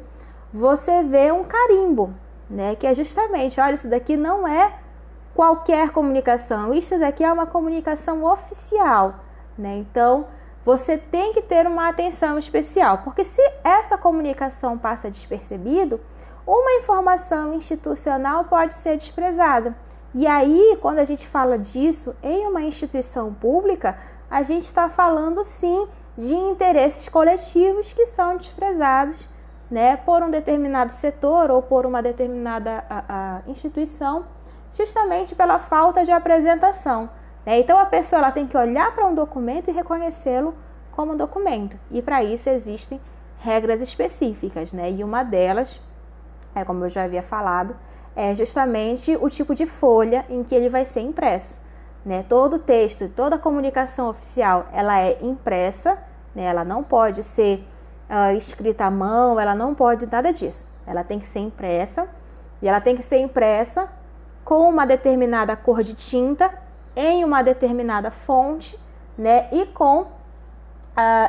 você 0.51 1.03
vê 1.03 1.32
um 1.32 1.43
carimbo, 1.43 2.11
né, 2.49 2.76
que 2.76 2.88
é 2.88 2.95
justamente, 2.95 3.59
olha, 3.61 3.76
isso 3.76 3.88
daqui 3.88 4.18
não 4.18 4.47
é 4.47 4.74
qualquer 5.36 5.91
comunicação, 5.91 6.74
isso 6.74 6.97
daqui 6.97 7.24
é 7.24 7.32
uma 7.32 7.45
comunicação 7.45 8.24
oficial. 8.24 9.16
Né? 9.57 9.78
Então, 9.78 10.26
você 10.63 10.97
tem 10.97 11.34
que 11.34 11.41
ter 11.41 11.68
uma 11.68 11.89
atenção 11.89 12.39
especial, 12.39 12.99
porque 13.03 13.24
se 13.24 13.41
essa 13.63 13.97
comunicação 13.97 14.78
passa 14.78 15.11
despercebido, 15.11 15.99
uma 16.46 16.74
informação 16.74 17.54
institucional 17.54 18.46
pode 18.46 18.74
ser 18.76 18.98
desprezada. 18.98 19.76
E 20.14 20.26
aí, 20.28 20.78
quando 20.82 21.00
a 21.00 21.06
gente 21.06 21.28
fala 21.28 21.58
disso 21.58 22.16
em 22.24 22.48
uma 22.48 22.62
instituição 22.62 23.34
pública, 23.34 23.98
a 24.30 24.43
gente 24.43 24.64
está 24.64 24.88
falando 24.88 25.43
sim 25.43 25.88
de 26.18 26.34
interesses 26.34 27.10
coletivos 27.10 27.91
que 27.91 28.06
são 28.06 28.38
desprezados 28.38 29.28
né, 29.70 29.98
por 29.98 30.22
um 30.24 30.30
determinado 30.30 30.93
setor 30.93 31.52
ou 31.52 31.62
por 31.62 31.86
uma 31.86 32.02
determinada 32.02 32.84
a, 32.89 33.04
a 33.08 33.50
instituição, 33.50 34.26
justamente 34.74 35.36
pela 35.36 35.60
falta 35.60 36.06
de 36.06 36.12
apresentação. 36.12 37.10
Né? 37.46 37.60
Então 37.60 37.78
a 37.78 37.86
pessoa 37.86 38.20
ela 38.20 38.32
tem 38.32 38.48
que 38.48 38.58
olhar 38.58 38.93
para 38.93 39.06
um 39.06 39.14
documento 39.14 39.70
e 39.70 39.74
reconhecê-lo 39.74 40.56
como 40.91 41.16
documento. 41.16 41.78
E 41.91 42.02
para 42.02 42.24
isso 42.24 42.50
existem 42.50 43.02
regras 43.39 43.82
específicas, 43.82 44.72
né? 44.72 44.91
E 44.91 45.04
uma 45.04 45.24
delas, 45.24 45.80
é 46.56 46.64
como 46.64 46.86
eu 46.86 46.89
já 46.89 47.03
havia 47.03 47.22
falado, 47.22 47.76
é 48.16 48.34
justamente 48.34 49.16
o 49.20 49.30
tipo 49.30 49.53
de 49.53 49.66
folha 49.68 50.26
em 50.30 50.43
que 50.43 50.56
ele 50.56 50.70
vai 50.70 50.86
ser 50.86 51.01
impresso. 51.01 51.62
né? 52.06 52.24
Todo 52.30 52.60
texto, 52.60 53.10
toda 53.10 53.38
comunicação 53.38 54.10
oficial, 54.10 54.68
ela 54.72 54.99
é 54.99 55.18
impressa, 55.22 55.97
né? 56.36 56.43
Ela 56.43 56.64
não 56.64 56.84
pode 56.84 57.24
ser 57.24 57.68
uh, 58.10 58.36
escrita 58.38 58.86
à 58.86 58.91
mão, 58.91 59.39
ela 59.39 59.56
não 59.56 59.74
pode 59.74 60.06
nada 60.06 60.32
disso. 60.32 60.68
Ela 60.86 61.03
tem 61.03 61.20
que 61.20 61.28
ser 61.28 61.39
impressa 61.39 62.08
e 62.62 62.68
ela 62.68 62.80
tem 62.80 62.95
que 62.95 63.01
ser 63.01 63.18
impressa 63.18 63.89
com 64.43 64.70
uma 64.70 64.86
determinada 64.86 65.56
cor 65.56 65.84
de 65.84 65.95
tinta 65.95 66.53
em 66.95 67.24
uma 67.24 67.41
determinada 67.41 68.12
fonte, 68.12 68.80
né? 69.18 69.49
E 69.51 69.66
com 69.66 70.01
uh, 70.01 70.08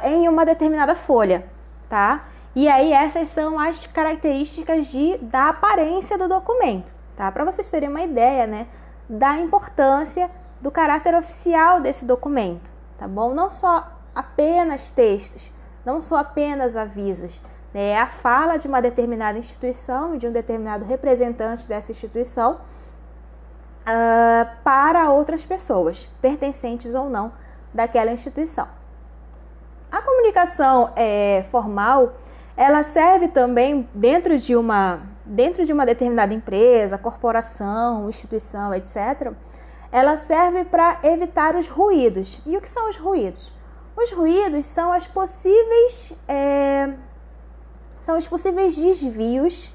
em 0.04 0.28
uma 0.28 0.44
determinada 0.44 0.94
folha, 0.94 1.46
tá? 1.88 2.26
E 2.56 2.70
aí 2.70 2.90
essas 2.90 3.28
são 3.28 3.60
as 3.60 3.86
características 3.86 4.86
de, 4.86 5.18
da 5.18 5.50
aparência 5.50 6.16
do 6.16 6.26
documento, 6.26 6.90
tá? 7.14 7.30
Para 7.30 7.44
vocês 7.44 7.70
terem 7.70 7.90
uma 7.90 8.00
ideia, 8.00 8.46
né, 8.46 8.66
da 9.06 9.36
importância 9.36 10.30
do 10.58 10.70
caráter 10.70 11.14
oficial 11.14 11.82
desse 11.82 12.06
documento, 12.06 12.72
tá 12.96 13.06
bom? 13.06 13.34
Não 13.34 13.50
só 13.50 13.86
apenas 14.14 14.90
textos, 14.90 15.52
não 15.84 16.00
são 16.00 16.16
apenas 16.16 16.76
avisos, 16.76 17.38
né? 17.74 17.90
É 17.90 18.00
a 18.00 18.06
fala 18.06 18.56
de 18.56 18.66
uma 18.66 18.80
determinada 18.80 19.38
instituição, 19.38 20.16
de 20.16 20.26
um 20.26 20.32
determinado 20.32 20.82
representante 20.82 21.68
dessa 21.68 21.92
instituição 21.92 22.54
uh, 23.82 24.48
para 24.64 25.10
outras 25.10 25.44
pessoas, 25.44 26.08
pertencentes 26.22 26.94
ou 26.94 27.10
não 27.10 27.32
daquela 27.74 28.10
instituição. 28.10 28.66
A 29.92 30.00
comunicação 30.00 30.90
é, 30.96 31.44
formal, 31.50 32.14
ela 32.56 32.82
serve 32.82 33.28
também 33.28 33.88
dentro 33.94 34.38
de 34.38 34.56
uma 34.56 35.02
dentro 35.24 35.64
de 35.64 35.72
uma 35.72 35.84
determinada 35.84 36.32
empresa, 36.32 36.96
corporação, 36.96 38.08
instituição, 38.08 38.72
etc. 38.72 39.32
Ela 39.90 40.16
serve 40.16 40.64
para 40.64 41.00
evitar 41.02 41.56
os 41.56 41.68
ruídos. 41.68 42.40
E 42.46 42.56
o 42.56 42.60
que 42.60 42.68
são 42.68 42.88
os 42.88 42.96
ruídos? 42.96 43.52
Os 43.96 44.12
ruídos 44.12 44.66
são 44.66 44.92
as 44.92 45.06
possíveis 45.06 46.12
é, 46.28 46.92
são 47.98 48.16
os 48.16 48.28
possíveis 48.28 48.76
desvios 48.76 49.72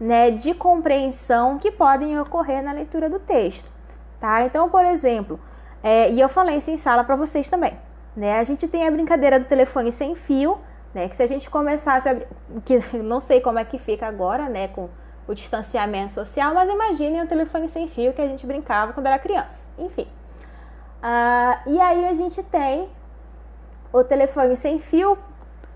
né, 0.00 0.30
de 0.30 0.54
compreensão 0.54 1.58
que 1.58 1.70
podem 1.70 2.18
ocorrer 2.18 2.62
na 2.62 2.72
leitura 2.72 3.10
do 3.10 3.18
texto. 3.18 3.70
Tá? 4.18 4.42
Então, 4.42 4.70
por 4.70 4.84
exemplo, 4.84 5.38
é, 5.82 6.10
e 6.10 6.18
eu 6.18 6.28
falei 6.28 6.56
isso 6.56 6.70
em 6.70 6.78
sala 6.78 7.04
para 7.04 7.14
vocês 7.14 7.48
também. 7.50 7.78
Né? 8.16 8.38
A 8.38 8.44
gente 8.44 8.66
tem 8.66 8.88
a 8.88 8.90
brincadeira 8.90 9.38
do 9.38 9.44
telefone 9.44 9.92
sem 9.92 10.14
fio, 10.14 10.58
né? 10.94 11.08
Que 11.08 11.16
se 11.16 11.22
a 11.22 11.26
gente 11.26 11.50
começasse 11.50 12.08
a, 12.08 12.16
que 12.64 12.78
não 12.96 13.20
sei 13.20 13.40
como 13.40 13.58
é 13.58 13.64
que 13.64 13.78
fica 13.78 14.06
agora, 14.06 14.48
né, 14.48 14.68
com 14.68 14.88
o 15.26 15.34
distanciamento 15.34 16.12
social, 16.12 16.54
mas 16.54 16.68
imaginem 16.68 17.22
o 17.22 17.26
telefone 17.26 17.68
sem 17.68 17.88
fio 17.88 18.12
que 18.12 18.20
a 18.20 18.28
gente 18.28 18.46
brincava 18.46 18.92
quando 18.92 19.06
era 19.06 19.18
criança. 19.18 19.64
Enfim. 19.78 20.06
Uh, 21.02 21.70
e 21.70 21.80
aí 21.80 22.06
a 22.06 22.14
gente 22.14 22.42
tem 22.42 22.88
o 23.92 24.04
telefone 24.04 24.56
sem 24.56 24.78
fio 24.78 25.18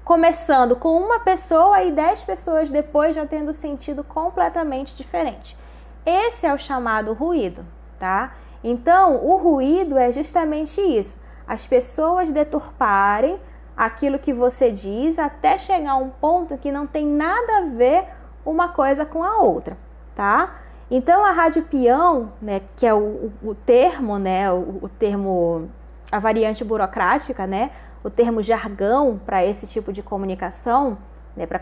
começando 0.05 0.77
com 0.77 0.99
uma 1.01 1.21
pessoa 1.21 1.83
e 1.83 1.93
dez 1.93 2.23
pessoas 2.23 2.71
depois 2.71 3.15
já 3.15 3.27
tendo 3.27 3.53
sentido 3.53 4.03
completamente 4.05 4.95
diferente. 4.97 5.57
Esse 6.05 6.47
é 6.47 6.53
o 6.53 6.59
chamado 6.59 7.13
ruído, 7.13 7.65
tá? 7.99 8.35
Então, 8.65 9.17
o 9.25 9.37
ruído 9.37 9.99
é 9.99 10.11
justamente 10.11 10.81
isso 10.81 11.19
as 11.49 11.67
pessoas 11.67 12.31
deturparem 12.31 13.41
aquilo 13.79 14.19
que 14.19 14.33
você 14.33 14.73
diz 14.73 15.21
até 15.21 15.57
chegar 15.57 15.93
a 15.93 15.97
um 15.97 16.11
ponto 16.11 16.59
que 16.59 16.73
não 16.73 16.85
tem 16.85 17.07
nada 17.07 17.59
a 17.59 17.61
ver 17.67 18.07
uma 18.45 18.71
coisa 18.71 19.07
com 19.07 19.23
a 19.23 19.39
outra, 19.39 19.79
tá? 20.17 20.57
Então 20.91 21.25
a 21.25 21.31
rádio 21.31 21.63
peão, 21.63 22.33
né, 22.43 22.63
que 22.75 22.85
é 22.85 22.93
o, 22.93 23.31
o 23.41 23.55
termo, 23.55 24.19
né, 24.19 24.51
o, 24.51 24.81
o, 24.83 24.91
termo, 24.99 25.71
a 26.11 26.19
variante 26.19 26.65
burocrática, 26.65 27.47
né, 27.47 27.71
o 28.03 28.11
termo 28.11 28.43
jargão 28.43 29.21
para 29.25 29.45
esse 29.45 29.65
tipo 29.65 29.93
de 29.93 30.03
comunicação, 30.03 30.99
né, 31.37 31.47
para 31.47 31.61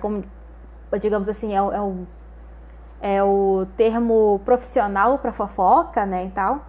digamos 0.98 1.28
assim 1.28 1.52
é, 1.52 1.56
é, 1.56 1.60
o, 1.60 2.06
é 3.02 3.22
o 3.22 3.66
termo 3.76 4.40
profissional 4.42 5.18
para 5.18 5.32
fofoca, 5.32 6.06
né, 6.06 6.24
e 6.24 6.30
tal 6.30 6.64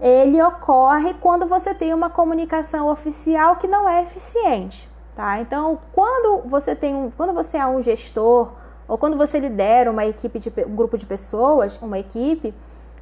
ele 0.00 0.40
ocorre 0.42 1.14
quando 1.14 1.46
você 1.46 1.74
tem 1.74 1.92
uma 1.92 2.08
comunicação 2.08 2.88
oficial 2.88 3.56
que 3.56 3.66
não 3.66 3.88
é 3.88 4.02
eficiente, 4.02 4.88
tá? 5.16 5.40
Então, 5.40 5.78
quando 5.92 6.48
você 6.48 6.74
tem 6.74 6.94
um, 6.94 7.10
quando 7.10 7.32
você 7.32 7.56
é 7.56 7.66
um 7.66 7.82
gestor 7.82 8.52
ou 8.86 8.96
quando 8.96 9.16
você 9.16 9.38
lidera 9.40 9.90
uma 9.90 10.06
equipe 10.06 10.38
de 10.38 10.52
um 10.66 10.76
grupo 10.76 10.96
de 10.96 11.04
pessoas, 11.04 11.76
uma 11.82 11.98
equipe, 11.98 12.54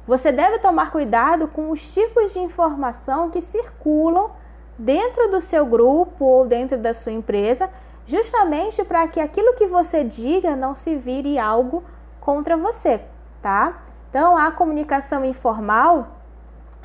você 0.07 0.31
deve 0.31 0.59
tomar 0.59 0.91
cuidado 0.91 1.47
com 1.47 1.69
os 1.69 1.93
tipos 1.93 2.33
de 2.33 2.39
informação 2.39 3.29
que 3.29 3.41
circulam 3.41 4.31
dentro 4.77 5.29
do 5.29 5.39
seu 5.39 5.65
grupo 5.65 6.25
ou 6.25 6.45
dentro 6.47 6.77
da 6.77 6.93
sua 6.93 7.11
empresa, 7.11 7.69
justamente 8.05 8.83
para 8.83 9.07
que 9.07 9.19
aquilo 9.19 9.53
que 9.53 9.67
você 9.67 10.03
diga 10.03 10.55
não 10.55 10.75
se 10.75 10.95
vire 10.95 11.37
algo 11.37 11.83
contra 12.19 12.57
você, 12.57 13.01
tá? 13.41 13.81
Então, 14.09 14.37
a 14.37 14.51
comunicação 14.51 15.23
informal 15.25 16.16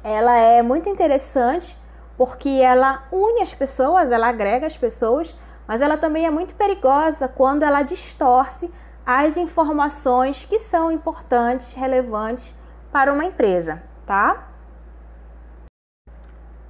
ela 0.03 0.37
é 0.37 0.63
muito 0.63 0.89
interessante 0.89 1.77
porque 2.17 2.49
ela 2.49 3.05
une 3.11 3.43
as 3.43 3.55
pessoas, 3.55 4.11
ela 4.11 4.29
agrega 4.29 4.67
as 4.67 4.77
pessoas, 4.77 5.35
mas 5.67 5.81
ela 5.81 5.97
também 5.97 6.27
é 6.27 6.31
muito 6.31 6.55
perigosa 6.55 7.29
quando 7.29 7.63
ela 7.63 7.83
distorce 7.83 8.73
as 9.05 9.37
informações 9.37 10.45
que 10.45 10.59
são 10.59 10.91
importantes, 10.93 11.73
relevantes 11.73 12.55
para 12.93 13.13
uma 13.13 13.25
empresa, 13.25 13.83
tá? 14.07 14.49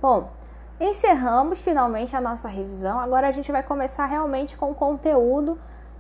Bom, 0.01 0.30
encerramos 0.80 1.61
finalmente 1.61 2.16
a 2.16 2.20
nossa 2.20 2.49
revisão. 2.49 2.99
Agora 2.99 3.28
a 3.28 3.33
gente 3.33 3.53
vai 3.53 3.62
começar 3.62 4.07
realmente 4.07 4.57
com 4.57 4.70
o 4.70 4.74
conteúdo 4.74 5.59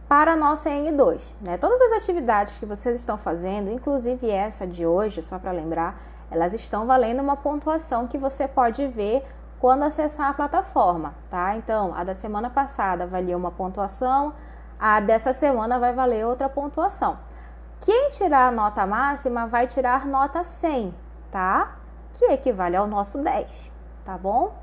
para 0.08 0.32
a 0.32 0.36
nossa 0.36 0.70
N2. 0.70 1.34
Né? 1.40 1.56
Todas 1.56 1.80
as 1.80 2.02
atividades 2.02 2.58
que 2.58 2.66
vocês 2.66 2.98
estão 2.98 3.16
fazendo, 3.16 3.70
inclusive 3.70 4.30
essa 4.30 4.66
de 4.66 4.84
hoje, 4.84 5.22
só 5.22 5.38
para 5.38 5.52
lembrar, 5.52 6.11
elas 6.32 6.54
estão 6.54 6.86
valendo 6.86 7.20
uma 7.20 7.36
pontuação 7.36 8.06
que 8.06 8.16
você 8.16 8.48
pode 8.48 8.86
ver 8.88 9.22
quando 9.60 9.82
acessar 9.84 10.30
a 10.30 10.34
plataforma, 10.34 11.14
tá? 11.30 11.54
Então, 11.56 11.94
a 11.94 12.02
da 12.02 12.14
semana 12.14 12.50
passada 12.50 13.06
valia 13.06 13.36
uma 13.36 13.50
pontuação, 13.50 14.32
a 14.80 14.98
dessa 14.98 15.32
semana 15.32 15.78
vai 15.78 15.92
valer 15.92 16.26
outra 16.26 16.48
pontuação. 16.48 17.18
Quem 17.80 18.10
tirar 18.10 18.48
a 18.48 18.50
nota 18.50 18.86
máxima 18.86 19.46
vai 19.46 19.66
tirar 19.66 20.06
nota 20.06 20.42
100, 20.42 20.94
tá? 21.30 21.76
Que 22.14 22.24
equivale 22.32 22.76
ao 22.76 22.86
nosso 22.86 23.18
10, 23.18 23.70
tá 24.04 24.16
bom? 24.16 24.54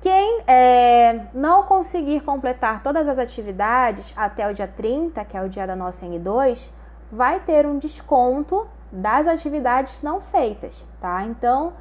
Quem 0.00 0.42
é, 0.46 1.26
não 1.34 1.64
conseguir 1.64 2.20
completar 2.22 2.82
todas 2.82 3.06
as 3.08 3.18
atividades 3.18 4.14
até 4.16 4.48
o 4.48 4.54
dia 4.54 4.68
30, 4.68 5.24
que 5.24 5.36
é 5.36 5.42
o 5.42 5.48
dia 5.48 5.66
da 5.66 5.76
nossa 5.76 6.06
N2, 6.06 6.70
vai 7.10 7.40
ter 7.40 7.66
um 7.66 7.78
desconto 7.78 8.66
das 8.90 9.26
atividades 9.26 10.02
não 10.02 10.20
feitas, 10.20 10.86
tá? 11.00 11.22
Então, 11.24 11.74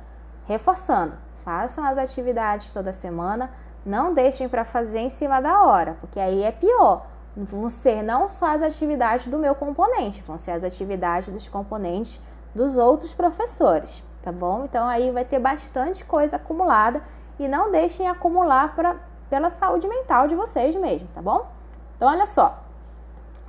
reforçando, 0.46 1.14
façam 1.44 1.86
as 1.86 1.98
atividades 1.98 2.72
toda 2.72 2.92
semana, 2.92 3.50
não 3.86 4.14
deixem 4.14 4.50
para 4.50 4.66
fazer 4.66 5.00
em 5.00 5.10
cima 5.10 5.42
da 5.42 5.64
hora, 5.64 5.98
porque 6.02 6.20
aí 6.20 6.44
é 6.44 6.52
pior. 6.52 7.06
Vão 7.36 7.70
ser 7.70 8.02
não 8.04 8.28
só 8.28 8.48
as 8.48 8.62
atividades 8.62 9.28
do 9.28 9.38
meu 9.38 9.56
componente, 9.56 10.24
vão 10.24 10.38
ser 10.38 10.52
as 10.52 10.64
atividades 10.64 11.30
dos 11.30 11.48
componentes 11.48 12.20
dos 12.54 12.78
outros 12.78 13.14
professores, 13.14 14.04
tá 14.24 14.32
bom? 14.32 14.66
Então 14.66 14.88
aí 14.88 15.12
vai 15.12 15.24
ter 15.24 15.40
bastante 15.40 16.04
coisa 16.04 16.38
acumulada 16.38 17.02
e 17.40 17.48
não 17.48 17.72
deixem 17.72 18.10
acumular 18.10 18.76
pra, 18.76 18.96
pela 19.30 19.50
saúde 19.50 19.88
mental 19.88 20.28
de 20.28 20.36
vocês 20.36 20.76
mesmo, 20.76 21.08
tá 21.14 21.22
bom? 21.22 21.48
Então 21.96 22.10
olha 22.10 22.26
só, 22.26 22.60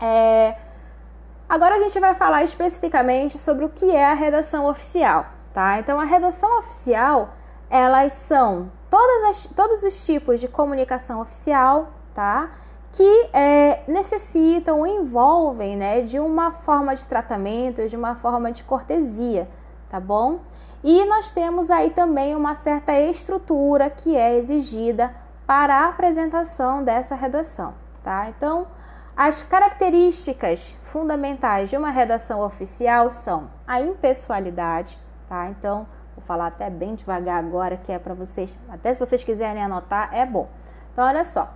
é, 0.01 0.57
Agora 1.49 1.77
a 1.77 1.79
gente 1.79 1.99
vai 1.99 2.13
falar 2.15 2.43
especificamente 2.45 3.39
sobre 3.39 3.65
o 3.65 3.71
que 3.71 3.91
é 3.91 4.05
a 4.05 4.13
redação 4.13 4.69
oficial, 4.69 5.27
tá? 5.55 5.79
Então 5.79 5.99
a 5.99 6.05
redação 6.05 6.59
oficial, 6.59 7.31
elas 7.71 8.13
são 8.13 8.71
todas 8.91 9.25
as, 9.25 9.47
todos 9.47 9.83
os 9.83 10.05
tipos 10.05 10.41
de 10.41 10.47
comunicação 10.47 11.23
oficial, 11.23 11.89
tá? 12.15 12.51
Que 12.93 13.31
é, 13.33 13.83
necessitam, 13.89 14.87
envolvem, 14.87 15.75
né, 15.75 16.03
de 16.03 16.19
uma 16.19 16.51
forma 16.51 16.95
de 16.95 17.07
tratamento, 17.07 17.89
de 17.89 17.97
uma 17.97 18.15
forma 18.15 18.53
de 18.53 18.63
cortesia, 18.63 19.49
tá 19.89 19.99
bom? 19.99 20.41
E 20.85 21.03
nós 21.07 21.31
temos 21.33 21.71
aí 21.71 21.91
também 21.91 22.37
uma 22.37 22.55
certa 22.55 22.93
estrutura 23.01 23.89
que 23.89 24.15
é 24.15 24.37
exigida 24.37 25.15
para 25.47 25.75
a 25.75 25.89
apresentação 25.89 26.85
dessa 26.85 27.15
redação, 27.15 27.73
tá? 28.05 28.29
Então, 28.29 28.67
as 29.19 29.43
características 29.43 30.77
fundamentais 30.85 31.69
de 31.69 31.77
uma 31.77 31.91
redação 31.91 32.41
oficial 32.41 33.11
são 33.11 33.51
a 33.67 33.81
impessoalidade, 33.81 34.97
tá? 35.29 35.49
Então, 35.49 35.89
vou 36.15 36.25
falar 36.25 36.47
até 36.47 36.71
bem 36.71 36.95
devagar 36.95 37.37
agora, 37.37 37.77
que 37.77 37.91
é 37.91 37.99
para 37.99 38.15
vocês, 38.15 38.57
até 38.69 38.95
se 38.95 39.01
vocês 39.01 39.25
quiserem 39.25 39.61
anotar, 39.61 40.15
é 40.15 40.25
bom. 40.25 40.49
Então, 40.93 41.05
olha 41.05 41.25
só. 41.25 41.53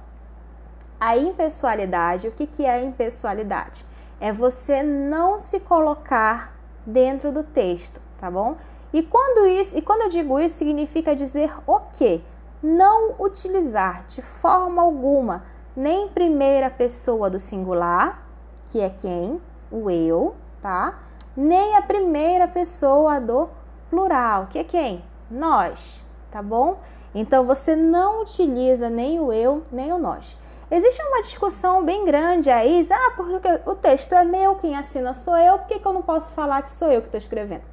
A 0.99 1.17
impessoalidade, 1.17 2.27
o 2.27 2.33
que, 2.33 2.49
que 2.49 2.65
é 2.65 2.71
a 2.73 2.83
impessoalidade? 2.83 3.87
É 4.21 4.33
você 4.33 4.83
não 4.83 5.39
se 5.39 5.61
colocar 5.61 6.57
dentro 6.85 7.31
do 7.31 7.45
texto, 7.45 8.01
tá 8.19 8.29
bom? 8.29 8.57
E 8.93 9.05
quando, 9.05 9.47
isso, 9.47 9.79
e 9.79 9.83
quando 9.83 10.03
eu 10.03 10.09
digo 10.09 10.41
isso, 10.41 10.59
significa 10.59 11.15
dizer 11.15 11.55
o 11.65 11.79
quê? 11.93 12.23
Não 12.61 13.15
utilizar 13.21 14.05
de 14.09 14.21
forma 14.21 14.83
alguma 14.83 15.52
nem 15.77 16.09
primeira 16.09 16.71
pessoa 16.71 17.31
do 17.31 17.39
singular, 17.39 18.27
que 18.67 18.81
é 18.81 18.91
quem? 18.91 19.41
O 19.71 19.91
eu, 19.91 20.35
tá? 20.61 21.01
Nem 21.37 21.77
a 21.77 21.83
primeira 21.83 22.47
pessoa 22.47 23.21
do 23.21 23.49
plural, 23.89 24.49
que 24.51 24.59
é 24.59 24.65
quem? 24.65 25.05
Nós, 25.31 26.01
tá 26.31 26.43
bom? 26.43 26.79
Então 27.15 27.45
você 27.45 27.77
não 27.77 28.23
utiliza 28.23 28.89
nem 28.89 29.21
o 29.21 29.33
eu, 29.33 29.63
nem 29.71 29.93
o 29.93 29.99
nós. 29.99 30.37
Existe 30.71 31.03
uma 31.03 31.21
discussão 31.21 31.85
bem 31.85 32.05
grande 32.05 32.49
aí, 32.49 32.87
ah, 32.91 33.13
porque 33.15 33.37
o 33.67 33.75
texto 33.75 34.15
é 34.15 34.25
meu, 34.25 34.55
quem 34.55 34.75
assina 34.75 35.13
sou 35.13 35.37
eu, 35.37 35.59
por 35.59 35.67
que, 35.67 35.79
que 35.79 35.87
eu 35.87 35.93
não 35.93 36.01
posso 36.01 36.33
falar 36.33 36.63
que 36.63 36.71
sou 36.71 36.91
eu 36.91 37.03
que 37.03 37.09
estou 37.09 37.19
escrevendo? 37.19 37.65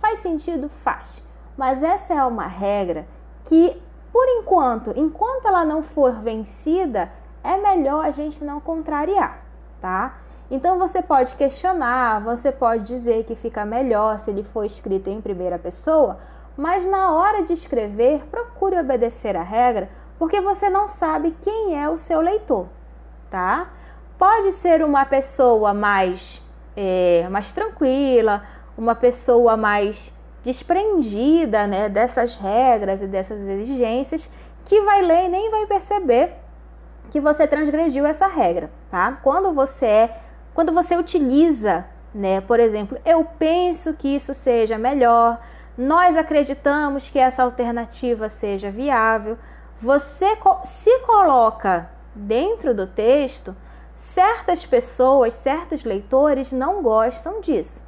Faz 0.00 0.18
sentido? 0.18 0.68
Faz. 0.82 1.22
Mas 1.56 1.84
essa 1.84 2.14
é 2.14 2.24
uma 2.24 2.48
regra 2.48 3.06
que, 3.44 3.80
por 4.12 4.26
enquanto, 4.28 4.92
enquanto 4.96 5.46
ela 5.46 5.64
não 5.64 5.84
for 5.84 6.20
vencida, 6.20 7.12
é 7.42 7.56
melhor 7.56 8.04
a 8.04 8.10
gente 8.10 8.44
não 8.44 8.60
contrariar, 8.60 9.38
tá? 9.80 10.18
Então 10.50 10.78
você 10.78 11.00
pode 11.00 11.34
questionar, 11.34 12.20
você 12.20 12.52
pode 12.52 12.84
dizer 12.84 13.24
que 13.24 13.34
fica 13.34 13.64
melhor 13.64 14.18
se 14.18 14.30
ele 14.30 14.42
for 14.42 14.64
escrito 14.64 15.08
em 15.08 15.20
primeira 15.20 15.58
pessoa, 15.58 16.18
mas 16.56 16.86
na 16.86 17.12
hora 17.12 17.42
de 17.42 17.54
escrever, 17.54 18.24
procure 18.30 18.78
obedecer 18.78 19.36
a 19.36 19.42
regra, 19.42 19.88
porque 20.18 20.40
você 20.40 20.68
não 20.68 20.86
sabe 20.86 21.34
quem 21.40 21.80
é 21.82 21.88
o 21.88 21.96
seu 21.96 22.20
leitor, 22.20 22.66
tá? 23.30 23.70
Pode 24.18 24.52
ser 24.52 24.84
uma 24.84 25.06
pessoa 25.06 25.72
mais, 25.72 26.42
é, 26.76 27.26
mais 27.30 27.52
tranquila, 27.52 28.42
uma 28.76 28.94
pessoa 28.94 29.56
mais 29.56 30.12
desprendida 30.44 31.66
né, 31.66 31.88
dessas 31.88 32.36
regras 32.36 33.00
e 33.00 33.06
dessas 33.06 33.40
exigências, 33.40 34.28
que 34.64 34.80
vai 34.82 35.02
ler 35.02 35.24
e 35.24 35.28
nem 35.28 35.50
vai 35.50 35.66
perceber 35.66 36.41
que 37.12 37.20
você 37.20 37.46
transgrediu 37.46 38.06
essa 38.06 38.26
regra, 38.26 38.70
tá? 38.90 39.18
Quando 39.22 39.52
você 39.52 39.84
é, 39.84 40.20
quando 40.54 40.72
você 40.72 40.96
utiliza, 40.96 41.84
né, 42.14 42.40
por 42.40 42.58
exemplo, 42.58 42.96
eu 43.04 43.22
penso 43.22 43.92
que 43.92 44.08
isso 44.16 44.32
seja 44.32 44.78
melhor, 44.78 45.38
nós 45.76 46.16
acreditamos 46.16 47.10
que 47.10 47.18
essa 47.18 47.42
alternativa 47.42 48.30
seja 48.30 48.70
viável. 48.70 49.36
Você 49.78 50.38
se 50.64 50.98
coloca 51.00 51.90
dentro 52.14 52.74
do 52.74 52.86
texto, 52.86 53.54
certas 53.98 54.64
pessoas, 54.64 55.34
certos 55.34 55.84
leitores 55.84 56.50
não 56.50 56.82
gostam 56.82 57.42
disso, 57.42 57.84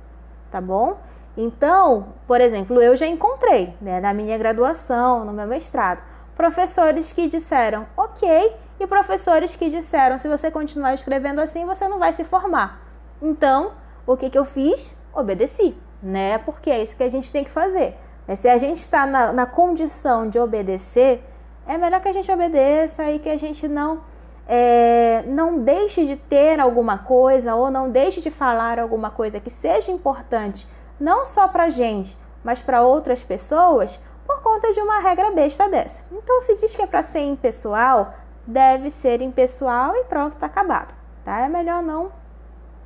tá 0.51 0.61
bom? 0.61 0.99
Então, 1.35 2.09
por 2.27 2.43
exemplo, 2.43 2.79
eu 2.79 2.95
já 2.95 3.07
encontrei, 3.07 3.75
né, 3.81 4.01
na 4.01 4.13
minha 4.13 4.37
graduação, 4.37 5.25
no 5.25 5.33
meu 5.33 5.47
mestrado, 5.47 6.03
professores 6.37 7.11
que 7.11 7.27
disseram 7.27 7.87
ok 7.97 8.64
e 8.85 8.89
professores 8.89 9.57
que 9.57 9.71
disseram 9.71 10.19
se 10.19 10.29
você 10.29 10.51
continuar 10.51 10.95
escrevendo 10.95 11.41
assim, 11.41 11.65
você 11.65 11.89
não 11.89 11.99
vai 11.99 12.13
se 12.13 12.25
formar. 12.25 12.81
Então, 13.21 13.73
o 14.07 14.17
que, 14.17 14.31
que 14.31 14.39
eu 14.39 14.45
fiz? 14.45 14.95
Obedeci 15.13 15.77
né? 16.05 16.39
Porque 16.39 16.71
é 16.71 16.83
isso 16.83 16.95
que 16.95 17.03
a 17.03 17.09
gente 17.09 17.33
tem 17.33 17.43
que 17.43 17.51
fazer. 17.51 17.97
Né? 18.29 18.37
Se 18.37 18.49
a 18.49 18.59
gente 18.59 18.77
está 18.77 19.07
na, 19.07 19.33
na 19.33 19.47
condição 19.47 20.29
de 20.29 20.39
obedecer, 20.39 21.25
é 21.67 21.79
melhor 21.79 22.01
que 22.01 22.09
a 22.09 22.13
gente 22.13 22.31
obedeça 22.31 23.11
e 23.11 23.19
que 23.19 23.29
a 23.29 23.39
gente 23.39 23.67
não 23.67 24.03
é, 24.47 25.25
não 25.27 25.59
deixe 25.61 26.05
de 26.05 26.17
ter 26.17 26.61
alguma 26.61 26.99
coisa 26.99 27.55
ou 27.55 27.71
não 27.71 27.91
deixe 27.91 28.21
de 28.21 28.31
falar 28.31 28.79
alguma 28.79 29.11
coisa 29.11 29.41
que 29.41 29.49
seja 29.49 29.91
importante, 29.91 30.69
não 31.01 31.25
só 31.25 31.49
para 31.49 31.71
gente, 31.71 32.17
mas 32.45 32.61
para 32.61 32.83
outras 32.83 33.25
pessoas, 33.25 33.99
por 34.27 34.43
conta 34.43 34.71
de 34.73 34.81
uma 34.81 35.01
regra 35.01 35.31
besta 35.31 35.67
dessa. 35.69 36.03
Então, 36.13 36.43
se 36.43 36.57
diz 36.57 36.77
que 36.77 36.83
é 36.83 36.87
para 36.87 37.03
ser 37.03 37.21
impessoal, 37.21 38.13
deve 38.47 38.91
ser 38.91 39.21
impessoal 39.23 39.95
e 39.97 40.05
pronto, 40.05 40.35
está 40.35 40.47
acabado. 40.47 40.95
Tá? 41.25 41.41
É 41.41 41.49
melhor 41.49 41.83
não 41.83 42.13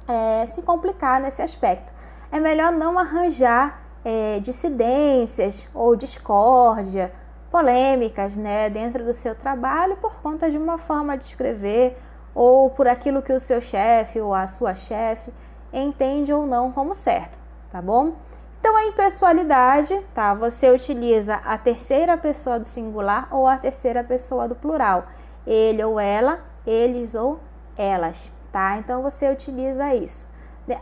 é, 0.08 0.46
se 0.46 0.62
complicar 0.62 1.20
nesse 1.20 1.42
aspecto 1.42 1.92
é 2.32 2.40
melhor 2.40 2.72
não 2.72 2.98
arranjar 2.98 3.80
é, 4.04 4.38
dissidências 4.40 5.66
ou 5.74 5.96
discórdia, 5.96 7.12
polêmicas 7.50 8.36
né, 8.36 8.68
dentro 8.68 9.04
do 9.04 9.14
seu 9.14 9.34
trabalho 9.34 9.96
por 9.96 10.14
conta 10.16 10.50
de 10.50 10.58
uma 10.58 10.78
forma 10.78 11.16
de 11.16 11.24
escrever 11.24 11.98
ou 12.34 12.70
por 12.70 12.86
aquilo 12.86 13.22
que 13.22 13.32
o 13.32 13.40
seu 13.40 13.60
chefe 13.60 14.20
ou 14.20 14.34
a 14.34 14.46
sua 14.46 14.74
chefe 14.74 15.32
entende 15.72 16.32
ou 16.32 16.46
não 16.46 16.70
como 16.70 16.94
certo, 16.94 17.36
tá 17.70 17.80
bom? 17.80 18.12
Então 18.60 18.76
a 18.76 18.84
impessoalidade, 18.84 19.98
tá? 20.14 20.34
Você 20.34 20.70
utiliza 20.70 21.36
a 21.36 21.56
terceira 21.56 22.16
pessoa 22.18 22.58
do 22.58 22.66
singular 22.66 23.28
ou 23.30 23.46
a 23.46 23.56
terceira 23.56 24.04
pessoa 24.04 24.46
do 24.46 24.54
plural. 24.54 25.06
Ele 25.48 25.82
ou 25.82 25.98
ela, 25.98 26.40
eles 26.66 27.14
ou 27.14 27.40
elas, 27.76 28.30
tá? 28.52 28.76
Então 28.76 29.02
você 29.02 29.30
utiliza 29.30 29.94
isso. 29.94 30.28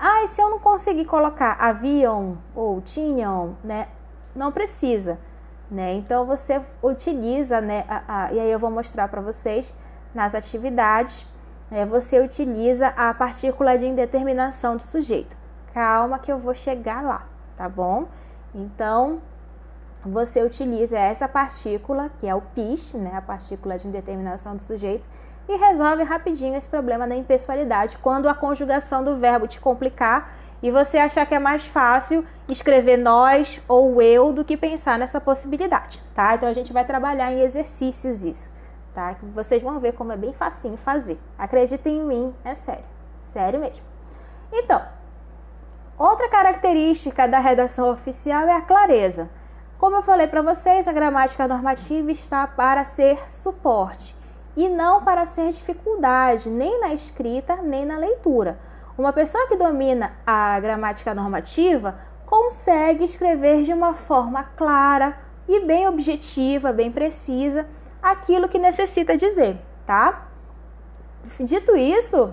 Ah, 0.01 0.25
e 0.25 0.29
se 0.29 0.43
eu 0.43 0.51
não 0.51 0.59
conseguir 0.59 1.05
colocar 1.05 1.57
haviam 1.61 2.39
ou 2.53 2.81
tinham, 2.81 3.57
né? 3.63 3.87
Não 4.35 4.51
precisa, 4.51 5.19
né? 5.71 5.95
Então 5.95 6.27
você 6.27 6.61
utiliza, 6.83 7.61
né? 7.61 7.85
A, 7.89 8.25
a, 8.25 8.33
e 8.33 8.41
aí 8.41 8.51
eu 8.51 8.59
vou 8.59 8.71
mostrar 8.71 9.07
para 9.07 9.21
vocês 9.21 9.73
nas 10.13 10.35
atividades. 10.35 11.25
Né, 11.71 11.85
você 11.85 12.21
utiliza 12.21 12.89
a 12.89 13.13
partícula 13.13 13.77
de 13.77 13.87
indeterminação 13.87 14.77
do 14.77 14.83
sujeito. 14.83 15.37
Calma 15.75 16.19
que 16.19 16.31
eu 16.31 16.39
vou 16.39 16.55
chegar 16.55 17.03
lá, 17.03 17.27
tá 17.57 17.69
bom? 17.69 18.07
Então 18.55 19.21
você 20.05 20.43
utiliza 20.43 20.99
essa 20.99 21.29
partícula, 21.29 22.11
que 22.19 22.27
é 22.29 22.35
o 22.35 22.41
PIS, 22.41 22.95
né? 22.95 23.13
A 23.17 23.23
partícula 23.23 23.79
de 23.79 23.89
indeterminação 23.89 24.57
do 24.57 24.63
sujeito 24.63 25.07
e 25.49 25.57
resolve 25.57 26.03
rapidinho 26.03 26.57
esse 26.57 26.69
problema 26.69 27.07
da 27.07 27.15
impessoalidade 27.15 27.99
quando 27.99 28.29
a 28.29 28.35
conjugação 28.35 29.05
do 29.05 29.17
verbo 29.17 29.47
te 29.47 29.61
complicar 29.61 30.33
e 30.63 30.71
você 30.71 30.99
achar 30.99 31.27
que 31.27 31.35
é 31.35 31.39
mais 31.39 31.65
fácil 31.67 32.25
escrever 32.49 32.97
nós 32.97 33.61
ou 33.69 34.01
eu 34.01 34.33
do 34.33 34.45
que 34.45 34.57
pensar 34.57 34.99
nessa 34.99 35.21
possibilidade, 35.21 36.03
tá? 36.15 36.35
Então 36.35 36.49
a 36.49 36.53
gente 36.53 36.73
vai 36.73 36.85
trabalhar 36.85 37.33
em 37.33 37.41
exercícios 37.41 38.25
isso, 38.25 38.51
tá? 38.95 39.17
Vocês 39.35 39.63
vão 39.63 39.79
ver 39.79 39.93
como 39.93 40.13
é 40.13 40.17
bem 40.17 40.33
facinho 40.33 40.77
fazer. 40.77 41.21
Acreditem 41.39 41.99
em 41.99 42.05
mim, 42.05 42.35
é 42.45 42.55
sério. 42.55 42.85
Sério 43.23 43.61
mesmo. 43.61 43.85
Então, 44.53 44.83
outra 45.99 46.29
característica 46.29 47.29
da 47.29 47.39
redação 47.39 47.91
oficial 47.91 48.47
é 48.49 48.57
a 48.57 48.63
clareza. 48.63 49.29
Como 49.79 49.95
eu 49.95 50.03
falei 50.03 50.27
para 50.27 50.41
vocês, 50.41 50.89
a 50.89 50.93
gramática 50.93 51.47
normativa 51.47 52.11
está 52.11 52.47
para 52.47 52.83
ser 52.83 53.31
suporte 53.31 54.17
e 54.57 54.71
não 54.71 55.05
para 55.05 55.27
ser 55.27 55.53
dificuldade, 55.53 56.49
nem 56.49 56.81
na 56.81 56.95
escrita, 56.95 57.57
nem 57.57 57.85
na 57.85 57.99
leitura. 57.99 58.59
Uma 58.97 59.13
pessoa 59.13 59.47
que 59.49 59.57
domina 59.57 60.13
a 60.27 60.59
gramática 60.61 61.15
normativa 61.15 61.99
consegue 62.25 63.05
escrever 63.05 63.65
de 63.65 63.73
uma 63.75 63.93
forma 63.93 64.45
clara 64.57 65.19
e 65.47 65.61
bem 65.61 65.87
objetiva, 65.87 66.73
bem 66.73 66.91
precisa, 66.91 67.67
aquilo 68.03 68.49
que 68.49 68.59
necessita 68.59 69.15
dizer, 69.15 69.59
tá? 69.87 70.27
Dito 71.39 71.77
isso, 71.77 72.33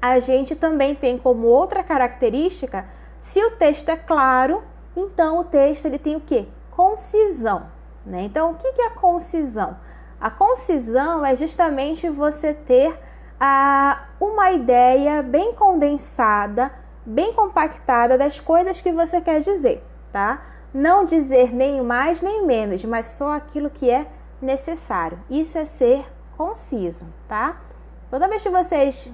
a 0.00 0.18
gente 0.18 0.56
também 0.56 0.96
tem 0.96 1.16
como 1.16 1.46
outra 1.46 1.84
característica, 1.84 2.84
se 3.20 3.40
o 3.44 3.52
texto 3.52 3.88
é 3.88 3.96
claro, 3.96 4.64
então 4.96 5.38
o 5.38 5.44
texto 5.44 5.86
ele 5.86 5.98
tem 5.98 6.16
o 6.16 6.20
que? 6.20 6.48
Concisão, 6.70 7.66
né? 8.04 8.22
Então, 8.22 8.52
o 8.52 8.54
que 8.54 8.66
é 8.80 8.90
concisão? 8.90 9.76
A 10.20 10.30
concisão 10.30 11.24
é 11.24 11.34
justamente 11.34 12.08
você 12.08 12.54
ter 12.54 12.98
a, 13.40 14.04
uma 14.20 14.52
ideia 14.52 15.22
bem 15.22 15.52
condensada, 15.52 16.70
bem 17.04 17.32
compactada 17.32 18.16
das 18.16 18.38
coisas 18.38 18.80
que 18.80 18.92
você 18.92 19.20
quer 19.20 19.40
dizer, 19.40 19.82
tá? 20.12 20.42
Não 20.72 21.04
dizer 21.04 21.52
nem 21.52 21.82
mais 21.82 22.22
nem 22.22 22.46
menos, 22.46 22.84
mas 22.84 23.08
só 23.08 23.32
aquilo 23.32 23.68
que 23.68 23.90
é 23.90 24.06
necessário. 24.40 25.18
Isso 25.28 25.58
é 25.58 25.64
ser 25.64 26.06
conciso, 26.36 27.04
tá? 27.28 27.60
Toda 28.08 28.28
vez 28.28 28.42
que 28.42 28.50
vocês 28.50 29.10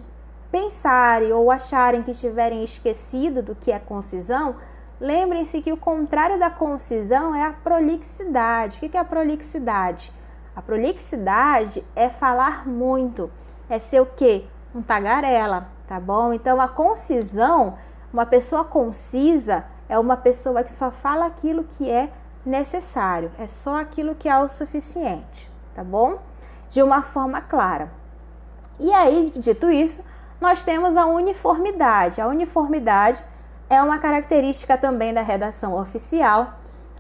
pensarem 0.51 1.33
ou 1.33 1.51
acharem 1.51 2.03
que 2.03 2.11
estiverem 2.11 2.65
esquecido 2.65 3.43
do 3.43 3.55
que 3.55 3.73
é 3.73 3.79
concisão, 3.79 4.57
lembrem-se 5.01 5.61
que 5.63 5.73
o 5.73 5.77
contrário 5.77 6.39
da 6.39 6.51
concisão 6.51 7.35
é 7.35 7.45
a 7.45 7.53
prolixidade. 7.53 8.77
O 8.77 8.81
que 8.81 8.97
é 8.97 9.01
a 9.01 9.05
prolixidade? 9.05 10.13
A 10.55 10.63
prolixidade 10.63 11.85
é 11.95 12.09
falar 12.09 12.67
muito, 12.67 13.31
é 13.71 13.79
ser 13.79 14.01
o 14.01 14.07
quê? 14.07 14.45
Um 14.75 14.83
tagarela, 14.83 15.69
tá 15.87 16.01
bom? 16.01 16.33
Então 16.33 16.61
a 16.61 16.69
concisão, 16.69 17.79
uma 18.13 18.27
pessoa 18.27 18.65
concisa 18.65 19.65
é 19.89 19.99
uma 19.99 20.17
pessoa 20.17 20.63
que 20.63 20.73
só 20.73 20.91
fala 20.91 21.27
aquilo 21.27 21.65
que 21.65 21.89
é 21.91 22.11
necessário, 22.45 23.31
é 23.39 23.47
só 23.47 23.81
aquilo 23.81 24.15
que 24.15 24.29
é 24.29 24.39
o 24.39 24.49
suficiente, 24.49 25.51
tá 25.75 25.83
bom? 25.83 26.19
De 26.69 26.83
uma 26.83 27.03
forma 27.03 27.41
clara. 27.41 27.91
E 28.79 28.93
aí, 28.93 29.33
dito 29.37 29.71
isso, 29.71 30.05
nós 30.41 30.65
temos 30.65 30.97
a 30.97 31.07
uniformidade. 31.07 32.21
A 32.21 32.29
uniformidade 32.29 33.25
é 33.69 33.83
uma 33.83 33.99
característica 33.99 34.77
também 34.77 35.13
da 35.13 35.23
redação 35.23 35.75
oficial, 35.79 36.55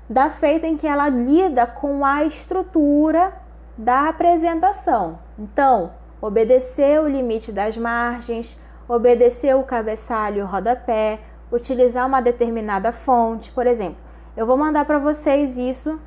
da 0.09 0.31
feita 0.31 0.67
em 0.67 0.77
que 0.77 0.87
ela 0.87 1.09
lida 1.09 1.67
com 1.67 2.05
a 2.05 2.25
estrutura 2.25 3.33
da 3.77 4.09
apresentação. 4.09 5.19
Então, 5.39 5.93
obedecer 6.21 7.01
o 7.01 7.09
limite 7.09 7.53
das 7.53 7.77
margens, 7.77 8.61
obedecer 8.89 9.55
o 9.55 9.63
cabeçalho 9.63 10.39
e 10.39 10.43
o 10.43 10.47
rodapé, 10.47 11.21
utilizar 11.53 12.07
uma 12.07 12.21
determinada 12.21 12.93
fonte, 12.93 13.51
por 13.53 13.67
exemplo. 13.67 13.99
Eu 14.37 14.47
vou 14.47 14.57
mandar 14.57 14.85
para 14.85 14.99
vocês 14.99 15.59
isso 15.59 15.99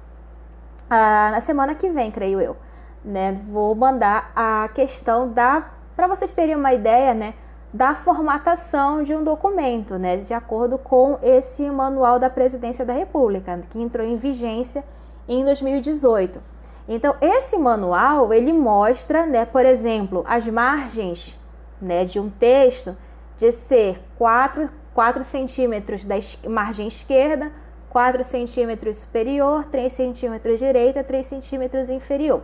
ah, 0.90 1.30
na 1.32 1.42
semana 1.42 1.74
que 1.74 1.90
vem, 1.90 2.12
creio 2.12 2.42
eu. 2.42 2.58
Né? 3.04 3.40
Vou 3.50 3.74
mandar 3.74 4.32
a 4.36 4.70
questão 4.74 5.30
da, 5.30 5.70
para 5.96 6.08
vocês 6.08 6.36
terem 6.36 6.56
uma 6.56 6.74
ideia, 6.74 7.14
né, 7.14 7.34
da 7.74 7.96
formatação 7.96 9.02
de 9.04 9.16
um 9.16 9.24
documento, 9.24 9.98
né, 9.98 10.18
de 10.18 10.34
acordo 10.34 10.78
com 10.78 11.18
esse 11.22 11.70
manual 11.70 12.20
da 12.20 12.30
Presidência 12.30 12.86
da 12.86 12.94
República, 12.94 13.64
que 13.70 13.82
entrou 13.82 14.06
em 14.06 14.18
vigência 14.18 14.84
em 15.28 15.46
2018. 15.46 16.42
Então, 16.88 17.16
esse 17.22 17.58
manual 17.58 18.34
ele 18.34 18.52
mostra, 18.52 19.26
né, 19.26 19.46
por 19.46 19.66
exemplo, 19.66 20.26
as 20.28 20.46
margens 20.48 21.40
né, 21.82 22.04
de 22.04 22.20
um 22.20 22.30
texto 22.30 22.96
de 23.38 23.52
ser 23.52 24.02
4, 24.18 24.70
4 24.94 25.24
centímetros 25.24 26.04
da 26.04 26.16
margem 26.50 26.88
esquerda, 26.88 27.52
4 27.90 28.24
centímetros 28.24 28.98
superior, 28.98 29.66
3 29.72 29.92
centímetros 29.92 30.60
direita, 30.60 31.04
3 31.04 31.26
centímetros 31.26 31.90
inferior. 31.90 32.42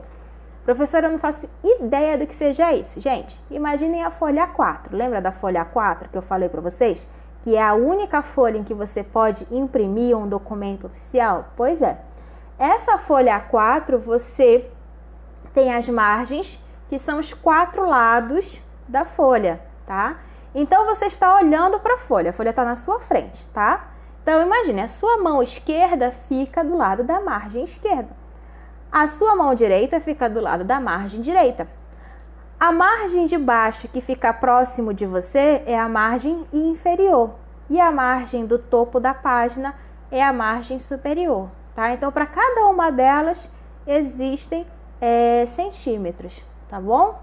Professora, 0.67 1.07
eu 1.07 1.11
não 1.11 1.17
faço 1.17 1.47
ideia 1.63 2.17
do 2.17 2.27
que 2.27 2.35
seja 2.35 2.73
isso. 2.73 2.99
Gente, 2.99 3.39
imaginem 3.49 4.03
a 4.03 4.11
folha 4.11 4.45
4. 4.45 4.97
Lembra 4.97 5.21
da 5.21 5.31
folha 5.31 5.63
4 5.63 6.09
que 6.09 6.17
eu 6.17 6.21
falei 6.21 6.49
para 6.49 6.59
vocês? 6.59 7.07
Que 7.41 7.55
é 7.55 7.63
a 7.63 7.73
única 7.73 8.21
folha 8.21 8.57
em 8.57 8.65
que 8.65 8.73
você 8.73 9.01
pode 9.01 9.47
imprimir 9.49 10.17
um 10.17 10.27
documento 10.27 10.85
oficial? 10.85 11.53
Pois 11.55 11.81
é. 11.81 12.01
Essa 12.59 12.97
folha 12.97 13.39
4 13.39 13.97
você 13.97 14.69
tem 15.53 15.73
as 15.73 15.87
margens, 15.87 16.61
que 16.89 16.99
são 16.99 17.19
os 17.19 17.33
quatro 17.33 17.87
lados 17.87 18.61
da 18.89 19.05
folha, 19.05 19.61
tá? 19.85 20.19
Então 20.53 20.85
você 20.85 21.05
está 21.05 21.33
olhando 21.33 21.79
para 21.79 21.95
a 21.95 21.99
folha, 21.99 22.31
a 22.31 22.33
folha 22.33 22.49
está 22.49 22.65
na 22.65 22.75
sua 22.75 22.99
frente, 22.99 23.47
tá? 23.53 23.87
Então 24.21 24.41
imagine, 24.41 24.81
a 24.81 24.89
sua 24.89 25.15
mão 25.15 25.41
esquerda 25.41 26.13
fica 26.27 26.61
do 26.61 26.75
lado 26.75 27.05
da 27.05 27.21
margem 27.21 27.63
esquerda. 27.63 28.26
A 28.91 29.07
sua 29.07 29.35
mão 29.35 29.53
direita 29.53 29.99
fica 29.99 30.29
do 30.29 30.39
lado 30.39 30.63
da 30.63 30.79
margem 30.79 31.21
direita. 31.21 31.67
A 32.59 32.71
margem 32.71 33.25
de 33.25 33.37
baixo 33.37 33.87
que 33.87 34.01
fica 34.01 34.33
próximo 34.33 34.93
de 34.93 35.05
você 35.05 35.61
é 35.65 35.77
a 35.77 35.87
margem 35.87 36.47
inferior 36.51 37.35
e 37.69 37.79
a 37.79 37.91
margem 37.91 38.45
do 38.45 38.57
topo 38.57 38.99
da 38.99 39.13
página 39.13 39.75
é 40.09 40.23
a 40.23 40.33
margem 40.33 40.79
superior, 40.79 41.49
tá? 41.75 41.91
Então, 41.91 42.11
para 42.11 42.25
cada 42.25 42.65
uma 42.65 42.89
delas 42.89 43.51
existem 43.85 44.65
é, 44.99 45.45
centímetros, 45.45 46.41
tá 46.69 46.79
bom? 46.79 47.19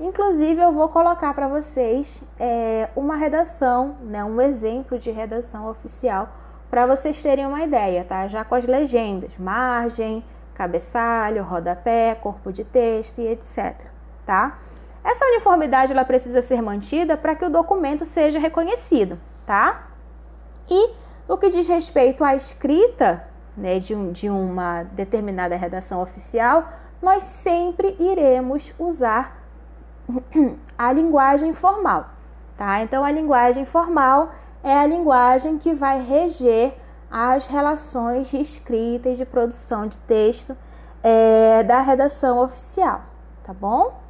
Inclusive, 0.00 0.60
eu 0.60 0.72
vou 0.72 0.88
colocar 0.88 1.34
para 1.34 1.48
vocês 1.48 2.22
é, 2.38 2.88
uma 2.94 3.16
redação, 3.16 3.96
né, 4.02 4.24
um 4.24 4.40
exemplo 4.40 4.98
de 4.98 5.10
redação 5.10 5.68
oficial 5.68 6.28
para 6.70 6.86
vocês 6.86 7.20
terem 7.20 7.46
uma 7.46 7.62
ideia, 7.62 8.04
tá? 8.04 8.28
Já 8.28 8.44
com 8.44 8.54
as 8.54 8.64
legendas, 8.64 9.32
margem, 9.36 10.24
cabeçalho, 10.58 11.44
rodapé, 11.44 12.16
corpo 12.16 12.52
de 12.52 12.64
texto 12.64 13.20
e 13.20 13.28
etc. 13.28 13.76
Tá? 14.26 14.58
Essa 15.04 15.24
uniformidade 15.26 15.92
ela 15.92 16.04
precisa 16.04 16.42
ser 16.42 16.60
mantida 16.60 17.16
para 17.16 17.36
que 17.36 17.44
o 17.44 17.48
documento 17.48 18.04
seja 18.04 18.40
reconhecido, 18.40 19.18
tá? 19.46 19.86
E 20.68 20.90
no 21.28 21.38
que 21.38 21.48
diz 21.48 21.68
respeito 21.68 22.24
à 22.24 22.34
escrita 22.34 23.24
né, 23.56 23.78
de, 23.78 23.94
um, 23.94 24.10
de 24.10 24.28
uma 24.28 24.82
determinada 24.82 25.56
redação 25.56 26.02
oficial, 26.02 26.68
nós 27.00 27.22
sempre 27.22 27.96
iremos 28.00 28.74
usar 28.78 29.40
a 30.76 30.92
linguagem 30.92 31.54
formal, 31.54 32.10
tá? 32.56 32.82
Então 32.82 33.04
a 33.04 33.12
linguagem 33.12 33.64
formal 33.64 34.32
é 34.64 34.76
a 34.76 34.84
linguagem 34.84 35.56
que 35.56 35.72
vai 35.72 36.02
reger 36.02 36.74
as 37.10 37.46
relações 37.46 38.28
de 38.28 38.40
escrita 38.40 39.08
e 39.08 39.14
de 39.14 39.24
produção 39.24 39.86
de 39.86 39.98
texto 40.00 40.56
é, 41.02 41.62
da 41.62 41.80
redação 41.80 42.38
oficial, 42.38 43.02
tá 43.44 43.52
bom? 43.52 44.07